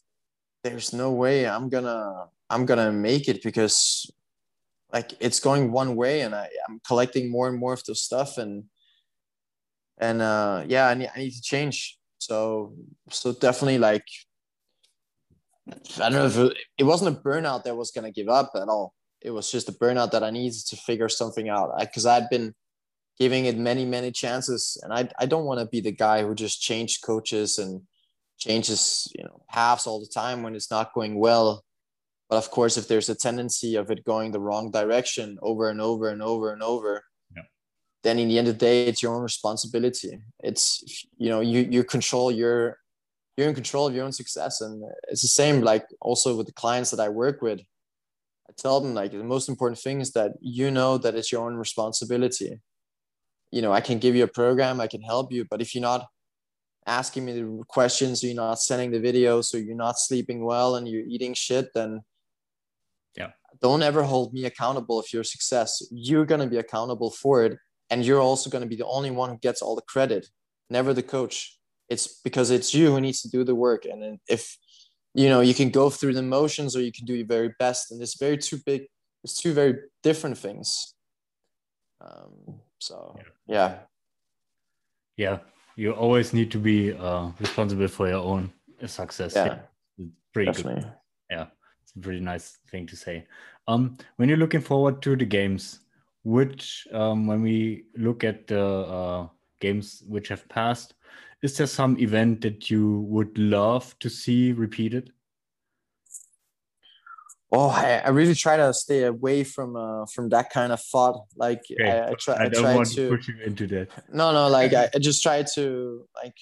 there's 0.63 0.93
no 0.93 1.11
way 1.11 1.47
I'm 1.47 1.67
gonna 1.69 2.25
I'm 2.49 2.65
gonna 2.65 2.91
make 2.91 3.28
it 3.28 3.41
because 3.43 4.09
like 4.93 5.13
it's 5.19 5.39
going 5.39 5.71
one 5.71 5.95
way 5.95 6.21
and 6.21 6.34
I, 6.34 6.47
I'm 6.67 6.80
collecting 6.86 7.30
more 7.30 7.47
and 7.47 7.57
more 7.57 7.73
of 7.73 7.84
this 7.84 8.01
stuff 8.01 8.38
and 8.38 8.63
and 9.97 10.21
uh 10.21 10.63
yeah 10.67 10.88
I 10.88 10.93
need, 10.93 11.09
I 11.13 11.19
need 11.19 11.32
to 11.32 11.41
change 11.41 11.97
so 12.19 12.73
so 13.09 13.34
definitely 13.34 13.80
like 13.80 14.05
I 16.01 16.09
don't 16.09 16.13
know 16.13 16.26
if 16.26 16.38
it, 16.38 16.57
it 16.80 16.84
wasn't 16.84 17.18
a 17.18 17.20
burnout 17.20 17.63
that 17.63 17.76
was 17.76 17.91
gonna 17.91 18.11
give 18.11 18.30
up 18.30 18.51
at 18.55 18.68
all. 18.68 18.93
It 19.22 19.32
was 19.32 19.51
just 19.51 19.70
a 19.70 19.74
burnout 19.74 20.11
that 20.11 20.24
I 20.24 20.30
needed 20.30 20.65
to 20.68 20.76
figure 20.76 21.09
something 21.09 21.49
out. 21.49 21.72
Because 21.80 22.05
I'd 22.05 22.30
been 22.30 22.53
giving 23.20 23.45
it 23.45 23.57
many 23.57 23.86
many 23.86 24.11
chances 24.11 24.80
and 24.84 24.93
I, 24.93 25.09
I 25.20 25.26
don't 25.26 25.45
want 25.45 25.59
to 25.59 25.65
be 25.65 25.82
the 25.82 25.91
guy 25.91 26.22
who 26.22 26.36
just 26.36 26.61
changed 26.61 27.03
coaches 27.03 27.57
and 27.57 27.82
changes 28.38 29.11
you 29.15 29.24
know 29.24 29.41
halves 29.47 29.88
all 29.88 29.99
the 29.99 30.11
time 30.13 30.43
when 30.43 30.55
it's 30.55 30.70
not 30.70 30.93
going 30.93 31.18
well. 31.18 31.63
But 32.30 32.38
of 32.38 32.51
course 32.51 32.78
if 32.78 32.88
there's 32.88 33.09
a 33.09 33.15
tendency 33.15 33.76
of 33.76 33.89
it 33.89 34.05
going 34.05 34.32
the 34.32 34.39
wrong 34.39 34.72
direction 34.72 35.38
over 35.41 35.70
and 35.70 35.82
over 35.82 36.09
and 36.09 36.22
over 36.22 36.53
and 36.53 36.61
over 36.61 37.03
yeah. 37.36 37.43
then 38.03 38.20
in 38.20 38.28
the 38.28 38.38
end 38.38 38.47
of 38.47 38.55
the 38.55 38.65
day 38.65 38.88
it's 38.88 39.01
your 39.01 39.15
own 39.15 39.24
responsibility. 39.24 40.20
It's 40.43 41.05
you 41.18 41.30
know 41.30 41.41
you 41.41 41.68
you 41.70 41.84
control 41.84 42.32
your 42.32 42.78
you're 43.38 43.47
in 43.47 43.55
control 43.55 43.88
of 43.88 43.93
your 43.93 44.03
own 44.03 44.11
success. 44.11 44.61
And 44.61 44.83
it's 45.09 45.21
the 45.21 45.27
same 45.27 45.61
like 45.61 45.85
also 46.01 46.35
with 46.35 46.47
the 46.47 46.53
clients 46.53 46.91
that 46.91 46.99
i 46.99 47.07
work 47.07 47.41
with. 47.41 47.61
I 48.49 48.53
tell 48.57 48.81
them 48.81 48.95
like 48.95 49.11
the 49.11 49.23
most 49.23 49.47
important 49.47 49.79
thing 49.79 50.01
is 50.01 50.11
that 50.13 50.31
you 50.41 50.71
know 50.71 50.97
that 50.97 51.15
it's 51.15 51.31
your 51.31 51.45
own 51.45 51.55
responsibility. 51.55 52.59
You 53.51 53.61
know 53.61 53.71
i 53.71 53.79
can 53.79 53.97
give 53.99 54.13
you 54.13 54.25
a 54.25 54.27
program 54.41 54.81
i 54.81 54.88
can 54.88 55.01
help 55.01 55.31
you 55.31 55.45
but 55.49 55.61
if 55.61 55.73
you're 55.73 55.81
not 55.81 56.05
asking 56.85 57.23
me 57.23 57.31
the 57.31 57.63
questions 57.69 58.21
you're 58.21 58.35
not 58.35 58.59
sending 58.59 58.91
the 58.91 58.99
videos 58.99 59.45
so 59.45 59.57
you're 59.57 59.83
not 59.88 59.97
sleeping 59.97 60.43
well 60.43 60.75
and 60.75 60.85
you're 60.85 61.05
eating 61.07 61.33
shit 61.33 61.73
then 61.73 62.01
yeah. 63.15 63.31
don't 63.61 63.83
ever 63.83 64.03
hold 64.03 64.33
me 64.33 64.45
accountable 64.45 64.99
if 64.99 65.13
your 65.13 65.23
success. 65.23 65.81
You're 65.91 66.25
going 66.25 66.41
to 66.41 66.47
be 66.47 66.57
accountable 66.57 67.09
for 67.09 67.45
it 67.45 67.57
and 67.89 68.05
you're 68.05 68.19
also 68.19 68.49
going 68.49 68.63
to 68.63 68.69
be 68.69 68.75
the 68.75 68.85
only 68.85 69.11
one 69.11 69.29
who 69.29 69.38
gets 69.38 69.61
all 69.61 69.75
the 69.75 69.81
credit 69.81 70.27
never 70.69 70.93
the 70.93 71.03
coach 71.03 71.57
it's 71.89 72.21
because 72.21 72.51
it's 72.51 72.73
you 72.73 72.91
who 72.91 73.01
needs 73.01 73.21
to 73.21 73.29
do 73.29 73.43
the 73.43 73.55
work. 73.55 73.85
And 73.85 74.19
if 74.27 74.57
you 75.13 75.29
know 75.29 75.41
you 75.41 75.53
can 75.53 75.69
go 75.69 75.89
through 75.89 76.13
the 76.13 76.21
motions 76.21 76.75
or 76.75 76.81
you 76.81 76.91
can 76.91 77.05
do 77.05 77.15
your 77.15 77.27
very 77.27 77.53
best 77.59 77.91
and 77.91 78.01
it's 78.01 78.17
very 78.19 78.38
two 78.38 78.59
big 78.65 78.88
it's 79.23 79.38
two 79.38 79.53
very 79.53 79.75
different 80.03 80.38
things. 80.38 80.93
Um, 82.01 82.59
so 82.79 83.17
yeah. 83.47 83.79
Yeah. 85.15 85.39
You 85.75 85.91
always 85.91 86.33
need 86.33 86.51
to 86.51 86.59
be 86.59 86.93
uh, 86.93 87.29
responsible 87.39 87.88
for 87.88 88.07
your 88.07 88.23
own 88.23 88.51
success. 88.85 89.33
Yeah, 89.35 89.59
yeah. 89.97 90.05
pretty 90.33 90.51
Definitely. 90.51 90.81
good 90.81 90.93
yeah. 91.29 91.45
It's 91.83 91.93
a 91.95 91.99
pretty 91.99 92.19
nice 92.19 92.57
thing 92.69 92.88
to 92.88 92.95
say. 92.95 93.25
Um 93.67 93.97
when 94.17 94.29
you're 94.29 94.38
looking 94.38 94.61
forward 94.61 95.01
to 95.03 95.15
the 95.15 95.25
games 95.25 95.79
which 96.23 96.88
um 96.93 97.27
when 97.27 97.41
we 97.41 97.85
look 97.95 98.23
at 98.23 98.47
the 98.47 98.63
uh, 98.63 99.27
games 99.59 100.03
which 100.07 100.27
have 100.27 100.47
passed 100.49 100.93
is 101.43 101.57
there 101.57 101.67
some 101.67 101.97
event 101.99 102.41
that 102.41 102.69
you 102.69 103.01
would 103.01 103.38
love 103.38 103.97
to 103.99 104.09
see 104.09 104.51
repeated? 104.51 105.11
Oh, 107.51 107.69
I, 107.69 108.01
I 108.05 108.09
really 108.09 108.35
try 108.35 108.57
to 108.57 108.73
stay 108.73 109.03
away 109.03 109.43
from 109.45 109.77
uh, 109.77 110.05
from 110.07 110.29
that 110.29 110.49
kind 110.49 110.73
of 110.73 110.81
thought. 110.81 111.25
Like 111.35 111.61
okay. 111.71 111.89
I, 111.89 112.09
I 112.09 112.13
try. 112.19 112.35
I, 112.35 112.49
don't 112.49 112.63
try 112.63 112.75
want 112.75 112.89
to, 112.89 113.09
to 113.09 113.15
push 113.15 113.27
you 113.29 113.35
into 113.45 113.67
that. 113.67 113.89
No, 114.11 114.33
no. 114.33 114.49
Like 114.49 114.73
I, 114.73 114.89
I 114.93 114.99
just 114.99 115.23
try 115.23 115.43
to 115.55 116.05
like 116.21 116.35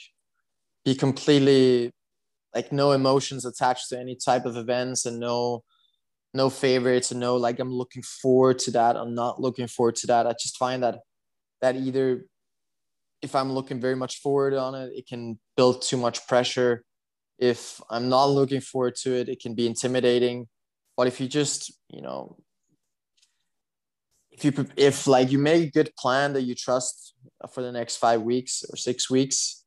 be 0.83 0.95
completely 0.95 1.91
like 2.55 2.71
no 2.71 2.93
emotions 2.93 3.45
attached 3.45 3.89
to 3.89 3.99
any 3.99 4.15
type 4.15 4.45
of 4.45 4.57
events 4.57 5.05
and 5.05 5.19
no 5.19 5.63
no 6.33 6.49
favorites 6.49 7.11
and 7.11 7.19
no 7.19 7.35
like 7.35 7.59
I'm 7.59 7.71
looking 7.71 8.01
forward 8.01 8.57
to 8.59 8.71
that. 8.71 8.95
I'm 8.95 9.13
not 9.13 9.39
looking 9.39 9.67
forward 9.67 9.97
to 9.97 10.07
that. 10.07 10.25
I 10.25 10.31
just 10.31 10.57
find 10.57 10.81
that 10.81 10.99
that 11.61 11.75
either 11.75 12.25
if 13.25 13.35
I'm 13.35 13.51
looking 13.51 13.81
very 13.81 13.95
much 13.95 14.21
forward 14.21 14.53
on 14.53 14.75
it, 14.75 14.93
it 14.95 15.07
can 15.07 15.39
build 15.57 15.81
too 15.81 15.97
much 15.97 16.25
pressure. 16.27 16.85
If 17.37 17.81
I'm 17.89 18.07
not 18.07 18.25
looking 18.25 18.61
forward 18.61 18.95
to 19.03 19.13
it, 19.13 19.27
it 19.27 19.41
can 19.41 19.55
be 19.55 19.65
intimidating. 19.67 20.47
But 20.95 21.07
if 21.07 21.19
you 21.19 21.27
just, 21.27 21.73
you 21.89 22.01
know, 22.01 22.37
if 24.31 24.45
you 24.45 24.51
if 24.77 25.07
like 25.07 25.31
you 25.31 25.39
make 25.39 25.63
a 25.67 25.71
good 25.71 25.91
plan 25.97 26.33
that 26.33 26.43
you 26.43 26.55
trust 26.55 27.15
for 27.51 27.61
the 27.61 27.71
next 27.71 27.97
five 27.97 28.21
weeks 28.21 28.63
or 28.69 28.77
six 28.77 29.09
weeks, 29.09 29.65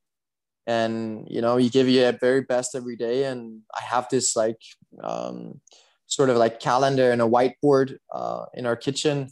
and 0.66 1.26
you 1.28 1.40
know 1.40 1.56
you 1.56 1.68
give 1.68 1.88
your 1.88 2.12
very 2.12 2.42
best 2.42 2.74
every 2.74 2.96
day, 2.96 3.24
and 3.24 3.60
I 3.74 3.82
have 3.82 4.08
this 4.08 4.36
like 4.36 4.60
um, 5.02 5.60
sort 6.06 6.30
of 6.30 6.36
like 6.36 6.60
calendar 6.60 7.10
and 7.10 7.20
a 7.20 7.28
whiteboard 7.34 7.96
uh, 8.14 8.44
in 8.54 8.66
our 8.66 8.76
kitchen 8.76 9.28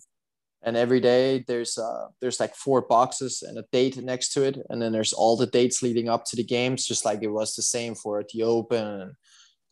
and 0.67 0.77
every 0.77 0.99
day 0.99 1.45
there's 1.47 1.79
uh 1.79 2.09
there's 2.21 2.41
like 2.41 2.55
four 2.57 2.83
boxes 2.83 3.43
and 3.43 3.57
a 3.57 3.65
date 3.71 3.97
next 3.99 4.33
to 4.33 4.43
it. 4.43 4.59
And 4.69 4.83
then 4.83 4.93
there's 4.93 5.13
all 5.13 5.37
the 5.37 5.47
dates 5.47 5.81
leading 5.81 6.09
up 6.09 6.25
to 6.27 6.37
the 6.37 6.43
games 6.43 6.85
just 6.85 7.05
like 7.05 7.23
it 7.23 7.29
was 7.29 7.55
the 7.55 7.63
same 7.63 7.95
for 7.95 8.25
the 8.35 8.43
open 8.43 8.85
and 8.85 9.13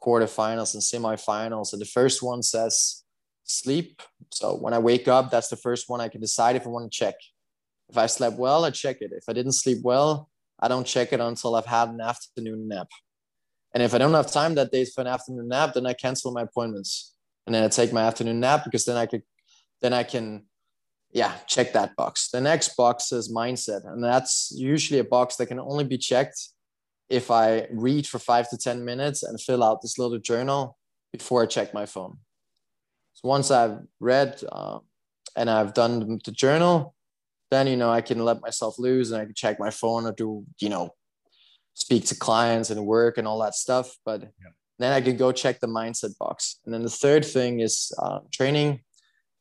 quarterfinals 0.01 0.73
and 0.75 0.83
semifinals. 0.83 1.73
And 1.73 1.83
the 1.83 1.87
first 1.87 2.23
one 2.23 2.45
says 2.45 3.03
sleep. 3.43 4.01
So 4.33 4.55
when 4.55 4.73
i 4.73 4.79
wake 4.79 5.09
up 5.09 5.31
that's 5.31 5.49
the 5.49 5.57
first 5.57 5.91
one 5.91 6.01
i 6.01 6.09
can 6.09 6.21
decide 6.21 6.55
if 6.55 6.65
i 6.65 6.71
want 6.71 6.91
to 6.91 6.97
check. 6.97 7.17
If 7.91 7.99
i 7.99 8.07
slept 8.07 8.39
well 8.39 8.65
i 8.65 8.71
check 8.71 8.99
it. 9.01 9.11
If 9.13 9.25
i 9.29 9.33
didn't 9.33 9.53
sleep 9.53 9.79
well 9.83 10.31
i 10.61 10.69
don't 10.69 10.87
check 10.87 11.13
it 11.13 11.19
until 11.19 11.57
i've 11.57 11.67
had 11.67 11.89
an 11.89 12.01
afternoon 12.01 12.69
nap. 12.69 12.87
And 13.75 13.83
if 13.83 13.95
i 13.95 13.99
don't 13.99 14.15
have 14.15 14.31
time 14.31 14.55
that 14.55 14.71
day 14.71 14.85
for 14.85 15.01
an 15.01 15.09
afternoon 15.09 15.49
nap 15.49 15.75
then 15.75 15.87
i 15.87 15.93
cancel 15.93 16.31
my 16.31 16.43
appointments. 16.43 17.17
And 17.47 17.55
then 17.55 17.65
i 17.65 17.69
take 17.69 17.93
my 17.93 18.03
afternoon 18.03 18.39
nap 18.39 18.63
because 18.63 18.85
then 18.85 18.97
i 18.97 19.07
could 19.07 19.25
then 19.83 19.93
i 19.93 20.05
can 20.05 20.45
yeah, 21.15 21.37
check 21.47 21.73
that 21.73 21.95
box. 21.95 22.29
The 22.31 22.41
next 22.41 22.77
box 22.77 23.13
is 23.13 23.33
mindset. 23.33 23.87
And 23.87 24.03
that's 24.03 24.53
usually 24.55 24.99
a 24.99 25.05
box 25.05 25.37
that 25.37 25.47
can 25.47 25.61
only 25.61 25.85
be 25.85 25.97
checked 25.97 26.49
if 27.09 27.31
I 27.31 27.69
read 27.71 28.05
for 28.07 28.19
five 28.19 28.51
to 28.51 28.59
10 28.59 28.85
minutes 28.85 29.23
and 29.23 29.41
fill 29.41 29.63
out 29.63 29.81
this 29.81 29.97
little 29.97 30.19
journal 30.19 30.77
before 31.13 31.45
I 31.45 31.47
check 31.47 31.73
my 31.73 31.87
phone. 31.87 32.19
So 33.13 33.29
once 33.29 33.53
I've 33.53 33.79
read 34.01 34.43
uh, 34.51 34.81
and 35.37 35.49
I've 35.49 35.73
done 35.73 36.19
the 36.25 36.33
journal, 36.33 36.97
then, 37.53 37.69
you 37.69 37.77
know, 37.77 37.91
I 37.91 38.01
can 38.01 38.25
let 38.25 38.43
myself 38.43 38.77
loose 38.81 39.13
and 39.13 39.23
I 39.23 39.25
can 39.25 39.35
check 39.35 39.61
my 39.61 39.71
phone 39.71 40.07
or 40.07 40.13
do, 40.13 40.45
you 40.59 40.69
know, 40.69 40.91
speak 41.75 42.07
to 42.07 42.17
clients 42.17 42.71
and 42.71 42.85
work 42.85 43.19
and 43.19 43.29
all 43.29 43.41
that 43.43 43.55
stuff. 43.55 43.97
But 44.05 44.23
yeah. 44.23 44.51
then 44.81 44.93
I 44.93 45.01
can 45.01 45.17
go 45.17 45.31
check 45.31 45.61
the 45.61 45.69
mindset 45.69 46.19
box. 46.19 46.59
And 46.65 46.75
then 46.75 46.83
the 46.83 46.91
third 46.91 47.25
thing 47.25 47.61
is 47.61 47.93
uh, 48.03 48.19
training 48.33 48.81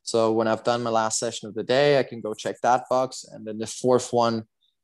so 0.03 0.33
when 0.33 0.47
I've 0.47 0.65
done 0.65 0.83
my 0.83 0.89
last 0.89 1.17
session 1.17 1.47
of 1.47 1.55
the 1.55 1.63
day, 1.63 1.97
I 1.97 2.03
can 2.03 2.19
go 2.19 2.33
check 2.33 2.57
that 2.61 2.83
box. 2.89 3.25
And 3.31 3.47
then 3.47 3.57
the 3.57 3.67
fourth 3.67 4.11
one 4.11 4.43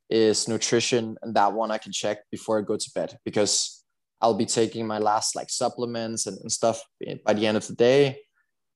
is 0.10 0.48
nutrition. 0.48 1.18
And 1.22 1.36
that 1.36 1.52
one 1.52 1.72
I 1.72 1.78
can 1.78 1.92
check 1.92 2.20
before 2.32 2.58
I 2.58 2.62
go 2.64 2.78
to 2.78 2.92
bed 2.96 3.20
because 3.26 3.84
I'll 4.22 4.34
be 4.34 4.46
taking 4.46 4.88
my 4.88 4.98
last 4.98 5.36
like 5.36 5.50
supplements 5.50 6.26
and, 6.26 6.38
and 6.40 6.52
stuff 6.52 6.82
by 7.26 7.34
the 7.34 7.46
end 7.46 7.58
of 7.58 7.68
the 7.68 7.76
day 7.76 8.22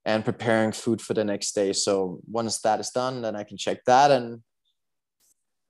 and 0.04 0.24
preparing 0.24 0.72
food 0.72 1.00
for 1.00 1.14
the 1.14 1.24
next 1.24 1.52
day. 1.52 1.72
So 1.72 2.20
once 2.30 2.60
that 2.60 2.78
is 2.78 2.90
done, 2.90 3.22
then 3.22 3.36
I 3.36 3.44
can 3.44 3.56
check 3.56 3.82
that. 3.86 4.10
And, 4.10 4.26
and 4.34 4.42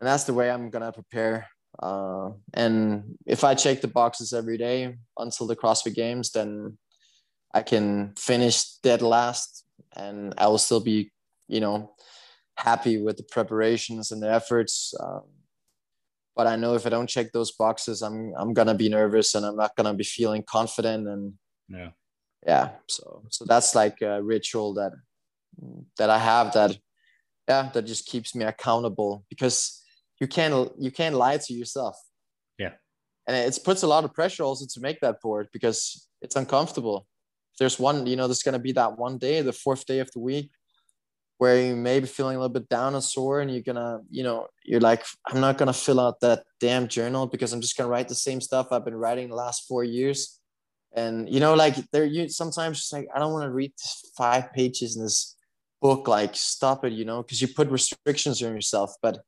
that's 0.01 0.25
the 0.25 0.35
way 0.35 0.51
I'm 0.51 0.71
going 0.71 0.85
to 0.85 0.93
prepare. 0.93 1.47
Uh, 1.81 2.31
and 2.53 3.17
if 3.27 3.45
I 3.45 3.55
check 3.55 3.81
the 3.81 3.89
boxes 3.89 4.33
every 4.33 4.59
day 4.59 4.97
until 5.19 5.47
the 5.47 5.57
CrossFit 5.57 5.95
games, 5.95 6.33
then 6.33 6.79
I 7.53 7.63
can 7.63 8.15
finish 8.17 8.65
dead 8.83 9.01
last 9.01 9.64
and 9.97 10.35
I 10.39 10.47
will 10.49 10.59
still 10.59 10.81
be, 10.81 11.11
you 11.49 11.61
know, 11.61 11.95
happy 12.57 13.01
with 13.01 13.17
the 13.17 13.23
preparations 13.25 14.13
and 14.13 14.23
the 14.23 14.31
efforts. 14.31 14.95
Um, 15.01 15.23
but 16.37 16.47
I 16.47 16.57
know 16.57 16.75
if 16.75 16.87
I 16.87 16.91
don't 16.91 17.09
check 17.09 17.33
those 17.33 17.53
boxes, 17.53 18.03
I'm 18.03 18.33
I'm 18.37 18.53
gonna 18.53 18.75
be 18.75 18.89
nervous 18.89 19.35
and 19.35 19.47
I'm 19.47 19.57
not 19.57 19.77
gonna 19.77 19.95
be 19.95 20.05
feeling 20.05 20.43
confident 20.43 21.07
and 21.09 21.35
yeah, 21.69 21.91
yeah. 22.47 22.71
So 22.89 23.23
so 23.31 23.45
that's 23.45 23.75
like 23.75 24.03
a 24.03 24.23
ritual 24.23 24.75
that 24.75 24.93
that 25.99 26.11
I 26.11 26.19
have 26.19 26.53
that 26.55 26.77
yeah 27.49 27.71
that 27.73 27.87
just 27.87 28.07
keeps 28.07 28.35
me 28.35 28.45
accountable 28.45 29.25
because 29.29 29.83
you 30.21 30.27
can't 30.27 30.73
you 30.79 30.91
can't 30.91 31.15
lie 31.15 31.39
to 31.39 31.53
yourself. 31.53 31.97
Yeah, 32.59 32.73
and 33.29 33.37
it 33.37 33.59
puts 33.65 33.83
a 33.83 33.87
lot 33.87 34.05
of 34.05 34.13
pressure 34.13 34.43
also 34.43 34.67
to 34.67 34.81
make 34.81 35.01
that 35.01 35.21
board 35.21 35.49
because 35.53 36.09
it's 36.21 36.37
uncomfortable. 36.37 37.07
There's 37.59 37.79
one, 37.79 38.07
you 38.07 38.17
know, 38.17 38.27
there's 38.27 38.43
gonna 38.43 38.59
be 38.59 38.73
that 38.73 38.99
one 38.99 39.19
day, 39.19 39.41
the 39.41 39.53
fourth 39.53 39.87
day 39.87 40.01
of 40.01 40.11
the 40.13 40.21
week, 40.21 40.51
where 41.39 41.61
you 41.61 41.77
may 41.77 42.01
be 42.01 42.07
feeling 42.07 42.37
a 42.37 42.39
little 42.39 42.53
bit 42.53 42.69
down 42.69 42.95
and 42.95 43.03
sore, 43.03 43.41
and 43.41 43.51
you're 43.51 43.63
gonna, 43.63 44.01
you 44.11 44.23
know, 44.23 44.49
you're 44.65 44.81
like, 44.81 45.05
I'm 45.27 45.41
not 45.41 45.59
gonna 45.59 45.73
fill 45.73 46.01
out 46.01 46.21
that 46.21 46.45
damn 46.61 46.89
journal 46.89 47.27
because 47.27 47.53
I'm 47.53 47.61
just 47.61 47.77
gonna 47.77 47.91
write 47.91 48.09
the 48.09 48.15
same 48.15 48.41
stuff 48.41 48.69
I've 48.71 48.85
been 48.85 48.95
writing 48.95 49.29
the 49.29 49.37
last 49.37 49.67
four 49.69 49.85
years. 49.85 50.41
And 50.95 51.29
you 51.29 51.41
know, 51.41 51.55
like 51.55 51.75
there, 51.91 52.05
you 52.05 52.29
sometimes 52.29 52.79
just 52.79 52.93
like 52.93 53.09
I 53.15 53.19
don't 53.19 53.33
want 53.33 53.45
to 53.45 53.51
read 53.51 53.73
five 54.17 54.53
pages 54.53 54.97
in 54.97 55.03
this 55.03 55.37
book. 55.83 56.07
Like, 56.07 56.37
stop 56.37 56.85
it, 56.85 56.93
you 56.93 57.05
know, 57.05 57.23
because 57.23 57.43
you 57.43 57.49
put 57.49 57.69
restrictions 57.69 58.43
on 58.43 58.55
yourself. 58.55 58.95
But 59.03 59.21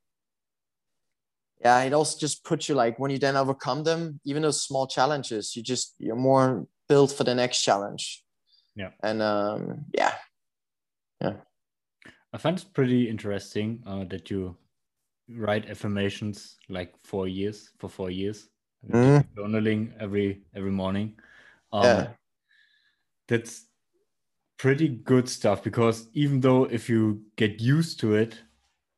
yeah, 1.61 1.83
it 1.83 1.93
also 1.93 2.19
just 2.19 2.45
puts 2.45 2.69
you 2.69 2.75
like 2.75 2.99
when 2.99 3.11
you 3.11 3.19
then 3.19 3.37
overcome 3.37 3.83
them, 3.83 4.21
even 4.25 4.43
those 4.43 4.63
small 4.63 4.87
challenges, 4.87 5.57
you 5.57 5.63
just 5.63 5.95
you're 5.99 6.15
more 6.15 6.67
built 6.89 7.13
for 7.13 7.25
the 7.25 7.35
next 7.35 7.63
challenge. 7.63 8.23
Yeah. 8.75 8.91
And 9.03 9.23
um, 9.23 9.85
yeah, 9.95 10.15
yeah. 11.21 11.35
I 12.33 12.39
find 12.39 12.59
it 12.59 12.67
pretty 12.75 13.09
interesting 13.09 13.83
uh, 13.87 14.05
that 14.05 14.31
you 14.31 14.57
write 15.29 15.69
affirmations 15.71 16.57
like 16.69 16.95
four 17.03 17.27
years 17.27 17.71
for 17.79 17.89
four 17.89 18.11
years, 18.11 18.49
mm. 18.89 19.25
journaling 19.37 19.93
every 19.99 20.43
every 20.55 20.71
morning. 20.71 21.15
Um, 21.73 21.85
yeah. 21.85 22.09
That's 23.29 23.67
pretty 24.59 24.89
good 24.89 25.29
stuff 25.29 25.63
because 25.63 26.09
even 26.13 26.41
though 26.41 26.65
if 26.65 26.89
you 26.89 27.23
get 27.37 27.61
used 27.61 28.01
to 28.01 28.15
it, 28.15 28.39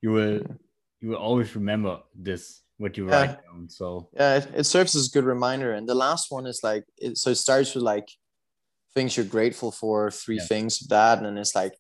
you 0.02 0.12
will 0.12 0.40
mm 0.40 0.58
you 1.00 1.10
will 1.10 1.16
always 1.16 1.54
remember 1.54 2.00
this 2.14 2.62
what 2.78 2.96
you 2.96 3.08
yeah. 3.08 3.20
write 3.20 3.44
down. 3.44 3.68
So 3.68 4.08
yeah, 4.14 4.38
it, 4.38 4.48
it, 4.54 4.64
serves 4.64 4.96
as 4.96 5.08
a 5.08 5.10
good 5.10 5.24
reminder. 5.24 5.72
And 5.72 5.88
the 5.88 5.94
last 5.94 6.30
one 6.30 6.46
is 6.46 6.60
like 6.62 6.84
it, 6.96 7.18
so 7.18 7.30
it 7.30 7.34
starts 7.34 7.74
with 7.74 7.84
like 7.84 8.08
things 8.94 9.16
you're 9.16 9.26
grateful 9.26 9.70
for, 9.70 10.10
three 10.10 10.36
yeah. 10.36 10.46
things 10.46 10.80
of 10.80 10.88
that, 10.88 11.18
and 11.18 11.26
then 11.26 11.38
it's 11.38 11.54
like 11.54 11.74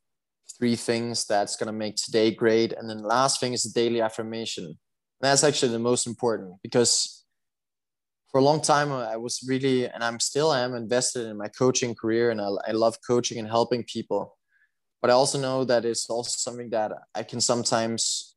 three 0.58 0.76
things 0.76 1.24
that's 1.24 1.56
gonna 1.56 1.72
make 1.72 1.96
today 1.96 2.32
great. 2.32 2.72
And 2.72 2.90
then 2.90 2.98
the 2.98 3.08
last 3.08 3.40
thing 3.40 3.52
is 3.52 3.62
the 3.62 3.80
daily 3.80 4.00
affirmation. 4.00 4.64
And 4.64 4.76
that's 5.30 5.44
actually 5.44 5.72
the 5.72 5.78
most 5.78 6.06
important 6.06 6.54
because 6.62 7.24
for 8.30 8.38
a 8.38 8.44
long 8.44 8.60
time 8.60 8.92
I 8.92 9.16
was 9.16 9.40
really 9.48 9.88
and 9.88 10.04
I'm 10.04 10.20
still 10.20 10.52
am 10.52 10.74
invested 10.74 11.26
in 11.26 11.36
my 11.38 11.48
coaching 11.48 11.94
career 11.94 12.30
and 12.30 12.40
I, 12.40 12.48
I 12.68 12.72
love 12.72 12.96
coaching 13.06 13.38
and 13.38 13.48
helping 13.48 13.84
people. 13.84 14.36
But 15.00 15.10
I 15.10 15.14
also 15.14 15.38
know 15.40 15.64
that 15.64 15.84
it's 15.84 16.10
also 16.10 16.34
something 16.36 16.70
that 16.70 16.92
I 17.14 17.22
can 17.22 17.40
sometimes 17.40 18.36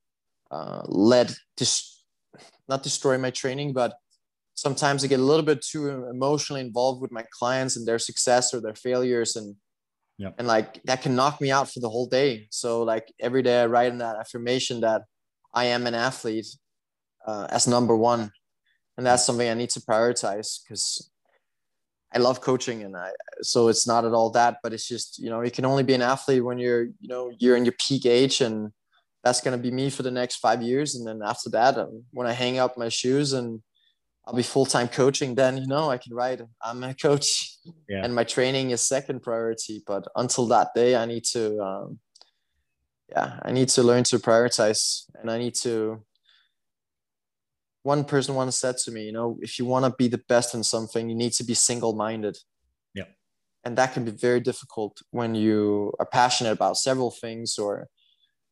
uh, 0.51 0.83
let 0.85 1.33
dis- 1.57 2.00
not 2.71 2.83
destroy 2.83 3.17
my 3.17 3.29
training, 3.29 3.73
but 3.73 3.93
sometimes 4.55 5.03
I 5.03 5.07
get 5.07 5.19
a 5.19 5.29
little 5.31 5.45
bit 5.45 5.61
too 5.61 5.89
emotionally 6.15 6.61
involved 6.61 7.01
with 7.01 7.11
my 7.11 7.25
clients 7.37 7.77
and 7.77 7.85
their 7.87 7.99
success 7.99 8.53
or 8.53 8.59
their 8.61 8.75
failures, 8.87 9.35
and 9.35 9.55
yeah. 10.17 10.31
and 10.37 10.47
like 10.47 10.81
that 10.85 11.01
can 11.03 11.15
knock 11.15 11.39
me 11.41 11.51
out 11.51 11.69
for 11.71 11.81
the 11.81 11.89
whole 11.89 12.07
day. 12.07 12.47
So 12.49 12.83
like 12.83 13.05
every 13.19 13.43
day 13.43 13.61
I 13.61 13.67
write 13.67 13.91
in 13.91 13.99
that 13.99 14.17
affirmation 14.17 14.81
that 14.81 15.01
I 15.53 15.65
am 15.65 15.85
an 15.85 15.95
athlete 15.95 16.47
uh, 17.27 17.47
as 17.49 17.67
number 17.67 17.95
one, 17.95 18.31
and 18.97 19.05
that's 19.05 19.25
something 19.25 19.49
I 19.49 19.53
need 19.53 19.71
to 19.71 19.81
prioritize 19.81 20.59
because 20.63 21.11
I 22.13 22.19
love 22.19 22.41
coaching 22.41 22.83
and 22.83 22.95
I 22.95 23.11
so 23.41 23.67
it's 23.67 23.87
not 23.87 24.05
at 24.05 24.13
all 24.13 24.29
that, 24.31 24.57
but 24.63 24.73
it's 24.73 24.87
just 24.87 25.19
you 25.19 25.29
know 25.29 25.41
you 25.41 25.51
can 25.51 25.65
only 25.65 25.83
be 25.83 25.93
an 25.93 26.01
athlete 26.01 26.43
when 26.43 26.57
you're 26.57 26.85
you 27.03 27.09
know 27.13 27.31
you're 27.39 27.57
in 27.57 27.65
your 27.65 27.77
peak 27.85 28.05
age 28.05 28.41
and 28.41 28.71
that's 29.23 29.41
going 29.41 29.57
to 29.57 29.61
be 29.61 29.71
me 29.71 29.89
for 29.89 30.03
the 30.03 30.11
next 30.11 30.37
five 30.37 30.61
years. 30.61 30.95
And 30.95 31.05
then 31.05 31.21
after 31.23 31.49
that, 31.51 31.77
um, 31.77 32.03
when 32.11 32.27
I 32.27 32.33
hang 32.33 32.57
up 32.57 32.77
my 32.77 32.89
shoes 32.89 33.33
and 33.33 33.61
I'll 34.25 34.35
be 34.35 34.43
full 34.43 34.65
time 34.65 34.87
coaching, 34.87 35.35
then 35.35 35.57
you 35.57 35.67
know 35.67 35.89
I 35.89 35.97
can 35.97 36.13
write. 36.13 36.41
I'm 36.61 36.83
a 36.83 36.93
coach, 36.93 37.57
yeah. 37.89 38.03
and 38.03 38.13
my 38.13 38.23
training 38.23 38.71
is 38.71 38.81
second 38.81 39.21
priority. 39.21 39.83
But 39.85 40.07
until 40.15 40.47
that 40.47 40.69
day, 40.75 40.95
I 40.95 41.05
need 41.05 41.23
to, 41.31 41.59
um, 41.59 41.99
yeah, 43.09 43.39
I 43.41 43.51
need 43.51 43.69
to 43.69 43.83
learn 43.83 44.03
to 44.05 44.19
prioritize, 44.19 45.05
and 45.19 45.29
I 45.29 45.37
need 45.37 45.55
to. 45.55 46.03
One 47.83 48.03
person 48.03 48.35
once 48.35 48.59
said 48.59 48.77
to 48.85 48.91
me, 48.91 49.05
you 49.05 49.11
know, 49.11 49.39
if 49.41 49.57
you 49.57 49.65
want 49.65 49.85
to 49.85 49.95
be 49.97 50.07
the 50.07 50.21
best 50.29 50.53
in 50.53 50.63
something, 50.63 51.09
you 51.09 51.15
need 51.15 51.33
to 51.33 51.43
be 51.43 51.55
single 51.55 51.93
minded. 51.93 52.37
Yeah, 52.93 53.05
and 53.63 53.75
that 53.79 53.93
can 53.93 54.05
be 54.05 54.11
very 54.11 54.39
difficult 54.39 55.01
when 55.09 55.33
you 55.33 55.93
are 55.97 56.05
passionate 56.05 56.51
about 56.51 56.77
several 56.77 57.09
things 57.09 57.57
or 57.57 57.87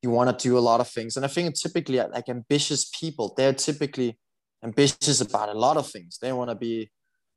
you 0.02 0.10
want 0.10 0.38
to 0.38 0.48
do 0.48 0.58
a 0.58 0.60
lot 0.60 0.80
of 0.80 0.88
things. 0.88 1.16
And 1.18 1.26
i 1.26 1.30
think 1.30 1.56
typically 1.56 2.00
uh, 2.00 2.08
like 2.10 2.30
ambitious 2.30 2.90
people 3.00 3.34
they're 3.36 3.54
typically 3.54 4.18
ambitious 4.64 5.22
about 5.22 5.50
a 5.50 5.54
lot 5.54 5.78
of 5.78 5.90
things. 5.90 6.18
They 6.22 6.34
want 6.34 6.50
to 6.50 6.56
be 6.56 6.90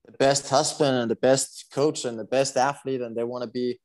the 0.04 0.12
best 0.12 0.48
husband 0.48 0.96
and 0.98 1.10
the 1.10 1.16
best 1.16 1.66
coach 1.72 2.04
and 2.04 2.18
the 2.18 2.24
best 2.24 2.56
athlete 2.56 3.00
and 3.00 3.16
they 3.16 3.24
want 3.24 3.44
to 3.44 3.50
be 3.50 3.78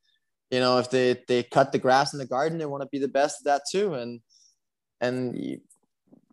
you 0.49 0.59
know 0.59 0.79
if 0.79 0.89
they 0.89 1.21
they 1.27 1.43
cut 1.43 1.71
the 1.71 1.77
grass 1.77 2.13
in 2.13 2.19
the 2.19 2.25
garden 2.25 2.57
they 2.57 2.65
want 2.65 2.81
to 2.81 2.89
be 2.89 2.99
the 2.99 3.07
best 3.07 3.41
at 3.41 3.45
that 3.45 3.61
too. 3.71 3.93
And 3.93 4.21
and 4.99 5.59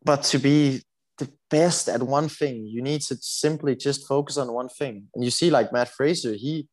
but 0.03 0.23
to 0.25 0.39
be 0.39 0.83
the 1.19 1.31
best 1.51 1.89
at 1.89 2.03
one 2.03 2.29
thing 2.29 2.67
you 2.67 2.83
need 2.83 3.03
to 3.03 3.17
simply 3.21 3.77
just 3.77 4.09
focus 4.09 4.37
on 4.37 4.53
one 4.53 4.69
thing. 4.69 5.09
And 5.15 5.25
you 5.25 5.31
see 5.31 5.51
like 5.51 5.73
matt 5.73 5.89
fraser 5.89 6.35
he 6.35 6.69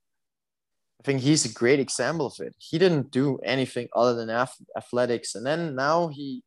I 1.01 1.03
think 1.03 1.21
he's 1.21 1.45
a 1.45 1.53
great 1.53 1.79
example 1.79 2.27
of 2.27 2.35
it. 2.39 2.53
He 2.59 2.77
didn't 2.77 3.09
do 3.09 3.39
anything 3.43 3.87
other 3.95 4.13
than 4.13 4.29
athletics, 4.77 5.33
and 5.33 5.43
then 5.43 5.75
now 5.75 6.09
he 6.09 6.43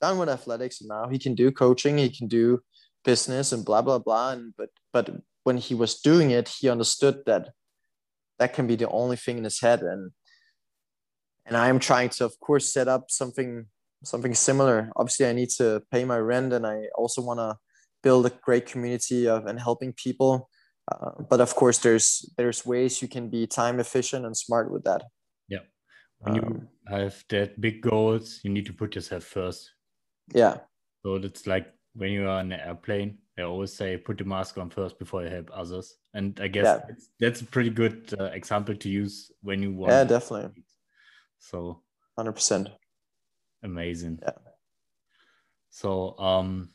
done 0.00 0.18
with 0.18 0.28
athletics, 0.28 0.80
and 0.80 0.88
now 0.88 1.08
he 1.08 1.20
can 1.20 1.36
do 1.36 1.52
coaching, 1.52 1.98
he 1.98 2.10
can 2.10 2.26
do 2.26 2.62
business, 3.04 3.52
and 3.52 3.64
blah 3.64 3.80
blah 3.80 4.00
blah. 4.00 4.32
And 4.32 4.54
but 4.58 4.70
but 4.92 5.22
when 5.44 5.56
he 5.56 5.76
was 5.76 6.00
doing 6.00 6.32
it, 6.32 6.48
he 6.48 6.68
understood 6.68 7.22
that 7.26 7.50
that 8.40 8.54
can 8.54 8.66
be 8.66 8.74
the 8.74 8.88
only 8.88 9.16
thing 9.16 9.38
in 9.38 9.44
his 9.44 9.60
head, 9.60 9.82
and 9.82 10.10
and 11.46 11.56
I 11.56 11.68
am 11.68 11.78
trying 11.78 12.08
to, 12.08 12.24
of 12.24 12.40
course, 12.40 12.72
set 12.72 12.88
up 12.88 13.08
something 13.08 13.66
something 14.02 14.34
similar. 14.34 14.90
Obviously, 14.96 15.26
I 15.26 15.32
need 15.32 15.50
to 15.58 15.80
pay 15.92 16.04
my 16.04 16.18
rent, 16.18 16.52
and 16.52 16.66
I 16.66 16.86
also 16.96 17.22
want 17.22 17.38
to 17.38 17.56
build 18.02 18.26
a 18.26 18.30
great 18.30 18.66
community 18.66 19.28
of 19.28 19.46
and 19.46 19.60
helping 19.60 19.92
people 19.92 20.48
uh, 20.90 21.22
but 21.28 21.40
of 21.40 21.54
course, 21.54 21.78
there's 21.78 22.28
there's 22.36 22.66
ways 22.66 23.00
you 23.02 23.08
can 23.08 23.28
be 23.28 23.46
time 23.46 23.78
efficient 23.78 24.26
and 24.26 24.36
smart 24.36 24.70
with 24.70 24.84
that. 24.84 25.02
Yeah, 25.48 25.64
when 26.18 26.34
you 26.34 26.42
um, 26.42 26.68
have 26.88 27.24
that 27.28 27.60
big 27.60 27.82
goals, 27.82 28.40
you 28.42 28.50
need 28.50 28.66
to 28.66 28.72
put 28.72 28.94
yourself 28.94 29.24
first. 29.24 29.70
Yeah. 30.34 30.58
So 31.04 31.16
it's 31.16 31.46
like 31.46 31.72
when 31.94 32.10
you 32.10 32.24
are 32.24 32.38
on 32.40 32.52
an 32.52 32.60
airplane, 32.60 33.18
they 33.36 33.42
always 33.42 33.72
say 33.72 33.96
put 33.96 34.18
the 34.18 34.24
mask 34.24 34.58
on 34.58 34.70
first 34.70 34.98
before 34.98 35.22
you 35.22 35.30
help 35.30 35.50
others, 35.54 35.94
and 36.14 36.38
I 36.40 36.48
guess 36.48 36.64
yeah. 36.64 36.94
that's 37.20 37.40
a 37.42 37.46
pretty 37.46 37.70
good 37.70 38.14
uh, 38.18 38.24
example 38.24 38.74
to 38.74 38.88
use 38.88 39.30
when 39.42 39.62
you 39.62 39.72
want. 39.72 39.92
Yeah, 39.92 40.04
definitely. 40.04 40.64
So. 41.38 41.82
Hundred 42.16 42.32
percent. 42.32 42.68
Amazing. 43.62 44.18
Yeah. 44.22 44.30
So 45.70 46.18
um, 46.18 46.68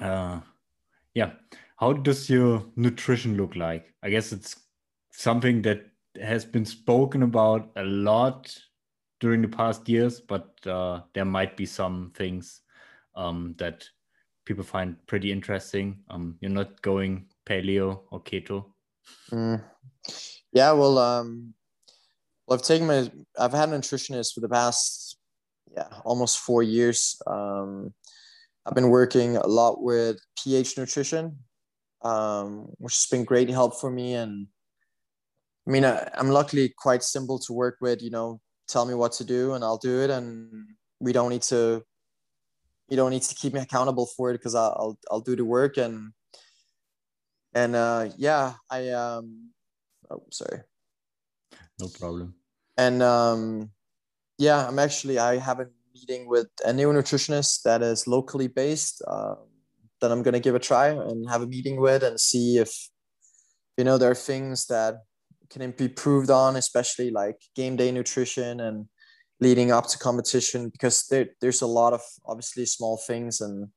uh, 0.00 0.40
yeah 1.14 1.30
how 1.78 1.92
does 1.92 2.28
your 2.28 2.64
nutrition 2.76 3.36
look 3.36 3.54
like? 3.54 3.94
I 4.02 4.10
guess 4.10 4.32
it's 4.32 4.56
something 5.12 5.62
that 5.62 5.86
has 6.20 6.44
been 6.44 6.64
spoken 6.64 7.22
about 7.22 7.70
a 7.76 7.84
lot 7.84 8.52
during 9.20 9.42
the 9.42 9.48
past 9.48 9.88
years, 9.88 10.20
but 10.20 10.54
uh, 10.66 11.02
there 11.14 11.24
might 11.24 11.56
be 11.56 11.66
some 11.66 12.12
things 12.16 12.62
um, 13.14 13.54
that 13.58 13.88
people 14.44 14.64
find 14.64 14.96
pretty 15.06 15.30
interesting. 15.30 16.00
Um, 16.10 16.36
you're 16.40 16.50
not 16.50 16.82
going 16.82 17.26
paleo 17.48 18.00
or 18.10 18.22
keto. 18.22 18.64
Mm. 19.30 19.62
Yeah, 20.52 20.72
well, 20.72 20.98
um, 20.98 21.54
well, 22.46 22.58
I've 22.58 22.64
taken 22.64 22.88
my, 22.88 23.08
I've 23.38 23.52
had 23.52 23.68
a 23.68 23.78
nutritionist 23.78 24.34
for 24.34 24.40
the 24.40 24.48
past, 24.48 25.16
yeah, 25.76 25.88
almost 26.04 26.40
four 26.40 26.64
years. 26.64 27.20
Um, 27.26 27.94
I've 28.66 28.74
been 28.74 28.90
working 28.90 29.36
a 29.36 29.46
lot 29.46 29.80
with 29.80 30.18
pH 30.42 30.76
nutrition, 30.76 31.38
um, 32.02 32.68
which 32.78 32.94
has 32.94 33.06
been 33.10 33.24
great 33.24 33.48
help 33.48 33.80
for 33.80 33.90
me. 33.90 34.14
And 34.14 34.46
I 35.66 35.70
mean, 35.70 35.84
I, 35.84 36.08
I'm 36.14 36.28
luckily 36.28 36.72
quite 36.76 37.02
simple 37.02 37.38
to 37.40 37.52
work 37.52 37.78
with. 37.80 38.02
You 38.02 38.10
know, 38.10 38.40
tell 38.68 38.84
me 38.84 38.94
what 38.94 39.12
to 39.12 39.24
do 39.24 39.54
and 39.54 39.64
I'll 39.64 39.78
do 39.78 40.00
it, 40.02 40.10
and 40.10 40.68
we 41.00 41.12
don't 41.12 41.30
need 41.30 41.42
to. 41.42 41.82
You 42.88 42.96
don't 42.96 43.10
need 43.10 43.22
to 43.22 43.34
keep 43.34 43.52
me 43.52 43.60
accountable 43.60 44.06
for 44.06 44.30
it 44.30 44.38
because 44.38 44.54
I'll, 44.54 44.74
I'll 44.78 44.98
I'll 45.10 45.20
do 45.20 45.36
the 45.36 45.44
work 45.44 45.76
and 45.76 46.12
and 47.54 47.74
uh, 47.74 48.08
yeah, 48.16 48.54
I 48.70 48.90
um, 48.90 49.50
oh 50.10 50.22
sorry, 50.30 50.62
no 51.80 51.88
problem. 51.88 52.34
And 52.76 53.02
um, 53.02 53.70
yeah, 54.38 54.66
I'm 54.66 54.78
actually 54.78 55.18
I 55.18 55.36
have 55.38 55.60
a 55.60 55.68
meeting 55.94 56.28
with 56.28 56.48
a 56.64 56.72
new 56.72 56.88
nutritionist 56.88 57.62
that 57.62 57.82
is 57.82 58.06
locally 58.06 58.48
based. 58.48 59.02
Um, 59.06 59.38
that 60.00 60.12
I'm 60.12 60.22
gonna 60.22 60.40
give 60.40 60.54
a 60.54 60.58
try 60.58 60.88
and 60.88 61.28
have 61.28 61.42
a 61.42 61.46
meeting 61.46 61.80
with 61.80 62.02
and 62.02 62.18
see 62.18 62.58
if 62.58 62.70
you 63.76 63.84
know 63.84 63.98
there 63.98 64.10
are 64.10 64.14
things 64.14 64.66
that 64.66 64.96
can 65.50 65.70
be 65.72 65.84
improved 65.84 66.30
on, 66.30 66.56
especially 66.56 67.10
like 67.10 67.36
game 67.54 67.76
day 67.76 67.90
nutrition 67.90 68.60
and 68.60 68.86
leading 69.40 69.70
up 69.70 69.86
to 69.88 69.98
competition 69.98 70.68
because 70.68 71.06
there, 71.10 71.28
there's 71.40 71.62
a 71.62 71.66
lot 71.66 71.92
of 71.92 72.00
obviously 72.26 72.66
small 72.66 72.96
things 73.06 73.40
and 73.40 73.68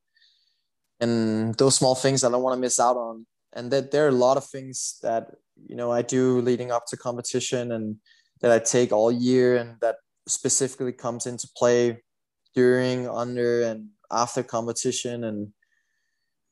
and 1.00 1.54
those 1.56 1.76
small 1.76 1.94
things 1.94 2.22
I 2.22 2.30
don't 2.30 2.42
want 2.42 2.56
to 2.56 2.60
miss 2.60 2.78
out 2.78 2.96
on. 2.96 3.26
And 3.54 3.70
that 3.72 3.90
there 3.90 4.06
are 4.06 4.10
a 4.10 4.12
lot 4.26 4.36
of 4.36 4.46
things 4.46 4.98
that 5.02 5.28
you 5.66 5.76
know 5.76 5.90
I 5.90 6.02
do 6.02 6.40
leading 6.40 6.70
up 6.70 6.86
to 6.88 6.96
competition 6.96 7.72
and 7.72 7.96
that 8.40 8.50
I 8.50 8.58
take 8.58 8.92
all 8.92 9.10
year 9.10 9.56
and 9.56 9.76
that 9.80 9.96
specifically 10.26 10.92
comes 10.92 11.26
into 11.26 11.48
play 11.56 12.02
during, 12.54 13.08
under, 13.08 13.62
and 13.62 13.88
after 14.10 14.42
competition 14.42 15.24
and 15.24 15.52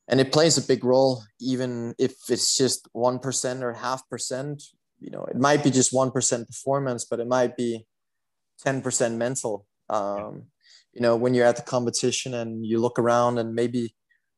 and 0.07 0.19
it 0.19 0.31
plays 0.31 0.57
a 0.57 0.67
big 0.67 0.83
role 0.83 1.23
even 1.39 1.95
if 1.97 2.13
it's 2.29 2.57
just 2.57 2.87
1% 2.93 3.61
or 3.61 3.73
half 3.73 4.07
percent. 4.09 4.63
You 4.99 5.09
know 5.09 5.23
it 5.25 5.37
might 5.37 5.63
be 5.63 5.71
just 5.71 5.93
1% 5.93 6.47
performance 6.47 7.05
but 7.05 7.19
it 7.19 7.27
might 7.27 7.57
be 7.57 7.85
10% 8.65 9.15
mental. 9.15 9.65
Um, 9.89 10.43
you 10.93 11.01
know 11.01 11.15
when 11.15 11.33
you're 11.33 11.45
at 11.45 11.55
the 11.55 11.61
competition 11.61 12.33
and 12.33 12.65
you 12.65 12.79
look 12.79 12.99
around 12.99 13.37
and 13.37 13.55
maybe 13.55 13.95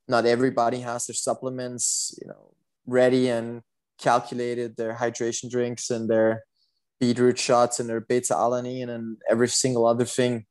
not 0.07 0.25
everybody 0.25 0.79
has 0.79 1.07
their 1.07 1.15
supplements 1.15 2.15
you 2.21 2.27
know 2.27 2.53
ready 2.85 3.29
and 3.29 3.61
calculated 3.97 4.75
their 4.75 4.93
hydration 4.93 5.49
drinks 5.49 5.89
and 5.89 6.09
their 6.09 6.43
beetroot 6.99 7.39
shots 7.39 7.79
and 7.79 7.89
their 7.89 8.01
beta 8.01 8.33
alanine 8.33 8.89
and 8.89 9.17
every 9.29 9.47
single 9.47 9.85
other 9.85 10.05
thing 10.05 10.45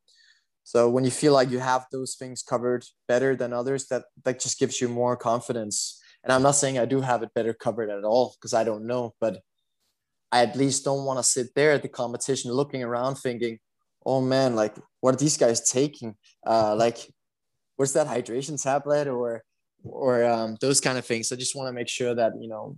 so 0.65 0.89
when 0.89 1.05
you 1.05 1.11
feel 1.11 1.33
like 1.33 1.51
you 1.51 1.59
have 1.59 1.87
those 1.91 2.15
things 2.15 2.43
covered 2.43 2.85
better 3.09 3.35
than 3.35 3.53
others 3.53 3.87
that 3.89 4.05
that 4.25 4.41
just 4.41 4.59
gives 4.59 4.81
you 4.81 4.89
more 4.89 5.17
confidence. 5.17 6.01
And 6.23 6.33
i'm 6.33 6.43
not 6.43 6.53
saying 6.53 6.79
i 6.79 6.85
do 6.85 7.01
have 7.01 7.23
it 7.23 7.35
better 7.35 7.53
covered 7.53 7.91
at 7.91 8.05
all 8.05 8.35
because 8.37 8.55
i 8.55 8.63
don't 8.63 8.87
know 8.87 9.15
but 9.21 9.41
i 10.31 10.43
at 10.43 10.57
least 10.57 10.85
don't 10.85 11.05
want 11.05 11.19
to 11.19 11.25
sit 11.25 11.49
there 11.57 11.73
at 11.73 11.83
the 11.83 11.89
competition 11.89 12.53
looking 12.53 12.83
around 12.85 13.17
thinking 13.17 13.59
oh 14.07 14.21
man 14.21 14.55
like 14.55 14.77
what 15.01 15.15
are 15.15 15.19
these 15.19 15.37
guys 15.37 15.69
taking? 15.69 16.15
Uh 16.47 16.75
like 16.85 16.99
what's 17.77 17.93
that 17.93 18.07
hydration 18.07 18.63
tablet 18.63 19.09
or 19.09 19.43
or 19.85 20.25
um, 20.25 20.57
those 20.61 20.81
kind 20.81 20.97
of 20.97 21.05
things. 21.05 21.33
I 21.33 21.37
just 21.37 21.57
want 21.57 21.69
to 21.69 21.73
make 21.73 21.89
sure 21.89 22.15
that 22.15 22.33
you 22.41 22.49
know 22.49 22.77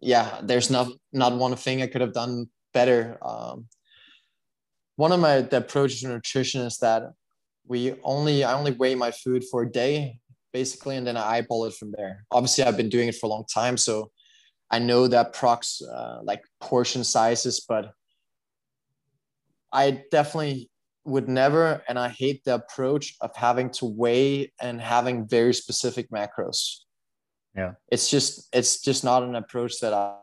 yeah 0.00 0.40
there's 0.42 0.70
not 0.70 0.88
not 1.12 1.36
one 1.36 1.56
thing 1.56 1.82
i 1.82 1.86
could 1.86 2.00
have 2.00 2.12
done 2.12 2.46
better 2.72 3.18
um 3.22 3.66
one 4.98 5.12
of 5.12 5.20
my 5.20 5.42
the 5.42 5.58
approaches 5.58 6.00
to 6.00 6.08
nutrition 6.08 6.60
is 6.62 6.78
that 6.78 7.04
we 7.64 7.94
only 8.02 8.42
I 8.42 8.52
only 8.54 8.72
weigh 8.72 8.96
my 8.96 9.12
food 9.12 9.44
for 9.48 9.62
a 9.62 9.70
day 9.70 10.18
basically, 10.52 10.96
and 10.96 11.06
then 11.06 11.16
I 11.16 11.36
eyeball 11.36 11.66
it 11.66 11.74
from 11.74 11.92
there. 11.96 12.24
Obviously, 12.32 12.64
I've 12.64 12.76
been 12.76 12.88
doing 12.88 13.06
it 13.06 13.14
for 13.14 13.26
a 13.26 13.28
long 13.28 13.44
time, 13.44 13.76
so 13.76 14.10
I 14.72 14.80
know 14.80 15.06
that 15.06 15.34
prox 15.34 15.80
uh, 15.82 16.18
like 16.24 16.42
portion 16.60 17.04
sizes, 17.04 17.60
but 17.60 17.92
I 19.72 20.02
definitely 20.10 20.68
would 21.04 21.28
never, 21.28 21.80
and 21.88 21.96
I 21.96 22.08
hate 22.08 22.42
the 22.44 22.56
approach 22.56 23.14
of 23.20 23.30
having 23.36 23.70
to 23.78 23.84
weigh 23.86 24.52
and 24.60 24.80
having 24.80 25.28
very 25.28 25.54
specific 25.54 26.10
macros. 26.10 26.78
Yeah, 27.54 27.74
it's 27.86 28.10
just 28.10 28.48
it's 28.52 28.80
just 28.80 29.04
not 29.04 29.22
an 29.22 29.36
approach 29.36 29.78
that 29.78 29.92
I 29.92 30.16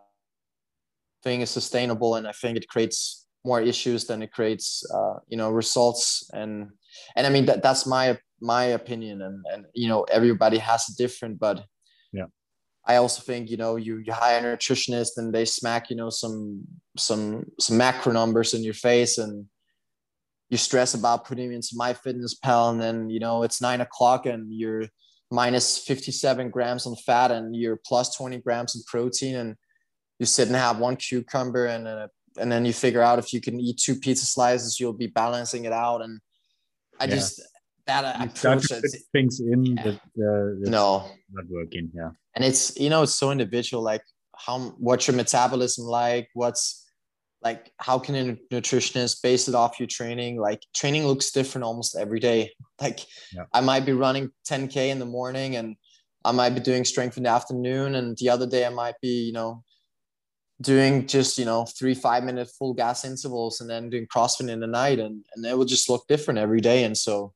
think 1.24 1.44
is 1.44 1.50
sustainable, 1.50 2.16
and 2.16 2.28
I 2.28 2.34
think 2.34 2.58
it 2.58 2.68
creates 2.68 3.25
more 3.46 3.62
issues 3.62 4.06
than 4.06 4.22
it 4.22 4.32
creates 4.32 4.84
uh, 4.94 5.16
you 5.28 5.38
know 5.38 5.52
results. 5.52 6.30
And 6.34 6.70
and 7.16 7.28
i 7.28 7.30
mean 7.30 7.46
that 7.46 7.62
that's 7.64 7.86
my 7.86 8.18
my 8.42 8.66
opinion. 8.66 9.22
And 9.22 9.46
and 9.52 9.66
you 9.74 9.88
know 9.88 10.04
everybody 10.04 10.58
has 10.58 10.90
a 10.90 10.96
different 10.96 11.40
but 11.40 11.64
yeah. 12.12 12.26
I 12.86 12.98
also 12.98 13.22
think 13.22 13.50
you 13.50 13.58
know 13.58 13.76
you 13.76 13.98
you 13.98 14.14
hire 14.14 14.54
a 14.54 14.58
nutritionist 14.58 15.18
and 15.18 15.34
they 15.34 15.46
smack 15.46 15.90
you 15.90 15.96
know 15.96 16.10
some 16.10 16.64
some 16.98 17.46
some 17.60 17.78
macro 17.78 18.12
numbers 18.12 18.54
in 18.54 18.64
your 18.64 18.74
face 18.74 19.18
and 19.18 19.46
you 20.50 20.58
stress 20.58 20.94
about 20.94 21.26
putting 21.26 21.52
into 21.52 21.70
my 21.74 21.94
fitness 21.94 22.36
pal 22.36 22.70
and 22.70 22.80
then 22.80 23.10
you 23.10 23.20
know 23.20 23.44
it's 23.44 23.62
nine 23.62 23.82
o'clock 23.82 24.26
and 24.26 24.54
you're 24.54 24.86
minus 25.32 25.80
57 25.80 26.50
grams 26.50 26.86
on 26.86 26.96
fat 26.96 27.32
and 27.32 27.56
you're 27.56 27.80
plus 27.86 28.16
20 28.16 28.38
grams 28.40 28.76
in 28.76 28.84
protein 28.88 29.36
and 29.36 29.56
you 30.20 30.26
sit 30.26 30.48
and 30.48 30.56
have 30.56 30.80
one 30.80 30.96
cucumber 30.96 31.66
and 31.66 31.88
a 31.88 32.10
and 32.38 32.52
then 32.52 32.66
you 32.66 32.74
figure 32.74 33.02
out 33.02 33.20
if 33.20 33.34
you 33.34 33.42
can 33.42 33.60
eat 33.60 33.78
two 33.78 33.96
pizza 33.96 34.26
slices, 34.26 34.80
you'll 34.80 34.94
be 34.94 35.08
balancing 35.08 35.66
it 35.66 35.74
out. 35.74 36.02
And 36.02 36.20
I 37.00 37.06
yeah. 37.06 37.16
just 37.16 37.42
that 37.88 38.20
you 38.20 38.26
approach 38.26 38.66
things 39.12 39.40
in 39.40 39.66
yeah. 39.66 39.84
that, 39.84 39.96
uh, 39.96 40.70
no 40.70 41.10
not 41.32 41.46
working. 41.50 41.92
Yeah, 41.94 42.12
and 42.36 42.44
it's 42.44 42.78
you 42.80 42.90
know 42.90 43.04
it's 43.04 43.14
so 43.14 43.32
individual. 43.32 43.84
Like 43.84 44.04
how 44.36 44.60
what's 44.78 45.08
your 45.08 45.16
metabolism 45.16 45.86
like? 45.86 46.30
What's 46.34 46.84
like 47.42 47.72
how 47.78 48.00
can 48.00 48.16
a 48.16 48.38
nutritionist 48.54 49.22
base 49.22 49.48
it 49.48 49.56
off 49.56 49.80
your 49.80 49.88
training? 49.88 50.40
Like 50.40 50.62
training 50.74 51.06
looks 51.06 51.32
different 51.32 51.64
almost 51.66 51.96
every 51.96 52.20
day. 52.20 52.52
Like 52.82 53.00
yeah. 53.34 53.46
I 53.54 53.62
might 53.62 53.86
be 53.86 53.94
running 53.94 54.32
10k 54.50 54.90
in 54.90 55.00
the 55.00 55.06
morning 55.06 55.56
and 55.56 55.78
I 56.26 56.34
might 56.34 56.50
be 56.50 56.60
doing 56.60 56.84
strength 56.84 57.16
in 57.16 57.24
the 57.24 57.30
afternoon, 57.30 57.96
and 57.96 58.18
the 58.18 58.30
other 58.30 58.46
day 58.46 58.66
I 58.66 58.70
might 58.70 58.96
be 59.02 59.24
you 59.24 59.32
know 59.32 59.64
doing 60.66 61.08
just 61.08 61.38
you 61.38 61.46
know 61.46 61.66
three 61.66 61.94
five 61.94 62.24
minute 62.24 62.50
full 62.58 62.74
gas 62.74 63.06
intervals 63.06 63.62
and 63.62 63.70
then 63.70 63.90
doing 63.90 64.08
crossfit 64.08 64.50
in 64.50 64.60
the 64.60 64.68
night 64.68 65.00
and 65.00 65.24
and 65.34 65.46
it 65.46 65.58
will 65.58 65.66
just 65.66 65.90
look 65.90 66.06
different 66.08 66.40
every 66.40 66.62
day. 66.62 66.84
And 66.84 66.98
so 66.98 67.34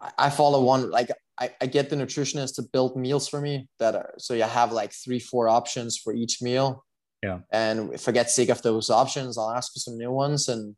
i, 0.00 0.26
I 0.26 0.30
follow 0.30 0.62
one 0.62 0.90
like 0.90 1.10
I, 1.38 1.50
I 1.60 1.66
get 1.66 1.90
the 1.90 1.96
nutritionist 1.96 2.54
to 2.54 2.62
build 2.62 2.96
meals 2.96 3.28
for 3.28 3.40
me 3.40 3.68
that 3.78 3.94
are 3.94 4.14
so 4.18 4.32
you 4.34 4.44
have 4.44 4.72
like 4.72 4.92
three 4.92 5.18
four 5.20 5.48
options 5.48 5.98
for 5.98 6.14
each 6.14 6.40
meal. 6.40 6.84
Yeah. 7.22 7.40
And 7.50 7.92
if 7.92 8.08
i 8.08 8.12
get 8.12 8.30
sick 8.30 8.48
of 8.50 8.62
those 8.62 8.88
options 8.90 9.36
i'll 9.36 9.50
ask 9.50 9.72
for 9.72 9.80
some 9.80 9.98
new 9.98 10.12
ones. 10.12 10.48
And 10.48 10.76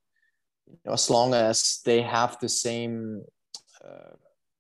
you 0.67 0.79
know, 0.85 0.93
as 0.93 1.11
long 1.11 1.35
as 1.35 1.81
they 1.85 2.03
have 2.03 2.39
the 2.41 2.49
same 2.49 3.25
uh, 3.85 4.15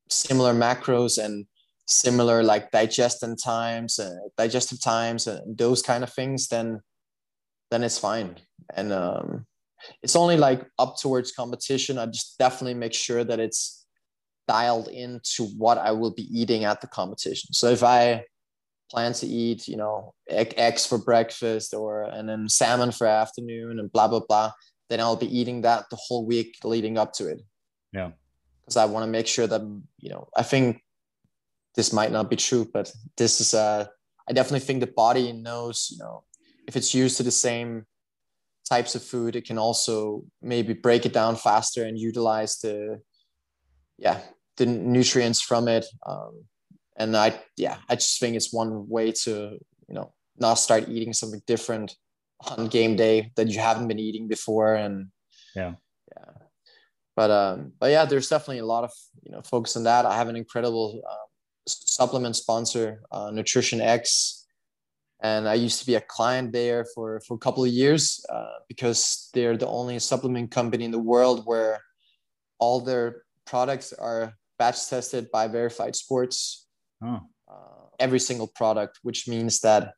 similar 0.08 0.54
macros 0.54 1.22
and 1.22 1.46
similar 1.88 2.42
like 2.42 2.70
digestion 2.70 3.34
times 3.34 3.98
and 3.98 4.30
digestive 4.36 4.80
times 4.80 5.26
and 5.26 5.56
those 5.56 5.80
kind 5.80 6.04
of 6.04 6.12
things 6.12 6.48
then 6.48 6.80
then 7.70 7.82
it's 7.82 7.98
fine. 7.98 8.36
And 8.74 8.92
um 8.92 9.46
it's 10.02 10.16
only 10.16 10.36
like 10.36 10.66
up 10.78 10.96
towards 10.98 11.32
competition. 11.32 11.98
I 11.98 12.06
just 12.06 12.38
definitely 12.38 12.74
make 12.74 12.94
sure 12.94 13.24
that 13.24 13.40
it's 13.40 13.86
dialed 14.46 14.88
into 14.88 15.44
what 15.58 15.76
i 15.76 15.92
will 15.92 16.10
be 16.10 16.26
eating 16.32 16.64
at 16.64 16.80
the 16.80 16.86
competition. 16.86 17.52
So 17.52 17.68
if 17.70 17.82
i 17.82 18.24
plan 18.90 19.12
to 19.12 19.26
eat 19.26 19.68
you 19.68 19.76
know 19.76 20.14
eggs 20.30 20.86
for 20.86 20.96
breakfast 20.96 21.74
or 21.74 22.04
and 22.04 22.26
then 22.26 22.48
salmon 22.48 22.90
for 22.90 23.06
afternoon 23.06 23.78
and 23.78 23.92
blah 23.92 24.08
blah 24.08 24.22
blah 24.26 24.50
then 24.88 24.98
i'll 24.98 25.14
be 25.14 25.38
eating 25.38 25.60
that 25.60 25.84
the 25.90 25.96
whole 25.96 26.24
week 26.24 26.56
leading 26.64 26.96
up 26.96 27.12
to 27.12 27.28
it. 27.28 27.42
Yeah. 27.92 28.12
Because 28.62 28.76
i 28.78 28.86
want 28.86 29.04
to 29.04 29.10
make 29.10 29.26
sure 29.26 29.46
that 29.46 29.60
you 29.98 30.10
know 30.10 30.28
i 30.36 30.42
think 30.42 30.82
this 31.78 31.92
might 31.92 32.10
not 32.10 32.28
be 32.28 32.34
true, 32.34 32.68
but 32.74 32.92
this 33.16 33.40
is 33.40 33.54
a. 33.54 33.88
I 34.28 34.32
definitely 34.32 34.66
think 34.66 34.80
the 34.80 34.88
body 34.88 35.32
knows, 35.32 35.88
you 35.92 35.98
know, 35.98 36.24
if 36.66 36.74
it's 36.76 36.92
used 36.92 37.16
to 37.18 37.22
the 37.22 37.30
same 37.30 37.86
types 38.68 38.96
of 38.96 39.02
food, 39.04 39.36
it 39.36 39.46
can 39.46 39.58
also 39.58 40.24
maybe 40.42 40.72
break 40.72 41.06
it 41.06 41.12
down 41.12 41.36
faster 41.36 41.84
and 41.84 41.96
utilize 41.96 42.58
the, 42.58 43.00
yeah, 43.96 44.18
the 44.56 44.66
nutrients 44.66 45.40
from 45.40 45.68
it. 45.68 45.86
Um, 46.04 46.46
and 46.96 47.16
I, 47.16 47.40
yeah, 47.56 47.76
I 47.88 47.94
just 47.94 48.18
think 48.18 48.34
it's 48.34 48.52
one 48.52 48.88
way 48.88 49.12
to, 49.22 49.56
you 49.88 49.94
know, 49.94 50.12
not 50.36 50.54
start 50.54 50.88
eating 50.88 51.12
something 51.12 51.42
different 51.46 51.94
on 52.48 52.66
game 52.66 52.96
day 52.96 53.30
that 53.36 53.46
you 53.46 53.60
haven't 53.60 53.86
been 53.86 54.00
eating 54.00 54.26
before. 54.26 54.74
And 54.74 55.06
yeah, 55.54 55.74
yeah, 56.10 56.32
but 57.14 57.30
um, 57.30 57.72
but 57.78 57.92
yeah, 57.92 58.04
there's 58.04 58.28
definitely 58.28 58.58
a 58.58 58.66
lot 58.66 58.82
of 58.82 58.92
you 59.22 59.30
know 59.30 59.42
focus 59.42 59.76
on 59.76 59.84
that. 59.84 60.04
I 60.06 60.16
have 60.16 60.28
an 60.28 60.36
incredible 60.36 61.00
um, 61.08 61.27
supplement 61.68 62.36
sponsor, 62.36 63.02
uh, 63.10 63.30
Nutrition 63.30 63.80
X, 63.80 64.46
and 65.20 65.48
I 65.48 65.54
used 65.54 65.80
to 65.80 65.86
be 65.86 65.96
a 65.96 66.00
client 66.00 66.52
there 66.52 66.84
for 66.94 67.20
for 67.26 67.34
a 67.34 67.38
couple 67.38 67.64
of 67.64 67.70
years 67.70 68.24
uh, 68.32 68.58
because 68.68 69.30
they're 69.34 69.56
the 69.56 69.66
only 69.66 69.98
supplement 69.98 70.50
company 70.50 70.84
in 70.84 70.90
the 70.90 70.98
world 70.98 71.42
where 71.44 71.80
all 72.58 72.80
their 72.80 73.22
products 73.44 73.92
are 73.92 74.34
batch 74.58 74.88
tested 74.88 75.30
by 75.30 75.48
Verified 75.48 75.96
Sports. 75.96 76.66
Oh. 77.02 77.20
Uh, 77.50 77.86
every 77.98 78.20
single 78.20 78.48
product, 78.48 78.98
which 79.02 79.26
means 79.26 79.60
that 79.60 79.94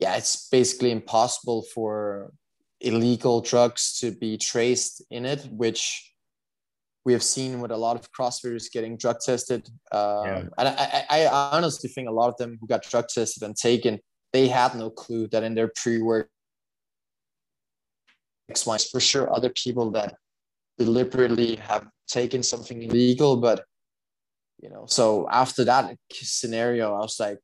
yeah, 0.00 0.16
it's 0.16 0.48
basically 0.48 0.90
impossible 0.90 1.62
for 1.74 2.32
illegal 2.80 3.40
drugs 3.40 3.98
to 4.00 4.10
be 4.10 4.38
traced 4.38 5.02
in 5.10 5.26
it, 5.26 5.46
which 5.50 6.14
we 7.04 7.12
have 7.12 7.22
seen 7.22 7.60
with 7.60 7.70
a 7.70 7.76
lot 7.76 7.96
of 7.96 8.10
CrossFitters 8.12 8.70
getting 8.70 8.96
drug 8.96 9.20
tested. 9.24 9.68
Um, 9.90 10.26
yeah. 10.26 10.42
And 10.58 10.68
I, 10.68 11.04
I, 11.08 11.24
I, 11.24 11.56
honestly 11.56 11.88
think 11.88 12.08
a 12.08 12.12
lot 12.12 12.28
of 12.28 12.36
them 12.36 12.58
who 12.60 12.66
got 12.66 12.82
drug 12.82 13.08
tested 13.08 13.42
and 13.42 13.56
taken, 13.56 14.00
they 14.32 14.48
had 14.48 14.74
no 14.74 14.90
clue 14.90 15.26
that 15.28 15.42
in 15.42 15.54
their 15.54 15.72
pre-work 15.76 16.28
XY 18.50 18.90
for 18.90 19.00
sure 19.00 19.34
other 19.34 19.50
people 19.50 19.90
that 19.92 20.14
deliberately 20.78 21.56
have 21.56 21.86
taken 22.08 22.42
something 22.42 22.82
illegal, 22.82 23.36
but 23.36 23.64
you 24.62 24.68
know, 24.68 24.84
so 24.86 25.26
after 25.30 25.64
that 25.64 25.96
scenario, 26.12 26.94
I 26.94 26.98
was 26.98 27.18
like, 27.18 27.38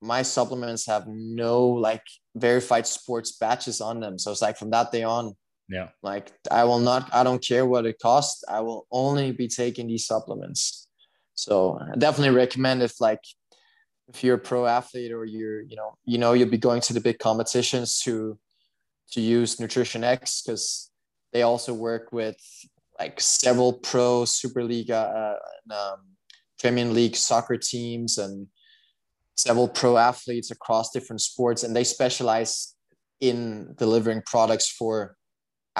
my 0.00 0.22
supplements 0.22 0.86
have 0.86 1.06
no 1.08 1.66
like 1.66 2.04
verified 2.36 2.86
sports 2.86 3.32
batches 3.32 3.80
on 3.80 3.98
them. 3.98 4.18
So 4.18 4.30
it's 4.30 4.42
like 4.42 4.56
from 4.56 4.70
that 4.70 4.92
day 4.92 5.02
on, 5.02 5.34
yeah. 5.68 5.88
Like 6.02 6.32
I 6.50 6.64
will 6.64 6.78
not, 6.78 7.10
I 7.12 7.22
don't 7.22 7.44
care 7.44 7.66
what 7.66 7.86
it 7.86 7.98
costs. 8.00 8.42
I 8.48 8.60
will 8.60 8.86
only 8.90 9.32
be 9.32 9.48
taking 9.48 9.86
these 9.86 10.06
supplements. 10.06 10.88
So 11.34 11.78
I 11.80 11.96
definitely 11.96 12.34
recommend 12.34 12.82
if 12.82 13.00
like 13.00 13.20
if 14.08 14.24
you're 14.24 14.36
a 14.36 14.38
pro 14.38 14.66
athlete 14.66 15.12
or 15.12 15.24
you're 15.24 15.60
you 15.62 15.76
know 15.76 15.94
you 16.04 16.18
know 16.18 16.32
you'll 16.32 16.48
be 16.48 16.58
going 16.58 16.80
to 16.82 16.92
the 16.92 17.00
big 17.00 17.18
competitions 17.18 18.00
to 18.00 18.38
to 19.12 19.20
use 19.20 19.60
Nutrition 19.60 20.02
X 20.02 20.42
because 20.42 20.90
they 21.32 21.42
also 21.42 21.72
work 21.74 22.12
with 22.12 22.38
like 22.98 23.20
several 23.20 23.74
pro 23.74 24.22
Superliga 24.22 25.14
uh, 25.14 25.36
and, 25.64 25.72
um, 25.72 26.00
Premier 26.58 26.86
League 26.86 27.14
soccer 27.14 27.56
teams 27.56 28.18
and 28.18 28.48
several 29.36 29.68
pro 29.68 29.96
athletes 29.96 30.50
across 30.50 30.90
different 30.90 31.20
sports, 31.20 31.62
and 31.62 31.76
they 31.76 31.84
specialize 31.84 32.74
in 33.20 33.74
delivering 33.78 34.22
products 34.26 34.68
for 34.68 35.17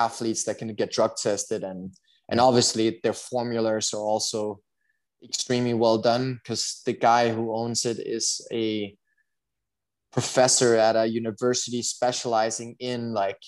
athletes 0.07 0.45
that 0.45 0.59
can 0.59 0.75
get 0.75 0.93
drug 0.93 1.13
tested 1.17 1.63
and 1.65 1.93
and 2.29 2.41
obviously 2.41 3.01
their 3.03 3.15
formulas 3.15 3.95
are 3.95 4.01
also 4.01 4.61
extremely 5.25 5.75
well 5.75 5.99
done 5.99 6.35
because 6.35 6.83
the 6.87 6.93
guy 6.93 7.31
who 7.31 7.55
owns 7.55 7.85
it 7.85 7.99
is 7.99 8.47
a 8.53 8.95
professor 10.13 10.77
at 10.77 10.97
a 10.97 11.07
university 11.07 11.83
specializing 11.83 12.77
in 12.79 13.13
like 13.13 13.39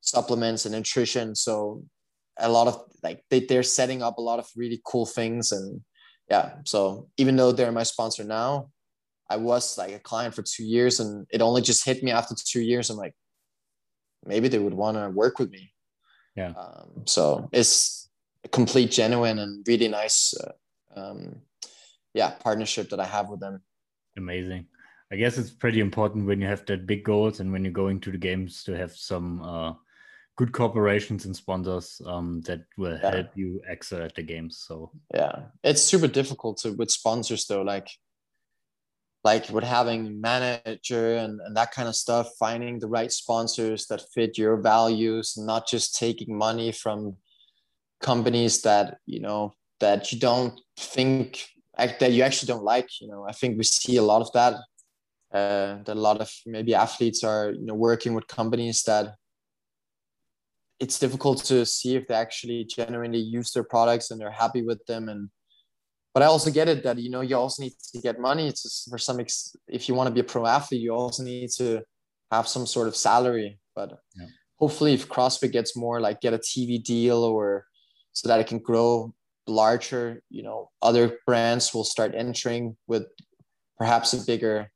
supplements 0.00 0.66
and 0.66 0.74
nutrition. 0.74 1.34
So 1.34 1.84
a 2.38 2.48
lot 2.48 2.66
of 2.66 2.82
like 3.02 3.24
they, 3.30 3.40
they're 3.40 3.62
setting 3.62 4.02
up 4.02 4.18
a 4.18 4.22
lot 4.22 4.38
of 4.38 4.48
really 4.56 4.80
cool 4.84 5.06
things 5.06 5.52
and 5.52 5.80
yeah. 6.30 6.54
So 6.64 7.08
even 7.18 7.36
though 7.36 7.52
they're 7.52 7.72
my 7.72 7.82
sponsor 7.82 8.24
now 8.24 8.70
i 9.30 9.36
was 9.36 9.78
like 9.78 9.92
a 9.92 9.98
client 9.98 10.34
for 10.34 10.42
two 10.42 10.64
years 10.64 11.00
and 11.00 11.26
it 11.30 11.40
only 11.40 11.62
just 11.62 11.84
hit 11.84 12.02
me 12.02 12.10
after 12.10 12.34
two 12.34 12.60
years. 12.60 12.90
I'm 12.90 12.96
like 12.96 13.14
maybe 14.24 14.48
they 14.48 14.58
would 14.58 14.74
want 14.74 14.96
to 14.96 15.10
work 15.10 15.38
with 15.38 15.50
me 15.50 15.73
yeah. 16.36 16.52
Um, 16.56 17.02
so 17.06 17.48
it's 17.52 18.08
a 18.44 18.48
complete 18.48 18.90
genuine 18.90 19.38
and 19.38 19.66
really 19.66 19.88
nice 19.88 20.34
uh, 20.34 21.00
um, 21.00 21.40
yeah 22.12 22.30
partnership 22.30 22.90
that 22.90 23.00
i 23.00 23.04
have 23.04 23.28
with 23.28 23.40
them. 23.40 23.62
Amazing. 24.16 24.66
I 25.12 25.16
guess 25.16 25.38
it's 25.38 25.50
pretty 25.50 25.80
important 25.80 26.26
when 26.26 26.40
you 26.40 26.46
have 26.46 26.64
that 26.66 26.86
big 26.86 27.04
goals 27.04 27.40
and 27.40 27.52
when 27.52 27.64
you're 27.64 27.72
going 27.72 28.00
to 28.00 28.10
the 28.10 28.18
games 28.18 28.64
to 28.64 28.76
have 28.76 28.92
some 28.92 29.42
uh, 29.42 29.72
good 30.36 30.52
corporations 30.52 31.24
and 31.26 31.36
sponsors 31.36 32.00
um, 32.06 32.40
that 32.42 32.62
will 32.76 32.98
yeah. 33.00 33.10
help 33.10 33.26
you 33.34 33.60
excel 33.68 34.02
at 34.02 34.14
the 34.14 34.22
games 34.22 34.64
so. 34.66 34.90
Yeah. 35.12 35.42
It's 35.62 35.82
super 35.82 36.08
difficult 36.08 36.58
to 36.58 36.72
with 36.72 36.90
sponsors 36.90 37.46
though 37.46 37.62
like 37.62 37.88
like 39.24 39.48
with 39.48 39.64
having 39.64 40.20
manager 40.20 41.16
and, 41.16 41.40
and 41.40 41.56
that 41.56 41.72
kind 41.72 41.88
of 41.88 41.96
stuff 41.96 42.28
finding 42.38 42.78
the 42.78 42.86
right 42.86 43.10
sponsors 43.10 43.86
that 43.86 44.02
fit 44.14 44.36
your 44.36 44.58
values 44.58 45.34
not 45.38 45.66
just 45.66 45.96
taking 45.98 46.36
money 46.36 46.70
from 46.70 47.16
companies 48.02 48.60
that 48.62 48.98
you 49.06 49.20
know 49.20 49.54
that 49.80 50.12
you 50.12 50.18
don't 50.18 50.60
think 50.76 51.48
that 51.76 52.12
you 52.12 52.22
actually 52.22 52.46
don't 52.46 52.62
like 52.62 52.88
you 53.00 53.08
know. 53.08 53.26
I 53.28 53.32
think 53.32 53.58
we 53.58 53.64
see 53.64 53.96
a 53.96 54.02
lot 54.02 54.22
of 54.22 54.30
that 54.32 54.54
uh, 55.32 55.82
that 55.84 55.96
a 55.96 56.04
lot 56.08 56.20
of 56.20 56.30
maybe 56.46 56.74
athletes 56.74 57.24
are 57.24 57.50
you 57.50 57.66
know 57.66 57.74
working 57.74 58.14
with 58.14 58.26
companies 58.28 58.82
that 58.84 59.14
it's 60.80 60.98
difficult 60.98 61.38
to 61.44 61.64
see 61.64 61.96
if 61.96 62.06
they 62.06 62.14
actually 62.14 62.64
genuinely 62.64 63.18
use 63.18 63.52
their 63.52 63.64
products 63.64 64.10
and 64.10 64.20
they're 64.20 64.30
happy 64.30 64.62
with 64.62 64.84
them 64.86 65.08
and 65.08 65.30
but 66.14 66.22
I 66.22 66.26
also 66.26 66.50
get 66.50 66.68
it 66.68 66.84
that 66.84 66.96
you 66.98 67.10
know 67.10 67.22
you 67.22 67.36
also 67.36 67.64
need 67.64 67.74
to 67.92 68.00
get 68.00 68.20
money. 68.20 68.46
It's 68.46 68.86
for 68.88 68.98
some 68.98 69.18
ex- 69.18 69.56
if 69.66 69.88
you 69.88 69.94
want 69.96 70.06
to 70.06 70.14
be 70.14 70.20
a 70.20 70.24
pro 70.24 70.46
athlete, 70.46 70.80
you 70.80 70.94
also 70.94 71.24
need 71.24 71.50
to 71.56 71.82
have 72.30 72.46
some 72.46 72.66
sort 72.66 72.86
of 72.86 72.94
salary. 72.94 73.58
But 73.74 73.98
yeah. 74.16 74.26
hopefully, 74.56 74.94
if 74.94 75.08
CrossFit 75.08 75.50
gets 75.50 75.76
more 75.76 76.00
like 76.00 76.20
get 76.20 76.32
a 76.32 76.38
TV 76.38 76.82
deal 76.82 77.24
or 77.24 77.66
so 78.12 78.28
that 78.28 78.38
it 78.38 78.46
can 78.46 78.60
grow 78.60 79.12
larger, 79.48 80.22
you 80.30 80.44
know, 80.44 80.70
other 80.80 81.18
brands 81.26 81.74
will 81.74 81.84
start 81.84 82.14
entering 82.14 82.76
with 82.86 83.06
perhaps 83.76 84.12
a 84.12 84.24
bigger, 84.24 84.70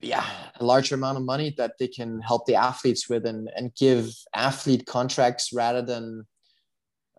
yeah, 0.00 0.24
a 0.60 0.64
larger 0.64 0.94
amount 0.94 1.18
of 1.18 1.24
money 1.24 1.52
that 1.58 1.72
they 1.80 1.88
can 1.88 2.20
help 2.20 2.46
the 2.46 2.54
athletes 2.54 3.08
with 3.08 3.26
and 3.26 3.50
and 3.56 3.74
give 3.74 4.12
athlete 4.36 4.86
contracts 4.86 5.52
rather 5.52 5.82
than 5.82 6.24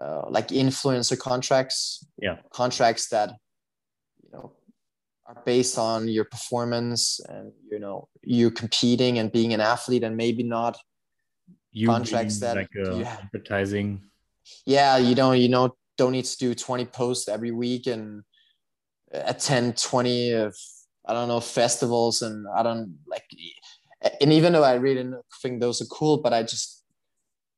uh, 0.02 0.24
like 0.30 0.50
influencer 0.50 1.18
contracts 1.18 2.06
yeah 2.22 2.38
contracts 2.52 3.10
that 3.10 3.30
you 4.24 4.30
know 4.32 4.52
are 5.26 5.42
based 5.46 5.78
on 5.78 6.08
your 6.08 6.26
performance 6.26 7.20
and 7.30 7.52
you 7.72 7.80
know 7.80 8.08
you 8.22 8.52
competing 8.52 9.20
and 9.20 9.32
being 9.32 9.54
an 9.54 9.62
athlete 9.62 10.04
and 10.04 10.18
maybe 10.18 10.44
not 10.44 10.78
you 11.72 11.88
contracts 11.88 12.40
that 12.40 12.58
like 12.58 12.70
yeah. 12.74 13.18
advertising 13.24 14.02
yeah 14.66 14.98
you 14.98 15.16
don't 15.16 15.40
you 15.40 15.50
know 15.50 15.76
don't 15.98 16.12
need 16.12 16.26
to 16.26 16.38
do 16.38 16.54
20 16.54 16.86
posts 16.86 17.28
every 17.28 17.52
week 17.52 17.88
and 17.88 18.24
attend 19.12 19.78
20 19.78 20.32
of 20.32 20.56
i 21.06 21.14
don't 21.14 21.28
know 21.28 21.40
festivals 21.40 22.22
and 22.22 22.46
i 22.56 22.62
don't 22.62 22.98
like 23.08 23.24
and 24.22 24.34
even 24.34 24.54
though 24.54 24.64
i 24.64 24.74
really 24.74 25.10
think 25.42 25.60
those 25.60 25.82
are 25.82 25.86
cool 25.86 26.18
but 26.18 26.34
i 26.34 26.44
just 26.44 26.75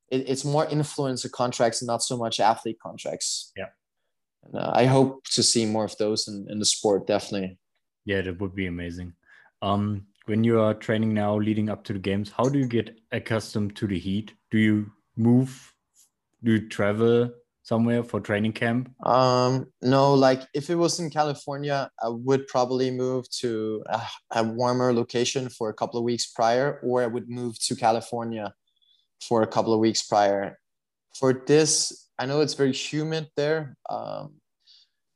it, 0.10 0.30
it's 0.30 0.46
more 0.46 0.66
influencer 0.68 1.32
contracts 1.32 1.82
and 1.82 1.88
not 1.88 2.04
so 2.04 2.18
much 2.18 2.40
athlete 2.40 2.80
contracts. 2.82 3.52
Yeah. 3.56 3.68
And, 4.44 4.56
uh, 4.56 4.72
I 4.74 4.86
hope 4.86 5.26
to 5.32 5.44
see 5.44 5.66
more 5.66 5.86
of 5.86 5.98
those 5.98 6.28
in, 6.28 6.48
in 6.50 6.60
the 6.60 6.66
sport, 6.66 7.08
definitely. 7.08 7.58
Yeah, 8.06 8.22
that 8.22 8.40
would 8.40 8.56
be 8.56 8.68
amazing. 8.68 9.14
Um, 9.62 10.06
when 10.26 10.44
you 10.44 10.60
are 10.60 10.74
training 10.74 11.14
now 11.14 11.38
leading 11.38 11.70
up 11.70 11.84
to 11.86 11.94
the 11.94 12.00
games, 12.00 12.32
how 12.36 12.50
do 12.50 12.60
you 12.60 12.68
get 12.68 12.98
accustomed 13.12 13.76
to 13.78 13.88
the 13.88 13.98
heat? 13.98 14.34
Do 14.52 14.58
you 14.58 14.92
move? 15.16 15.74
Do 16.44 16.54
you 16.54 16.70
travel 16.70 17.32
somewhere 17.64 18.04
for 18.04 18.22
training 18.22 18.54
camp? 18.54 18.90
Um, 19.06 19.68
no, 19.82 20.14
like 20.14 20.44
if 20.54 20.70
it 20.70 20.76
was 20.76 21.00
in 21.00 21.10
California, 21.10 21.90
I 22.02 22.08
would 22.10 22.48
probably 22.48 22.92
move 22.92 23.30
to 23.42 23.84
a, 23.88 24.02
a 24.32 24.44
warmer 24.44 24.94
location 24.94 25.50
for 25.50 25.70
a 25.70 25.74
couple 25.74 25.98
of 25.98 26.06
weeks 26.06 26.28
prior, 26.28 26.80
or 26.84 27.04
I 27.04 27.08
would 27.08 27.30
move 27.30 27.60
to 27.60 27.76
California 27.76 28.54
for 29.22 29.42
a 29.42 29.48
couple 29.48 29.74
of 29.74 29.80
weeks 29.80 30.04
prior. 30.04 30.58
For 31.18 31.44
this, 31.46 32.08
I 32.20 32.26
know 32.26 32.42
it's 32.42 32.54
very 32.54 32.74
humid 32.74 33.28
there, 33.36 33.76
um, 33.90 34.36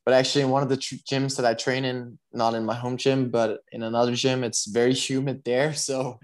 but 0.05 0.13
actually 0.13 0.43
in 0.43 0.49
one 0.49 0.63
of 0.63 0.69
the 0.69 0.77
tr- 0.77 0.95
gyms 1.09 1.37
that 1.37 1.45
I 1.45 1.53
train 1.53 1.85
in, 1.85 2.17
not 2.33 2.53
in 2.53 2.65
my 2.65 2.75
home 2.75 2.97
gym, 2.97 3.29
but 3.29 3.59
in 3.71 3.83
another 3.83 4.15
gym, 4.15 4.43
it's 4.43 4.65
very 4.65 4.93
humid 4.93 5.43
there. 5.45 5.73
So 5.87 6.19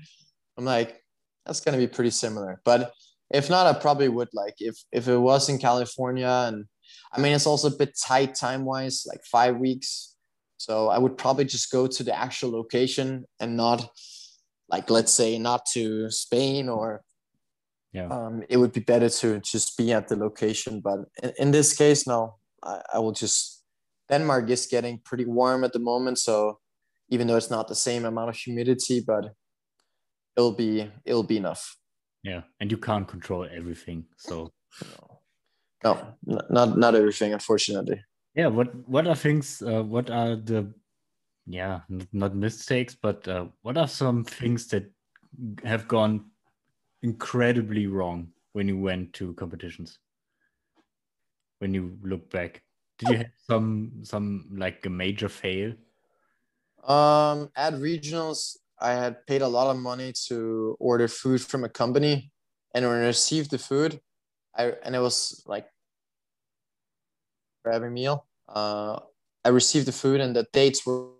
I'm 0.58 0.66
like, 0.66 1.04
that's 1.46 1.62
gonna 1.62 1.78
be 1.78 1.88
pretty 1.88 2.10
similar. 2.10 2.62
But 2.66 2.94
if 3.32 3.50
not, 3.50 3.68
I 3.68 3.80
probably 3.80 4.10
would 4.10 4.30
like 4.34 4.56
if 4.60 4.76
if 4.92 5.08
it 5.08 5.18
was 5.18 5.50
in 5.50 5.58
California, 5.58 6.46
and 6.48 6.66
I 7.12 7.20
mean 7.20 7.34
it's 7.34 7.46
also 7.46 7.68
a 7.68 7.78
bit 7.78 7.98
tight 7.98 8.36
time 8.36 8.66
wise, 8.66 9.06
like 9.08 9.24
five 9.24 9.58
weeks. 9.58 10.16
So 10.58 10.88
I 10.90 10.98
would 10.98 11.18
probably 11.18 11.46
just 11.46 11.72
go 11.72 11.88
to 11.88 12.04
the 12.04 12.18
actual 12.18 12.52
location 12.52 13.26
and 13.40 13.56
not 13.56 13.88
like 14.70 14.90
let's 14.90 15.14
say 15.14 15.38
not 15.38 15.66
to 15.74 16.10
Spain 16.10 16.68
or 16.68 17.04
yeah. 17.94 18.08
Um, 18.08 18.44
it 18.50 18.58
would 18.58 18.74
be 18.74 18.82
better 18.82 19.10
to 19.10 19.40
just 19.40 19.78
be 19.78 19.92
at 19.94 20.08
the 20.08 20.16
location 20.16 20.82
but 20.82 21.00
in, 21.24 21.34
in 21.40 21.52
this 21.52 21.76
case 21.76 22.08
no. 22.08 22.36
I, 22.64 22.82
I, 22.96 23.00
will 23.00 23.12
just 23.12 23.64
denmark 24.10 24.50
is 24.50 24.66
getting 24.66 25.00
pretty 25.00 25.26
warm 25.26 25.64
at 25.64 25.74
the 25.74 25.80
moment 25.80 26.18
so 26.20 26.60
even 27.10 27.28
though 27.28 27.38
it's 27.38 27.52
not 27.52 27.68
the 27.68 27.76
same 27.76 28.06
amount 28.06 28.30
of 28.30 28.36
humidity 28.36 29.04
but 29.06 29.34
it'll 30.36 30.54
be 30.54 30.90
it'll 31.06 31.24
be 31.24 31.38
enough. 31.38 31.78
Yeah 32.24 32.42
and 32.60 32.72
you 32.72 32.78
can't 32.78 33.08
control 33.08 33.48
everything 33.52 34.06
so. 34.18 34.52
No, 34.84 35.20
no 35.84 36.42
not 36.50 36.78
not 36.78 36.96
everything 36.96 37.34
unfortunately. 37.34 38.04
Yeah 38.36 38.48
what 38.48 38.68
what 38.88 39.08
are 39.08 39.16
things 39.16 39.62
uh, 39.62 39.84
what 39.84 40.10
are 40.10 40.36
the 40.36 40.74
yeah 41.46 41.82
not 42.12 42.36
mistakes 42.36 42.96
but 43.02 43.28
uh, 43.28 43.46
what 43.62 43.78
are 43.78 43.88
some 43.88 44.24
things 44.24 44.68
that 44.68 44.92
have 45.64 45.88
gone 45.88 46.26
incredibly 47.04 47.88
wrong 47.88 48.30
when 48.54 48.68
you 48.68 48.78
went 48.78 49.14
to 49.14 49.34
competitions? 49.34 50.00
When 51.60 51.74
you 51.74 51.98
look 52.04 52.30
back, 52.30 52.62
did 53.00 53.10
you 53.10 53.18
have 53.18 53.34
some 53.50 53.92
some 54.04 54.48
like 54.56 54.86
a 54.86 54.90
major 54.90 55.30
fail? 55.30 55.74
Um, 56.84 57.50
at 57.56 57.74
regionals, 57.74 58.58
I 58.80 58.92
had 58.92 59.26
paid 59.26 59.42
a 59.42 59.48
lot 59.48 59.70
of 59.70 59.82
money 59.82 60.14
to 60.28 60.78
order 60.80 61.08
food 61.08 61.42
from 61.42 61.64
a 61.64 61.70
company, 61.70 62.32
and 62.74 62.86
when 62.86 63.02
I 63.02 63.08
received 63.08 63.52
the 63.52 63.58
food, 63.58 64.00
I 64.56 64.74
and 64.84 64.96
it 64.96 65.00
was 65.00 65.44
like 65.46 65.68
for 67.64 67.72
every 67.72 67.90
meal. 67.90 68.26
Uh, 68.48 69.00
I 69.44 69.50
received 69.50 69.88
the 69.88 69.92
food, 69.92 70.22
and 70.22 70.36
the 70.36 70.46
dates 70.54 70.86
were 70.86 71.17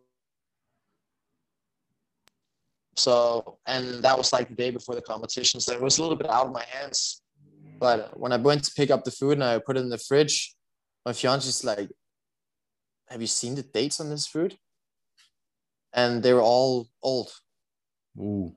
so, 2.98 3.60
and 3.66 4.04
that 4.04 4.18
was 4.18 4.34
like 4.34 4.50
the 4.50 4.56
day 4.56 4.72
before 4.72 4.96
the 4.96 5.02
competition. 5.02 5.60
So 5.60 5.74
it 5.74 5.82
was 5.82 5.98
a 5.98 6.02
little 6.02 6.18
bit 6.18 6.30
out 6.30 6.48
of 6.48 6.52
my 6.52 6.64
hands. 6.64 7.22
But 7.80 8.20
when 8.20 8.32
I 8.32 8.38
went 8.38 8.64
to 8.64 8.72
pick 8.76 8.90
up 8.90 9.04
the 9.04 9.12
food 9.12 9.34
and 9.34 9.44
I 9.44 9.60
put 9.60 9.78
it 9.78 9.82
in 9.82 9.90
the 9.90 10.00
fridge, 10.00 10.56
my 11.06 11.14
fiance's 11.14 11.64
like, 11.64 11.90
Have 13.10 13.22
you 13.22 13.28
seen 13.28 13.56
the 13.56 13.64
dates 13.64 14.00
on 14.02 14.10
this 14.10 14.28
food? 14.28 14.58
And 15.94 16.24
they 16.24 16.34
were 16.34 16.42
all 16.42 16.88
old. 17.04 17.32
Ooh. 18.20 18.54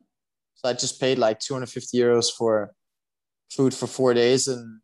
So 0.54 0.68
I 0.68 0.72
just 0.72 1.00
paid 1.00 1.18
like 1.18 1.38
250 1.38 1.96
euros 1.98 2.30
for 2.36 2.72
food 3.50 3.74
for 3.74 3.86
four 3.86 4.14
days. 4.14 4.48
And 4.48 4.80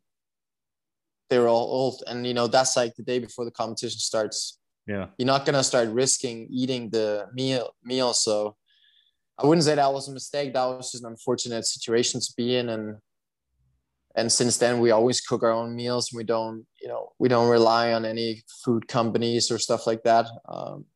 they 1.28 1.38
were 1.38 1.48
all 1.48 1.66
old, 1.66 2.02
and 2.06 2.26
you 2.26 2.34
know 2.34 2.46
that's 2.46 2.76
like 2.76 2.94
the 2.94 3.02
day 3.02 3.18
before 3.18 3.44
the 3.44 3.50
competition 3.50 3.98
starts. 3.98 4.58
Yeah, 4.86 5.06
you're 5.18 5.26
not 5.26 5.44
gonna 5.44 5.64
start 5.64 5.88
risking 5.88 6.46
eating 6.50 6.90
the 6.90 7.26
meal 7.32 7.70
meal. 7.82 8.12
So 8.14 8.56
I 9.38 9.46
wouldn't 9.46 9.64
say 9.64 9.74
that 9.74 9.92
was 9.92 10.08
a 10.08 10.12
mistake. 10.12 10.54
That 10.54 10.64
was 10.64 10.92
just 10.92 11.04
an 11.04 11.10
unfortunate 11.10 11.66
situation 11.66 12.20
to 12.20 12.32
be 12.36 12.56
in, 12.56 12.70
and 12.70 12.96
and 14.14 14.32
since 14.32 14.56
then 14.56 14.80
we 14.80 14.90
always 14.90 15.20
cook 15.20 15.42
our 15.42 15.52
own 15.52 15.76
meals. 15.76 16.10
We 16.12 16.24
don't, 16.24 16.66
you 16.80 16.88
know, 16.88 17.10
we 17.18 17.28
don't 17.28 17.50
rely 17.50 17.92
on 17.92 18.06
any 18.06 18.42
food 18.64 18.88
companies 18.88 19.50
or 19.50 19.58
stuff 19.58 19.86
like 19.86 20.02
that. 20.04 20.26
Um, 20.48 20.86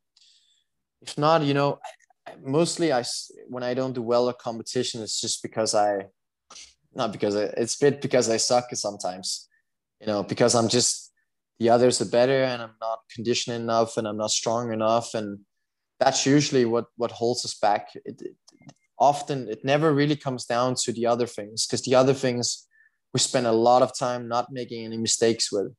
if 1.02 1.18
not, 1.18 1.42
you 1.42 1.52
know, 1.52 1.80
mostly 2.42 2.92
I 2.92 3.04
when 3.48 3.62
I 3.62 3.74
don't 3.74 3.92
do 3.92 4.02
well 4.02 4.28
at 4.30 4.38
competition, 4.38 5.02
it's 5.02 5.20
just 5.20 5.42
because 5.42 5.74
I, 5.74 6.06
not 6.94 7.12
because 7.12 7.36
I, 7.36 7.44
it's 7.56 7.76
bit 7.76 8.00
because 8.00 8.30
I 8.30 8.38
suck 8.38 8.74
sometimes, 8.74 9.48
you 10.00 10.06
know, 10.06 10.22
because 10.22 10.54
I'm 10.54 10.68
just 10.68 11.12
the 11.58 11.68
others 11.68 12.00
are 12.00 12.06
better 12.06 12.42
and 12.44 12.62
I'm 12.62 12.76
not 12.80 13.00
conditioned 13.14 13.56
enough 13.56 13.98
and 13.98 14.08
I'm 14.08 14.16
not 14.16 14.30
strong 14.30 14.72
enough 14.72 15.12
and 15.12 15.40
that's 16.00 16.26
usually 16.26 16.64
what 16.64 16.86
what 16.96 17.12
holds 17.12 17.44
us 17.44 17.54
back. 17.54 17.88
It, 17.94 18.20
it, 18.20 18.34
often 18.98 19.48
it 19.48 19.64
never 19.64 19.92
really 19.94 20.16
comes 20.16 20.44
down 20.44 20.74
to 20.74 20.92
the 20.92 21.06
other 21.06 21.26
things 21.26 21.66
because 21.66 21.82
the 21.82 21.94
other 21.94 22.14
things 22.14 22.66
we 23.14 23.20
spend 23.20 23.46
a 23.46 23.52
lot 23.52 23.82
of 23.82 23.96
time 23.96 24.28
not 24.28 24.48
making 24.50 24.84
any 24.84 24.98
mistakes 24.98 25.50
with 25.50 25.72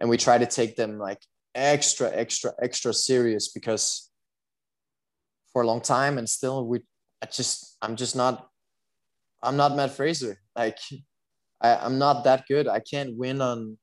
and 0.00 0.08
we 0.08 0.16
try 0.16 0.38
to 0.38 0.46
take 0.46 0.74
them 0.76 0.98
like 0.98 1.18
extra 1.54 2.10
extra 2.12 2.50
extra 2.62 2.94
serious 2.94 3.52
because 3.52 4.10
for 5.52 5.62
a 5.62 5.66
long 5.66 5.82
time 5.82 6.16
and 6.16 6.28
still 6.28 6.66
we 6.66 6.80
I 7.22 7.26
just 7.26 7.76
I'm 7.82 7.96
just 7.96 8.16
not 8.16 8.48
I'm 9.42 9.56
not 9.56 9.76
Matt 9.76 9.90
Fraser. 9.90 10.38
Like 10.56 10.78
I, 11.60 11.76
I'm 11.76 11.98
not 11.98 12.24
that 12.24 12.44
good. 12.48 12.68
I 12.68 12.80
can't 12.80 13.16
win 13.16 13.40
on 13.40 13.76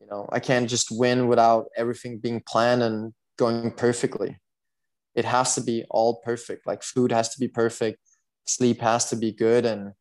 you 0.00 0.06
know 0.06 0.28
I 0.30 0.38
can't 0.38 0.70
just 0.70 0.88
win 0.90 1.26
without 1.26 1.66
everything 1.76 2.18
being 2.18 2.42
planned 2.46 2.82
and 2.82 3.12
going 3.36 3.72
perfectly 3.72 4.38
it 5.16 5.24
has 5.24 5.54
to 5.54 5.62
be 5.62 5.84
all 5.90 6.20
perfect. 6.20 6.66
Like 6.66 6.82
food 6.82 7.10
has 7.10 7.30
to 7.30 7.40
be 7.40 7.48
perfect. 7.48 7.98
Sleep 8.46 8.80
has 8.82 9.08
to 9.10 9.16
be 9.16 9.32
good 9.32 9.64
and 9.64 9.92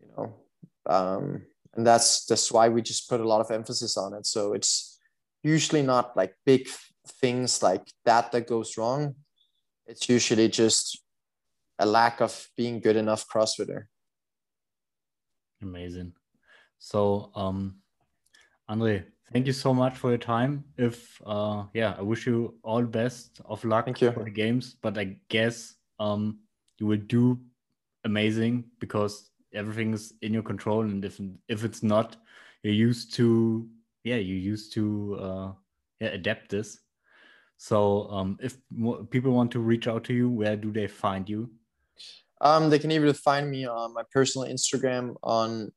you 0.00 0.08
know 0.16 0.34
um, 0.86 1.42
and 1.74 1.86
that's 1.86 2.24
that's 2.24 2.50
why 2.50 2.68
we 2.68 2.82
just 2.82 3.08
put 3.08 3.20
a 3.20 3.28
lot 3.28 3.40
of 3.40 3.50
emphasis 3.50 3.96
on 3.96 4.14
it. 4.14 4.26
So 4.26 4.54
it's 4.54 4.98
usually 5.42 5.82
not 5.82 6.16
like 6.16 6.34
big 6.44 6.68
things 7.20 7.62
like 7.62 7.86
that 8.04 8.32
that 8.32 8.48
goes 8.48 8.76
wrong. 8.76 9.14
It's 9.86 10.08
usually 10.08 10.48
just 10.48 11.02
a 11.78 11.86
lack 11.86 12.20
of 12.20 12.48
being 12.56 12.80
good 12.80 12.96
enough 12.96 13.26
crossfitter. 13.28 13.84
Amazing. 15.62 16.14
So 16.78 17.30
um 17.34 17.76
andre 18.68 19.04
thank 19.32 19.46
you 19.46 19.52
so 19.52 19.72
much 19.72 19.96
for 19.96 20.10
your 20.10 20.18
time. 20.18 20.64
If 20.76 21.20
uh 21.26 21.64
yeah 21.74 21.94
i 21.98 22.02
wish 22.02 22.26
you 22.26 22.54
all 22.62 22.82
best 22.82 23.40
of 23.44 23.64
luck 23.64 23.84
thank 23.84 24.00
you. 24.00 24.12
for 24.12 24.24
the 24.24 24.30
games 24.30 24.76
but 24.82 24.98
i 24.98 25.16
guess 25.28 25.74
um 25.98 26.38
you 26.78 26.86
will 26.86 27.04
do 27.06 27.38
amazing 28.04 28.64
because 28.78 29.30
everything 29.54 29.92
is 29.92 30.14
in 30.22 30.32
your 30.32 30.42
control 30.42 30.82
and 30.82 31.04
if 31.04 31.20
if 31.48 31.64
it's 31.64 31.82
not 31.82 32.16
you're 32.62 32.72
used 32.72 33.12
to 33.14 33.68
yeah 34.04 34.16
you 34.16 34.34
used 34.34 34.72
to 34.72 35.18
uh 35.20 35.52
yeah, 36.00 36.08
adapt 36.08 36.48
this. 36.50 36.78
So 37.58 38.10
um 38.10 38.38
if 38.40 38.56
people 39.10 39.32
want 39.32 39.50
to 39.52 39.60
reach 39.60 39.86
out 39.86 40.04
to 40.04 40.14
you 40.14 40.30
where 40.30 40.56
do 40.56 40.72
they 40.72 40.86
find 40.86 41.28
you? 41.28 41.50
Um 42.40 42.70
they 42.70 42.78
can 42.78 42.90
either 42.90 43.12
find 43.12 43.50
me 43.50 43.66
on 43.66 43.92
my 43.92 44.02
personal 44.12 44.48
instagram 44.48 45.14
on 45.22 45.70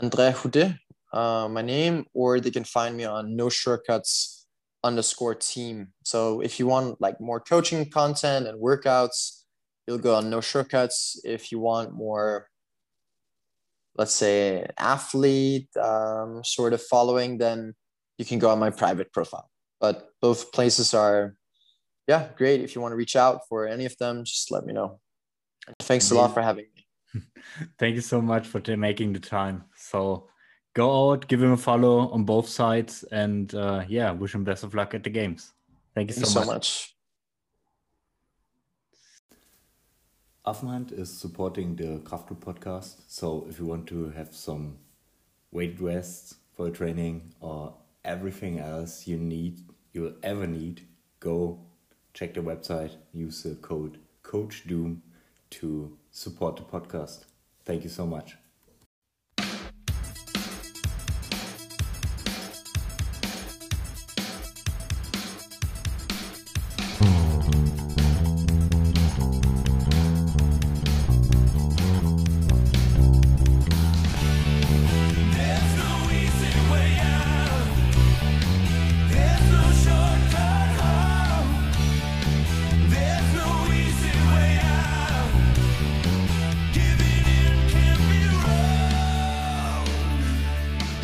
andre 0.00 0.32
Houdet, 0.32 0.78
uh, 1.12 1.48
my 1.50 1.62
name 1.62 2.04
or 2.14 2.40
they 2.40 2.50
can 2.50 2.64
find 2.64 2.96
me 2.96 3.04
on 3.04 3.34
no 3.36 3.48
shortcuts 3.48 4.46
underscore 4.84 5.34
team 5.34 5.88
so 6.04 6.40
if 6.40 6.58
you 6.58 6.66
want 6.66 7.00
like 7.00 7.20
more 7.20 7.40
coaching 7.40 7.90
content 7.90 8.46
and 8.46 8.62
workouts 8.62 9.42
you'll 9.86 9.98
go 9.98 10.14
on 10.14 10.30
no 10.30 10.40
shortcuts 10.40 11.20
if 11.24 11.50
you 11.50 11.58
want 11.58 11.92
more 11.92 12.48
let's 13.98 14.14
say 14.14 14.64
athlete 14.78 15.68
um, 15.76 16.42
sort 16.44 16.72
of 16.72 16.80
following, 16.80 17.36
then 17.36 17.74
you 18.16 18.24
can 18.24 18.38
go 18.38 18.48
on 18.48 18.58
my 18.58 18.70
private 18.70 19.12
profile. 19.12 19.50
But 19.80 20.10
both 20.22 20.52
places 20.52 20.94
are, 20.94 21.34
yeah, 22.06 22.28
great. 22.36 22.62
If 22.62 22.74
you 22.74 22.80
want 22.80 22.92
to 22.92 22.96
reach 22.96 23.16
out 23.16 23.40
for 23.48 23.66
any 23.66 23.84
of 23.84 23.96
them, 23.98 24.24
just 24.24 24.50
let 24.50 24.64
me 24.64 24.72
know. 24.72 25.00
Thanks 25.80 26.10
a 26.10 26.14
lot 26.14 26.32
for 26.32 26.40
having 26.40 26.66
me. 26.74 27.22
Thank 27.78 27.96
you 27.96 28.00
so 28.00 28.22
much 28.22 28.46
for 28.46 28.62
making 28.76 29.12
the 29.12 29.20
time. 29.20 29.64
So 29.76 30.28
go 30.78 31.10
out, 31.10 31.26
give 31.26 31.42
him 31.42 31.52
a 31.52 31.56
follow 31.56 32.08
on 32.10 32.22
both 32.24 32.48
sides, 32.48 33.02
and 33.10 33.54
uh, 33.54 33.84
yeah, 33.88 34.12
wish 34.12 34.34
him 34.34 34.44
best 34.44 34.62
of 34.62 34.74
luck 34.74 34.94
at 34.94 35.02
the 35.02 35.10
games. 35.10 35.52
Thank 35.94 36.10
you, 36.10 36.14
Thank 36.14 36.26
so, 36.26 36.40
you 36.40 36.46
much. 36.46 36.46
so 36.46 36.54
much. 36.54 36.94
Affenhand 40.46 40.92
is 40.92 41.10
supporting 41.24 41.74
the 41.76 41.90
Kraftclub 42.08 42.38
podcast. 42.48 42.94
So 43.08 43.46
if 43.50 43.58
you 43.58 43.66
want 43.66 43.86
to 43.88 44.10
have 44.10 44.34
some 44.34 44.78
weight 45.50 45.80
rests 45.80 46.36
for 46.54 46.70
training 46.70 47.34
or 47.40 47.74
everything 48.04 48.60
else 48.60 49.06
you 49.06 49.18
need, 49.18 49.60
you'll 49.92 50.14
ever 50.22 50.46
need, 50.46 50.86
go 51.20 51.58
check 52.14 52.34
the 52.34 52.40
website, 52.40 52.92
use 53.12 53.42
the 53.42 53.56
code 53.56 53.98
Coach 54.22 54.66
Doom 54.68 55.02
to 55.50 55.98
support 56.12 56.56
the 56.56 56.62
podcast. 56.62 57.24
Thank 57.64 57.82
you 57.82 57.90
so 57.90 58.06
much. 58.06 58.36